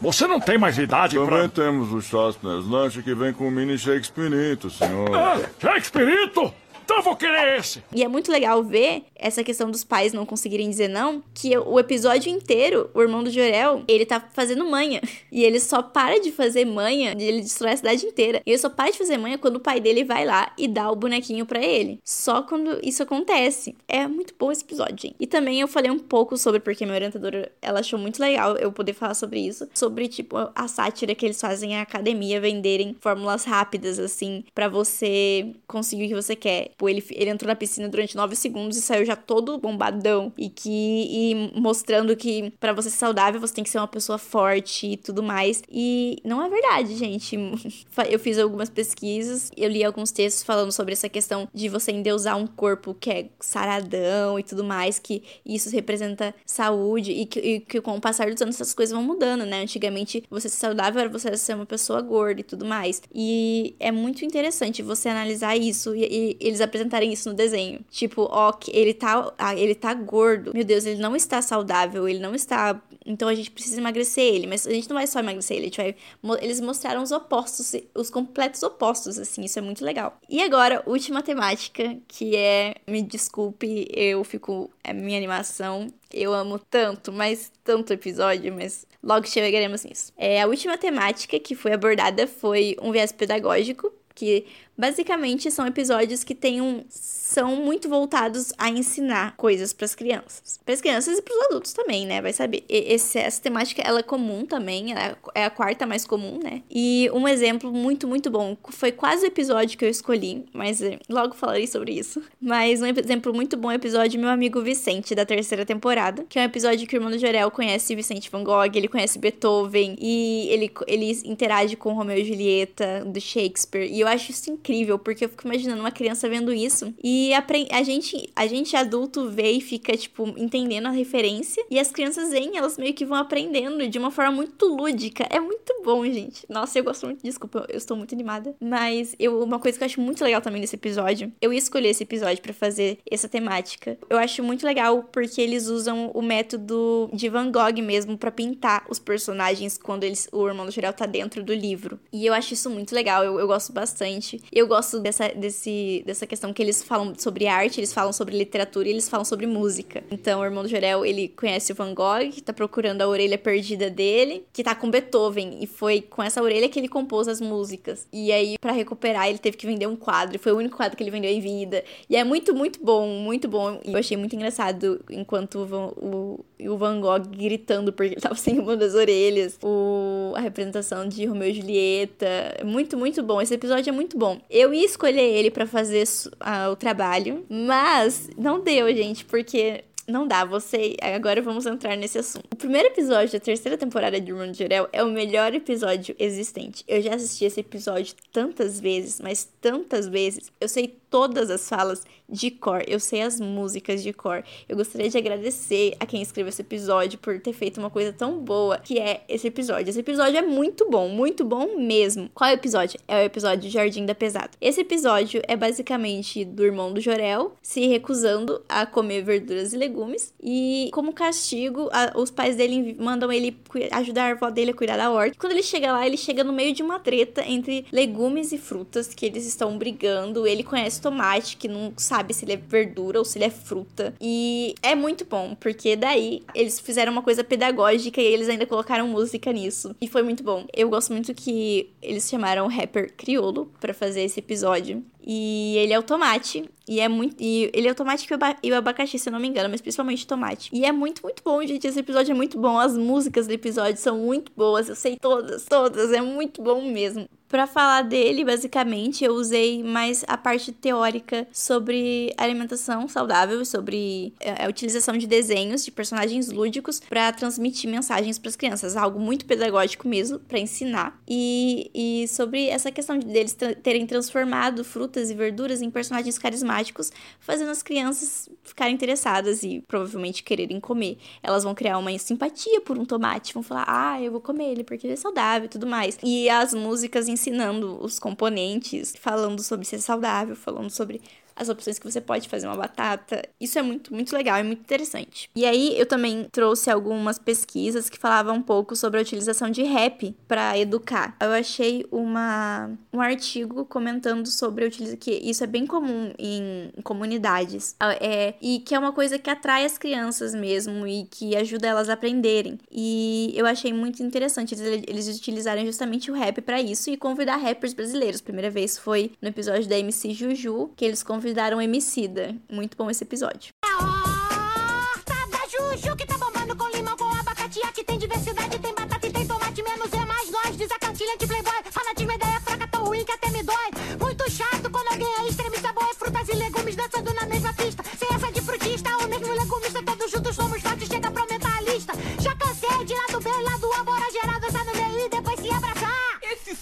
Você 0.00 0.26
não 0.26 0.40
tem 0.40 0.56
mais 0.56 0.78
idade 0.78 1.16
Também 1.16 1.48
pra... 1.48 1.64
temos 1.64 1.92
o 1.92 2.00
Chostners 2.00 2.66
Lanche 2.66 3.02
que 3.02 3.14
vem 3.14 3.32
com 3.32 3.46
o 3.46 3.50
mini 3.50 3.76
Shakespeare, 3.76 4.30
senhor. 4.70 5.14
Ah, 5.14 5.38
Shakespeare? 5.60 6.52
Então 6.90 7.02
vou 7.02 7.14
querer 7.14 7.56
esse. 7.56 7.80
E 7.94 8.02
é 8.02 8.08
muito 8.08 8.32
legal 8.32 8.64
ver 8.64 9.04
essa 9.14 9.44
questão 9.44 9.70
dos 9.70 9.84
pais 9.84 10.12
não 10.12 10.26
conseguirem 10.26 10.68
dizer 10.68 10.88
não, 10.88 11.22
que 11.32 11.56
o 11.56 11.78
episódio 11.78 12.32
inteiro, 12.32 12.90
o 12.92 13.00
irmão 13.00 13.22
do 13.22 13.30
Jorel, 13.30 13.84
ele 13.86 14.04
tá 14.04 14.20
fazendo 14.32 14.68
manha. 14.68 15.00
E 15.32 15.44
ele 15.44 15.60
só 15.60 15.80
para 15.80 16.20
de 16.20 16.32
fazer 16.32 16.64
manha, 16.64 17.12
ele 17.16 17.40
destrói 17.40 17.72
a 17.72 17.76
cidade 17.76 18.04
inteira. 18.04 18.42
E 18.44 18.50
ele 18.50 18.58
só 18.58 18.68
para 18.68 18.90
de 18.90 18.98
fazer 18.98 19.16
manha 19.16 19.38
quando 19.38 19.56
o 19.56 19.60
pai 19.60 19.78
dele 19.78 20.02
vai 20.02 20.24
lá 20.26 20.52
e 20.58 20.66
dá 20.66 20.90
o 20.90 20.96
bonequinho 20.96 21.46
para 21.46 21.64
ele. 21.64 22.00
Só 22.04 22.42
quando 22.42 22.80
isso 22.82 23.00
acontece. 23.02 23.76
É 23.86 24.08
muito 24.08 24.34
bom 24.36 24.50
esse 24.50 24.64
episódio, 24.64 24.98
gente. 24.98 25.14
E 25.20 25.26
também 25.28 25.60
eu 25.60 25.68
falei 25.68 25.88
um 25.88 26.00
pouco 26.00 26.36
sobre, 26.36 26.58
porque 26.58 26.84
minha 26.84 26.96
orientadora, 26.96 27.52
ela 27.62 27.78
achou 27.78 27.96
muito 27.96 28.20
legal 28.20 28.56
eu 28.56 28.72
poder 28.72 28.92
falar 28.92 29.14
sobre 29.14 29.38
isso. 29.38 29.68
Sobre, 29.72 30.08
tipo, 30.08 30.36
a 30.52 30.66
sátira 30.66 31.14
que 31.14 31.24
eles 31.24 31.40
fazem 31.40 31.76
a 31.76 31.82
academia 31.82 32.40
venderem 32.40 32.96
fórmulas 33.00 33.44
rápidas, 33.44 34.00
assim, 34.00 34.42
para 34.52 34.68
você 34.68 35.54
conseguir 35.68 36.06
o 36.06 36.08
que 36.08 36.14
você 36.14 36.34
quer. 36.34 36.72
Tipo, 36.80 36.88
ele, 36.88 37.04
ele 37.10 37.30
entrou 37.30 37.48
na 37.48 37.54
piscina 37.54 37.88
durante 37.88 38.16
9 38.16 38.34
segundos 38.34 38.78
e 38.78 38.80
saiu 38.80 39.04
já 39.04 39.14
todo 39.14 39.58
bombadão. 39.58 40.32
E 40.38 40.48
que 40.48 40.70
e 40.70 41.52
mostrando 41.60 42.16
que 42.16 42.52
para 42.58 42.72
você 42.72 42.88
ser 42.88 42.96
saudável 42.96 43.38
você 43.38 43.52
tem 43.52 43.62
que 43.64 43.68
ser 43.68 43.78
uma 43.78 43.88
pessoa 43.88 44.16
forte 44.16 44.92
e 44.92 44.96
tudo 44.96 45.22
mais. 45.22 45.62
E 45.70 46.18
não 46.24 46.42
é 46.42 46.48
verdade, 46.48 46.96
gente. 46.96 47.36
Eu 48.08 48.18
fiz 48.18 48.38
algumas 48.38 48.70
pesquisas, 48.70 49.50
eu 49.56 49.68
li 49.68 49.84
alguns 49.84 50.10
textos 50.10 50.42
falando 50.42 50.72
sobre 50.72 50.92
essa 50.92 51.08
questão 51.08 51.48
de 51.52 51.68
você 51.68 51.92
endeusar 51.92 52.36
um 52.36 52.46
corpo 52.46 52.94
que 52.94 53.10
é 53.10 53.28
saradão 53.38 54.38
e 54.38 54.42
tudo 54.42 54.64
mais, 54.64 54.98
que 54.98 55.22
isso 55.44 55.68
representa 55.70 56.34
saúde 56.46 57.12
e 57.12 57.26
que, 57.26 57.40
e 57.40 57.60
que 57.60 57.80
com 57.80 57.96
o 57.96 58.00
passar 58.00 58.30
dos 58.30 58.40
anos 58.40 58.54
essas 58.56 58.72
coisas 58.72 58.94
vão 58.94 59.02
mudando, 59.02 59.44
né? 59.44 59.62
Antigamente 59.62 60.24
você 60.30 60.48
ser 60.48 60.56
saudável 60.56 61.00
era 61.00 61.10
você 61.10 61.36
ser 61.36 61.54
uma 61.54 61.66
pessoa 61.66 62.00
gorda 62.00 62.40
e 62.40 62.44
tudo 62.44 62.64
mais. 62.64 63.02
E 63.14 63.74
é 63.78 63.92
muito 63.92 64.24
interessante 64.24 64.82
você 64.82 65.08
analisar 65.08 65.56
isso 65.56 65.94
e, 65.94 66.04
e 66.04 66.36
eles 66.40 66.60
apresentarem 66.70 67.12
isso 67.12 67.28
no 67.28 67.34
desenho. 67.34 67.80
Tipo, 67.90 68.28
ó, 68.30 68.52
ele 68.68 68.94
tá, 68.94 69.32
ah, 69.38 69.54
ele 69.54 69.74
tá 69.74 69.92
gordo. 69.94 70.52
Meu 70.54 70.64
Deus, 70.64 70.84
ele 70.86 71.00
não 71.00 71.14
está 71.14 71.42
saudável, 71.42 72.08
ele 72.08 72.18
não 72.18 72.34
está. 72.34 72.80
Então 73.04 73.28
a 73.28 73.34
gente 73.34 73.50
precisa 73.50 73.78
emagrecer 73.78 74.24
ele, 74.24 74.46
mas 74.46 74.66
a 74.66 74.70
gente 74.70 74.88
não 74.88 74.96
vai 74.96 75.06
só 75.06 75.20
emagrecer 75.20 75.56
ele, 75.56 75.66
a 75.66 75.68
gente 75.68 75.76
vai. 75.76 76.40
Eles 76.42 76.60
mostraram 76.60 77.02
os 77.02 77.10
opostos, 77.12 77.72
os 77.94 78.10
completos 78.10 78.62
opostos, 78.62 79.18
assim, 79.18 79.44
isso 79.44 79.58
é 79.58 79.62
muito 79.62 79.84
legal. 79.84 80.18
E 80.28 80.42
agora, 80.42 80.82
última 80.86 81.22
temática, 81.22 81.96
que 82.08 82.36
é. 82.36 82.74
Me 82.86 83.02
desculpe, 83.02 83.88
eu 83.92 84.22
fico. 84.24 84.70
É 84.82 84.92
minha 84.92 85.18
animação. 85.18 85.88
Eu 86.12 86.34
amo 86.34 86.58
tanto, 86.58 87.12
mas 87.12 87.52
tanto 87.62 87.92
episódio, 87.92 88.52
mas 88.52 88.86
logo 89.02 89.26
chegaremos 89.26 89.84
nisso. 89.84 90.12
É, 90.16 90.42
a 90.42 90.46
última 90.46 90.76
temática 90.76 91.38
que 91.38 91.54
foi 91.54 91.72
abordada 91.72 92.26
foi 92.26 92.76
um 92.82 92.90
viés 92.90 93.12
pedagógico, 93.12 93.92
que 94.14 94.46
basicamente 94.80 95.50
são 95.50 95.66
episódios 95.66 96.24
que 96.24 96.34
têm 96.34 96.60
um 96.60 96.82
são 97.30 97.54
muito 97.54 97.88
voltados 97.88 98.52
a 98.58 98.68
ensinar 98.68 99.36
coisas 99.36 99.72
para 99.72 99.84
as 99.84 99.94
crianças. 99.94 100.58
Para 100.64 100.74
as 100.74 100.80
crianças 100.80 101.16
e 101.16 101.22
para 101.22 101.32
os 101.32 101.44
adultos 101.44 101.72
também, 101.72 102.04
né? 102.04 102.20
Vai 102.20 102.32
saber. 102.32 102.64
Esse, 102.68 103.18
essa 103.18 103.40
temática 103.40 103.80
ela 103.82 104.00
é 104.00 104.02
comum 104.02 104.44
também, 104.44 104.92
é, 104.92 105.14
é 105.34 105.44
a 105.44 105.50
quarta 105.50 105.86
mais 105.86 106.04
comum, 106.04 106.40
né? 106.42 106.62
E 106.68 107.08
um 107.12 107.28
exemplo 107.28 107.72
muito, 107.72 108.08
muito 108.08 108.28
bom 108.30 108.56
foi 108.70 108.90
quase 108.90 109.24
o 109.24 109.28
episódio 109.28 109.78
que 109.78 109.84
eu 109.84 109.88
escolhi, 109.88 110.44
mas 110.52 110.82
eh, 110.82 110.98
logo 111.08 111.34
falarei 111.34 111.68
sobre 111.68 111.92
isso. 111.92 112.20
Mas 112.40 112.82
um 112.82 112.86
exemplo 112.86 113.32
muito 113.32 113.56
bom 113.56 113.70
é 113.70 113.74
o 113.74 113.76
episódio 113.76 114.18
Meu 114.18 114.28
Amigo 114.28 114.60
Vicente, 114.60 115.14
da 115.14 115.24
terceira 115.24 115.64
temporada, 115.64 116.24
que 116.28 116.36
é 116.36 116.42
um 116.42 116.46
episódio 116.46 116.84
que 116.84 116.96
o 116.96 116.98
irmão 116.98 117.12
do 117.12 117.18
Jorel 117.18 117.50
conhece 117.52 117.94
Vicente 117.94 118.28
Van 118.28 118.42
Gogh, 118.42 118.72
ele 118.74 118.88
conhece 118.88 119.20
Beethoven 119.20 119.96
e 120.00 120.48
ele, 120.50 120.72
ele 120.88 121.12
interage 121.24 121.76
com 121.76 121.92
Romeu 121.92 122.18
e 122.18 122.24
Julieta, 122.24 123.04
do 123.06 123.20
Shakespeare. 123.20 123.88
E 123.88 124.00
eu 124.00 124.08
acho 124.08 124.32
isso 124.32 124.50
incrível, 124.50 124.69
porque 124.98 125.24
eu 125.24 125.28
fico 125.28 125.46
imaginando 125.46 125.80
uma 125.80 125.90
criança 125.90 126.28
vendo 126.28 126.52
isso 126.52 126.92
e 127.02 127.20
e 127.30 127.34
a 127.70 127.82
gente, 127.82 128.30
a 128.34 128.46
gente 128.46 128.74
adulto 128.74 129.28
vê 129.28 129.52
e 129.52 129.60
fica, 129.60 129.96
tipo, 129.96 130.26
entendendo 130.38 130.86
a 130.86 130.90
referência. 130.90 131.64
E 131.70 131.78
as 131.78 131.90
crianças 131.90 132.30
veem, 132.30 132.56
elas 132.56 132.78
meio 132.78 132.94
que 132.94 133.04
vão 133.04 133.18
aprendendo 133.18 133.86
de 133.86 133.98
uma 133.98 134.10
forma 134.10 134.32
muito 134.32 134.66
lúdica. 134.66 135.26
É 135.28 135.38
muito 135.38 135.82
bom, 135.84 136.04
gente. 136.06 136.44
Nossa, 136.48 136.78
eu 136.78 136.84
gosto 136.84 137.06
muito. 137.06 137.22
Desculpa, 137.22 137.66
eu 137.68 137.76
estou 137.76 137.96
muito 137.96 138.14
animada. 138.14 138.54
Mas 138.60 139.14
eu, 139.18 139.42
uma 139.42 139.58
coisa 139.58 139.76
que 139.76 139.84
eu 139.84 139.86
acho 139.86 140.00
muito 140.00 140.24
legal 140.24 140.40
também 140.40 140.60
nesse 140.60 140.76
episódio, 140.76 141.32
eu 141.40 141.52
ia 141.52 141.58
escolher 141.58 141.90
esse 141.90 142.02
episódio 142.02 142.42
para 142.42 142.54
fazer 142.54 142.98
essa 143.10 143.28
temática. 143.28 143.98
Eu 144.08 144.16
acho 144.16 144.42
muito 144.42 144.64
legal 144.64 145.02
porque 145.12 145.40
eles 145.40 145.66
usam 145.66 146.10
o 146.14 146.22
método 146.22 147.10
de 147.12 147.28
Van 147.28 147.50
Gogh 147.50 147.82
mesmo 147.82 148.16
para 148.16 148.30
pintar 148.30 148.84
os 148.88 148.98
personagens 148.98 149.76
quando 149.76 150.04
eles, 150.04 150.28
o 150.32 150.48
irmão 150.48 150.64
do 150.64 150.72
Jorel 150.72 150.92
tá 150.92 151.06
dentro 151.06 151.42
do 151.42 151.52
livro. 151.52 152.00
E 152.12 152.24
eu 152.24 152.32
acho 152.32 152.54
isso 152.54 152.70
muito 152.70 152.94
legal, 152.94 153.22
eu, 153.22 153.38
eu 153.38 153.46
gosto 153.46 153.72
bastante. 153.72 154.40
Eu 154.50 154.59
gosto 154.66 154.98
dessa, 155.00 155.28
desse, 155.28 156.02
dessa 156.06 156.26
questão 156.26 156.52
que 156.52 156.62
eles 156.62 156.82
falam 156.82 157.14
sobre 157.16 157.46
arte, 157.46 157.80
eles 157.80 157.92
falam 157.92 158.12
sobre 158.12 158.36
literatura 158.36 158.88
e 158.88 158.92
eles 158.92 159.08
falam 159.08 159.24
sobre 159.24 159.46
música. 159.46 160.02
Então, 160.10 160.40
o 160.40 160.44
irmão 160.44 160.62
do 160.62 160.68
Jorel, 160.68 161.04
ele 161.04 161.28
conhece 161.28 161.72
o 161.72 161.74
Van 161.74 161.94
Gogh, 161.94 162.30
que 162.32 162.42
tá 162.42 162.52
procurando 162.52 163.02
a 163.02 163.08
orelha 163.08 163.38
perdida 163.38 163.90
dele, 163.90 164.44
que 164.52 164.62
tá 164.62 164.74
com 164.74 164.90
Beethoven. 164.90 165.58
E 165.60 165.66
foi 165.66 166.00
com 166.00 166.22
essa 166.22 166.42
orelha 166.42 166.68
que 166.68 166.78
ele 166.78 166.88
compôs 166.88 167.28
as 167.28 167.40
músicas. 167.40 168.06
E 168.12 168.32
aí, 168.32 168.56
para 168.58 168.72
recuperar, 168.72 169.28
ele 169.28 169.38
teve 169.38 169.56
que 169.56 169.66
vender 169.66 169.86
um 169.86 169.96
quadro. 169.96 170.38
Foi 170.38 170.52
o 170.52 170.56
único 170.56 170.76
quadro 170.76 170.96
que 170.96 171.02
ele 171.02 171.10
vendeu 171.10 171.30
em 171.30 171.40
vida. 171.40 171.84
E 172.08 172.16
é 172.16 172.24
muito, 172.24 172.54
muito 172.54 172.84
bom, 172.84 173.06
muito 173.06 173.48
bom. 173.48 173.80
E 173.84 173.92
eu 173.92 173.98
achei 173.98 174.16
muito 174.16 174.34
engraçado 174.34 175.00
enquanto 175.10 175.60
o 175.60 175.66
Van, 175.66 175.86
o, 175.96 176.44
o 176.60 176.76
Van 176.76 177.00
Gogh 177.00 177.20
gritando 177.30 177.92
porque 177.92 178.14
ele 178.14 178.20
tava 178.20 178.34
sem 178.34 178.58
uma 178.58 178.76
das 178.76 178.94
orelhas. 178.94 179.58
O, 179.62 180.32
a 180.36 180.40
representação 180.40 181.08
de 181.08 181.24
Romeu 181.26 181.48
e 181.48 181.54
Julieta. 181.54 182.26
É 182.26 182.64
muito, 182.64 182.96
muito 182.96 183.22
bom. 183.22 183.40
Esse 183.40 183.54
episódio 183.54 183.90
é 183.90 183.92
muito 183.92 184.16
bom. 184.16 184.38
Eu 184.50 184.74
ia 184.74 184.84
escolher 184.84 185.22
ele 185.22 185.50
para 185.50 185.66
fazer 185.66 186.02
uh, 186.02 186.72
o 186.72 186.76
trabalho 186.76 187.46
mas 187.48 188.28
não 188.36 188.60
deu, 188.60 188.92
gente, 188.94 189.24
porque 189.24 189.84
não 190.06 190.26
dá, 190.26 190.44
você. 190.44 190.96
Agora 191.00 191.40
vamos 191.40 191.66
entrar 191.66 191.96
nesse 191.96 192.18
assunto. 192.18 192.46
O 192.52 192.56
primeiro 192.56 192.88
episódio 192.88 193.32
da 193.32 193.40
terceira 193.40 193.78
temporada 193.78 194.20
de 194.20 194.30
Irmão 194.30 194.50
de 194.50 194.58
Jorel 194.58 194.88
é 194.92 195.02
o 195.02 195.08
melhor 195.08 195.54
episódio 195.54 196.14
existente. 196.18 196.84
Eu 196.88 197.00
já 197.00 197.14
assisti 197.14 197.44
esse 197.44 197.60
episódio 197.60 198.14
tantas 198.32 198.80
vezes, 198.80 199.20
mas 199.20 199.48
tantas 199.60 200.08
vezes. 200.08 200.50
Eu 200.60 200.68
sei 200.68 200.98
todas 201.10 201.50
as 201.50 201.68
falas 201.68 202.04
de 202.30 202.50
cor, 202.50 202.84
eu 202.86 203.00
sei 203.00 203.22
as 203.22 203.40
músicas 203.40 204.02
de 204.02 204.12
cor. 204.12 204.44
Eu 204.68 204.76
gostaria 204.76 205.10
de 205.10 205.18
agradecer 205.18 205.96
a 205.98 206.06
quem 206.06 206.22
escreveu 206.22 206.50
esse 206.50 206.62
episódio 206.62 207.18
por 207.18 207.40
ter 207.40 207.52
feito 207.52 207.78
uma 207.78 207.90
coisa 207.90 208.12
tão 208.12 208.38
boa 208.38 208.78
que 208.78 208.98
é 208.98 209.24
esse 209.28 209.48
episódio. 209.48 209.90
Esse 209.90 210.00
episódio 210.00 210.38
é 210.38 210.42
muito 210.42 210.88
bom, 210.88 211.08
muito 211.08 211.44
bom 211.44 211.76
mesmo. 211.76 212.30
Qual 212.32 212.48
é 212.48 212.52
o 212.52 212.54
episódio? 212.54 213.00
É 213.08 213.22
o 213.22 213.26
episódio 213.26 213.68
Jardim 213.68 214.06
da 214.06 214.14
Pesada. 214.14 214.50
Esse 214.60 214.82
episódio 214.82 215.42
é 215.48 215.56
basicamente 215.56 216.44
do 216.44 216.64
irmão 216.64 216.92
do 216.92 217.00
Jorel 217.00 217.56
se 217.60 217.86
recusando 217.88 218.62
a 218.68 218.86
comer 218.86 219.22
verduras 219.22 219.72
e 219.72 219.76
legumes 219.76 220.32
e 220.40 220.90
como 220.92 221.12
castigo, 221.12 221.88
a, 221.92 222.12
os 222.16 222.30
pais 222.30 222.56
dele 222.56 222.96
mandam 222.98 223.32
ele 223.32 223.56
ajudar 223.90 224.28
a 224.28 224.30
avó 224.32 224.50
dele 224.50 224.70
a 224.70 224.74
cuidar 224.74 224.96
da 224.96 225.10
horta. 225.10 225.36
Quando 225.38 225.52
ele 225.52 225.62
chega 225.62 225.92
lá, 225.92 226.06
ele 226.06 226.16
chega 226.16 226.44
no 226.44 226.52
meio 226.52 226.72
de 226.72 226.82
uma 226.82 227.00
treta 227.00 227.42
entre 227.44 227.86
legumes 227.90 228.52
e 228.52 228.58
frutas 228.58 229.08
que 229.08 229.26
eles 229.26 229.46
estão 229.46 229.76
brigando. 229.76 230.46
Ele 230.46 230.62
conhece 230.62 230.99
tomate, 231.00 231.56
que 231.56 231.68
não 231.68 231.92
sabe 231.96 232.34
se 232.34 232.44
ele 232.44 232.52
é 232.52 232.56
verdura 232.56 233.18
ou 233.18 233.24
se 233.24 233.38
ele 233.38 233.46
é 233.46 233.50
fruta. 233.50 234.14
E 234.20 234.74
é 234.82 234.94
muito 234.94 235.24
bom, 235.24 235.54
porque 235.54 235.96
daí 235.96 236.42
eles 236.54 236.78
fizeram 236.78 237.12
uma 237.12 237.22
coisa 237.22 237.42
pedagógica 237.42 238.20
e 238.20 238.24
eles 238.24 238.48
ainda 238.48 238.66
colocaram 238.66 239.08
música 239.08 239.52
nisso. 239.52 239.94
E 240.00 240.08
foi 240.08 240.22
muito 240.22 240.42
bom. 240.42 240.66
Eu 240.74 240.88
gosto 240.88 241.12
muito 241.12 241.34
que 241.34 241.90
eles 242.02 242.28
chamaram 242.28 242.66
o 242.66 242.68
rapper 242.68 243.12
Criolo 243.16 243.70
para 243.80 243.94
fazer 243.94 244.22
esse 244.22 244.40
episódio. 244.40 245.04
E 245.24 245.76
ele 245.78 245.92
é 245.92 245.98
o 245.98 246.02
tomate. 246.02 246.68
E 246.88 246.98
é 247.00 247.08
muito. 247.08 247.36
E 247.38 247.70
ele 247.72 247.88
é 247.88 247.92
o 247.92 247.94
tomate 247.94 248.26
e 248.62 248.72
o 248.72 248.76
abacaxi, 248.76 249.18
se 249.18 249.28
eu 249.28 249.32
não 249.32 249.40
me 249.40 249.48
engano, 249.48 249.68
mas 249.68 249.80
principalmente 249.80 250.26
tomate. 250.26 250.70
E 250.72 250.84
é 250.84 250.92
muito, 250.92 251.22
muito 251.22 251.42
bom, 251.44 251.64
gente. 251.64 251.86
Esse 251.86 252.00
episódio 252.00 252.32
é 252.32 252.34
muito 252.34 252.58
bom. 252.58 252.78
As 252.78 252.96
músicas 252.96 253.46
do 253.46 253.52
episódio 253.52 254.00
são 254.00 254.18
muito 254.18 254.50
boas. 254.56 254.88
Eu 254.88 254.96
sei 254.96 255.16
todas, 255.16 255.64
todas. 255.66 256.12
É 256.12 256.20
muito 256.20 256.60
bom 256.62 256.82
mesmo. 256.82 257.28
Para 257.50 257.66
falar 257.66 258.02
dele, 258.02 258.44
basicamente, 258.44 259.24
eu 259.24 259.34
usei 259.34 259.82
mais 259.82 260.24
a 260.28 260.36
parte 260.36 260.70
teórica 260.70 261.48
sobre 261.52 262.32
alimentação 262.36 263.08
saudável, 263.08 263.64
sobre 263.64 264.32
é, 264.38 264.64
a 264.64 264.68
utilização 264.68 265.18
de 265.18 265.26
desenhos 265.26 265.84
de 265.84 265.90
personagens 265.90 266.48
lúdicos 266.48 267.00
para 267.00 267.32
transmitir 267.32 267.90
mensagens 267.90 268.38
para 268.38 268.50
as 268.50 268.54
crianças, 268.54 268.96
algo 268.96 269.18
muito 269.18 269.46
pedagógico 269.46 270.06
mesmo, 270.06 270.38
para 270.38 270.60
ensinar. 270.60 271.20
E, 271.28 271.90
e 271.92 272.28
sobre 272.28 272.68
essa 272.68 272.92
questão 272.92 273.18
de 273.18 273.26
deles 273.26 273.56
terem 273.82 274.06
transformado 274.06 274.84
frutas 274.84 275.09
e 275.18 275.34
verduras 275.34 275.82
em 275.82 275.90
personagens 275.90 276.38
carismáticos, 276.38 277.10
fazendo 277.40 277.70
as 277.70 277.82
crianças 277.82 278.48
ficarem 278.62 278.94
interessadas 278.94 279.64
e 279.64 279.82
provavelmente 279.88 280.44
quererem 280.44 280.78
comer. 280.78 281.18
Elas 281.42 281.64
vão 281.64 281.74
criar 281.74 281.98
uma 281.98 282.16
simpatia 282.18 282.80
por 282.80 282.96
um 282.96 283.04
tomate, 283.04 283.52
vão 283.52 283.62
falar: 283.62 283.86
"Ah, 283.88 284.22
eu 284.22 284.30
vou 284.30 284.40
comer 284.40 284.70
ele 284.70 284.84
porque 284.84 285.06
ele 285.06 285.14
é 285.14 285.16
saudável" 285.16 285.66
e 285.66 285.68
tudo 285.68 285.86
mais. 285.86 286.18
E 286.22 286.48
as 286.48 286.72
músicas 286.72 287.28
ensinando 287.28 287.98
os 288.00 288.18
componentes, 288.18 289.14
falando 289.18 289.62
sobre 289.62 289.84
ser 289.86 289.98
saudável, 289.98 290.54
falando 290.54 290.90
sobre 290.90 291.20
as 291.60 291.68
opções 291.68 291.98
que 291.98 292.10
você 292.10 292.20
pode 292.20 292.48
fazer 292.48 292.66
uma 292.66 292.76
batata. 292.76 293.42
Isso 293.60 293.78
é 293.78 293.82
muito, 293.82 294.14
muito 294.14 294.34
legal 294.34 294.58
e 294.58 294.62
muito 294.62 294.80
interessante. 294.80 295.50
E 295.54 295.66
aí 295.66 295.94
eu 295.98 296.06
também 296.06 296.48
trouxe 296.50 296.90
algumas 296.90 297.38
pesquisas 297.38 298.08
que 298.08 298.18
falavam 298.18 298.56
um 298.56 298.62
pouco 298.62 298.96
sobre 298.96 299.18
a 299.18 299.22
utilização 299.22 299.70
de 299.70 299.82
rap 299.82 300.34
para 300.48 300.78
educar. 300.78 301.36
Eu 301.38 301.50
achei 301.50 302.06
uma, 302.10 302.90
um 303.12 303.20
artigo 303.20 303.84
comentando 303.84 304.46
sobre 304.46 304.86
a 304.86 304.90
que 304.90 305.30
isso 305.30 305.62
é 305.62 305.66
bem 305.66 305.86
comum 305.86 306.32
em 306.38 306.90
comunidades. 307.02 307.94
É, 308.20 308.54
e 308.60 308.78
que 308.80 308.94
é 308.94 308.98
uma 308.98 309.12
coisa 309.12 309.38
que 309.38 309.50
atrai 309.50 309.84
as 309.84 309.98
crianças 309.98 310.54
mesmo 310.54 311.06
e 311.06 311.24
que 311.24 311.54
ajuda 311.54 311.88
elas 311.88 312.08
a 312.08 312.14
aprenderem. 312.14 312.78
E 312.90 313.52
eu 313.54 313.66
achei 313.66 313.92
muito 313.92 314.22
interessante 314.22 314.74
eles, 314.74 315.04
eles 315.06 315.38
utilizarem 315.38 315.84
justamente 315.84 316.30
o 316.30 316.34
rap 316.34 316.60
para 316.62 316.80
isso 316.80 317.10
e 317.10 317.16
convidar 317.16 317.56
rappers 317.56 317.92
brasileiros. 317.92 318.40
Primeira 318.40 318.70
vez 318.70 318.96
foi 318.96 319.32
no 319.42 319.48
episódio 319.48 319.86
da 319.86 319.98
MC 319.98 320.32
Juju, 320.32 320.90
que 320.96 321.04
eles 321.04 321.22
convidaram 321.22 321.49
o 321.76 321.80
Emicida. 321.80 322.54
Muito 322.70 322.96
bom 322.96 323.10
esse 323.10 323.24
episódio. 323.24 323.74
É 323.84 323.88
a 323.88 323.98
horta 323.98 325.34
da 325.50 325.66
Juju 325.68 326.16
que 326.16 326.24
tá 326.24 326.38
bombando 326.38 326.76
com 326.76 326.88
limão, 326.88 327.16
com 327.16 327.24
abacate. 327.24 327.80
Aqui 327.82 328.04
tem 328.04 328.18
diversidade, 328.18 328.78
tem 328.78 328.94
batata 328.94 329.26
e 329.26 329.32
tem 329.32 329.46
tomate. 329.46 329.82
Menos 329.82 330.12
é 330.12 330.24
mais 330.26 330.50
nós, 330.50 330.76
diz 330.76 330.90
a 330.90 330.98
cantilha 330.98 331.36
de 331.36 331.46
playboy. 331.46 331.82
Fanatismo, 331.90 332.32
ideia 332.32 332.60
fraca, 332.60 332.86
tão 332.86 333.04
ruim 333.04 333.24
que 333.24 333.32
até 333.32 333.50
me 333.50 333.62
dói. 333.62 333.90
Muito 334.20 334.50
chato 334.50 334.90
quando 334.90 335.08
alguém 335.08 335.28
é 335.40 335.48
extremista, 335.48 335.92
boa. 335.92 336.14
Frutas 336.14 336.48
e 336.48 336.52
legumes 336.52 336.94
dançando 336.94 337.34
na 337.34 337.46
mesma 337.46 337.72
pista. 337.74 338.04
Sem 338.16 338.28
essa 338.34 338.52
de 338.52 338.59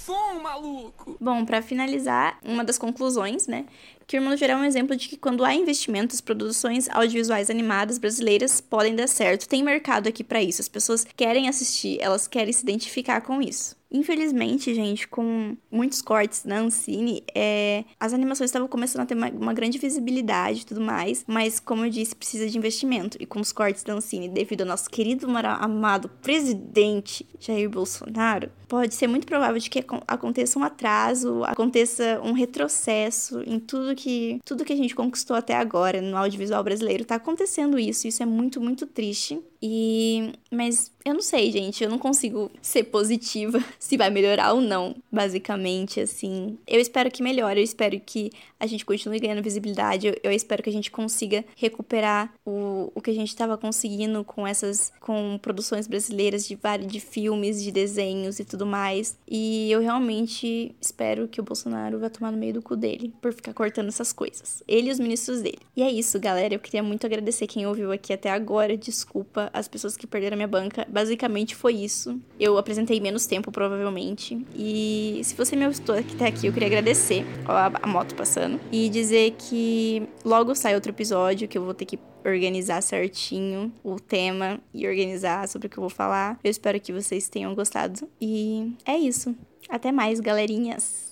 som, 0.08 0.40
maluco! 0.40 1.18
Bom, 1.20 1.44
para 1.44 1.60
finalizar, 1.60 2.38
uma 2.42 2.64
das 2.64 2.78
conclusões, 2.78 3.46
né? 3.46 3.66
Que 4.06 4.16
o 4.16 4.20
Irmão 4.20 4.34
Geral 4.38 4.56
é 4.56 4.62
um 4.62 4.64
exemplo 4.64 4.96
de 4.96 5.06
que 5.06 5.18
quando 5.18 5.44
há 5.44 5.54
investimentos, 5.54 6.22
produções 6.22 6.88
audiovisuais 6.88 7.50
animadas 7.50 7.98
brasileiras 7.98 8.58
podem 8.58 8.96
dar 8.96 9.06
certo. 9.06 9.46
Tem 9.46 9.62
mercado 9.62 10.08
aqui 10.08 10.24
para 10.24 10.42
isso. 10.42 10.62
As 10.62 10.68
pessoas 10.68 11.06
querem 11.14 11.46
assistir, 11.46 11.98
elas 12.00 12.26
querem 12.26 12.50
se 12.50 12.62
identificar 12.62 13.20
com 13.20 13.42
isso. 13.42 13.76
Infelizmente, 13.90 14.74
gente, 14.74 15.06
com 15.06 15.54
muitos 15.70 16.00
cortes 16.00 16.44
na 16.44 16.58
Ancine, 16.58 17.22
é, 17.34 17.84
as 18.00 18.14
animações 18.14 18.48
estavam 18.48 18.66
começando 18.66 19.02
a 19.02 19.06
ter 19.06 19.14
uma, 19.14 19.28
uma, 19.28 19.52
grande 19.52 19.76
visibilidade 19.76 20.62
e 20.62 20.64
tudo 20.64 20.80
mais, 20.80 21.22
mas, 21.26 21.60
como 21.60 21.84
eu 21.84 21.90
disse, 21.90 22.16
precisa 22.16 22.48
de 22.48 22.56
investimento. 22.56 23.18
E 23.20 23.26
com 23.26 23.40
os 23.40 23.52
cortes 23.52 23.84
da 23.84 23.92
Ancine, 23.92 24.28
devido 24.30 24.62
ao 24.62 24.66
nosso 24.66 24.88
querido, 24.88 25.26
amado 25.36 26.08
presidente 26.22 27.26
Jair 27.38 27.68
Bolsonaro, 27.68 28.50
pode 28.68 28.94
ser 28.94 29.06
muito 29.06 29.26
provável 29.26 29.58
de 29.58 29.70
que 29.70 29.84
aconteça 30.06 30.58
um 30.58 30.62
atraso, 30.62 31.42
aconteça 31.44 32.20
um 32.22 32.32
retrocesso 32.32 33.42
em 33.46 33.58
tudo 33.58 33.94
que, 33.94 34.38
tudo 34.44 34.64
que 34.64 34.72
a 34.72 34.76
gente 34.76 34.94
conquistou 34.94 35.34
até 35.34 35.56
agora 35.56 36.00
no 36.02 36.16
audiovisual 36.16 36.62
brasileiro. 36.62 37.04
Tá 37.04 37.14
acontecendo 37.14 37.78
isso, 37.78 38.06
isso 38.06 38.22
é 38.22 38.26
muito, 38.26 38.60
muito 38.60 38.86
triste. 38.86 39.40
E. 39.60 40.32
Mas 40.50 40.92
eu 41.04 41.14
não 41.14 41.20
sei, 41.20 41.50
gente. 41.50 41.82
Eu 41.82 41.90
não 41.90 41.98
consigo 41.98 42.50
ser 42.62 42.84
positiva 42.84 43.62
se 43.78 43.96
vai 43.96 44.10
melhorar 44.10 44.52
ou 44.52 44.60
não, 44.60 44.94
basicamente, 45.10 46.00
assim. 46.00 46.58
Eu 46.66 46.80
espero 46.80 47.10
que 47.10 47.22
melhore, 47.22 47.58
eu 47.58 47.64
espero 47.64 47.98
que 47.98 48.30
a 48.60 48.66
gente 48.66 48.84
continue 48.84 49.18
ganhando 49.18 49.42
visibilidade, 49.42 50.08
eu, 50.08 50.16
eu 50.22 50.32
espero 50.32 50.62
que 50.62 50.70
a 50.70 50.72
gente 50.72 50.90
consiga 50.90 51.44
recuperar 51.56 52.32
o, 52.44 52.92
o 52.94 53.00
que 53.00 53.10
a 53.10 53.14
gente 53.14 53.28
estava 53.28 53.56
conseguindo 53.56 54.22
com 54.24 54.46
essas. 54.46 54.92
com 55.00 55.38
produções 55.40 55.86
brasileiras 55.86 56.46
de 56.46 56.58
de 56.86 57.00
filmes, 57.00 57.62
de 57.62 57.70
desenhos 57.70 58.38
e 58.40 58.44
tudo 58.44 58.57
mais. 58.66 59.18
E 59.28 59.70
eu 59.70 59.80
realmente 59.80 60.74
espero 60.80 61.28
que 61.28 61.40
o 61.40 61.44
Bolsonaro 61.44 61.98
vá 61.98 62.08
tomar 62.08 62.30
no 62.30 62.38
meio 62.38 62.54
do 62.54 62.62
cu 62.62 62.76
dele 62.76 63.12
por 63.20 63.32
ficar 63.32 63.52
cortando 63.52 63.88
essas 63.88 64.12
coisas. 64.12 64.62
Ele 64.66 64.88
e 64.88 64.92
os 64.92 64.98
ministros 64.98 65.40
dele. 65.40 65.58
E 65.76 65.82
é 65.82 65.90
isso, 65.90 66.18
galera. 66.18 66.54
Eu 66.54 66.58
queria 66.58 66.82
muito 66.82 67.06
agradecer 67.06 67.46
quem 67.46 67.66
ouviu 67.66 67.92
aqui 67.92 68.12
até 68.12 68.30
agora. 68.30 68.76
Desculpa 68.76 69.50
as 69.52 69.68
pessoas 69.68 69.96
que 69.96 70.06
perderam 70.06 70.36
minha 70.36 70.48
banca. 70.48 70.86
Basicamente 70.88 71.54
foi 71.54 71.74
isso. 71.74 72.20
Eu 72.38 72.58
apresentei 72.58 73.00
menos 73.00 73.26
tempo, 73.26 73.50
provavelmente. 73.50 74.44
E 74.54 75.20
se 75.24 75.34
você 75.34 75.56
me 75.56 75.66
gostou 75.66 75.94
até 75.96 76.26
aqui, 76.26 76.46
eu 76.46 76.52
queria 76.52 76.68
agradecer 76.68 77.24
a, 77.46 77.70
a 77.82 77.86
moto 77.86 78.14
passando. 78.14 78.60
E 78.72 78.88
dizer 78.88 79.34
que 79.38 80.08
logo 80.24 80.54
sai 80.54 80.74
outro 80.74 80.90
episódio 80.90 81.48
que 81.48 81.56
eu 81.56 81.64
vou 81.64 81.74
ter 81.74 81.84
que 81.84 81.98
organizar 82.24 82.80
certinho 82.82 83.72
o 83.82 83.98
tema 83.98 84.60
e 84.72 84.86
organizar 84.86 85.48
sobre 85.48 85.66
o 85.66 85.70
que 85.70 85.78
eu 85.78 85.82
vou 85.82 85.90
falar. 85.90 86.38
Eu 86.42 86.50
espero 86.50 86.80
que 86.80 86.92
vocês 86.92 87.28
tenham 87.28 87.54
gostado. 87.54 88.08
E 88.20 88.72
é 88.84 88.96
isso. 88.96 89.34
Até 89.68 89.92
mais, 89.92 90.20
galerinhas! 90.20 91.07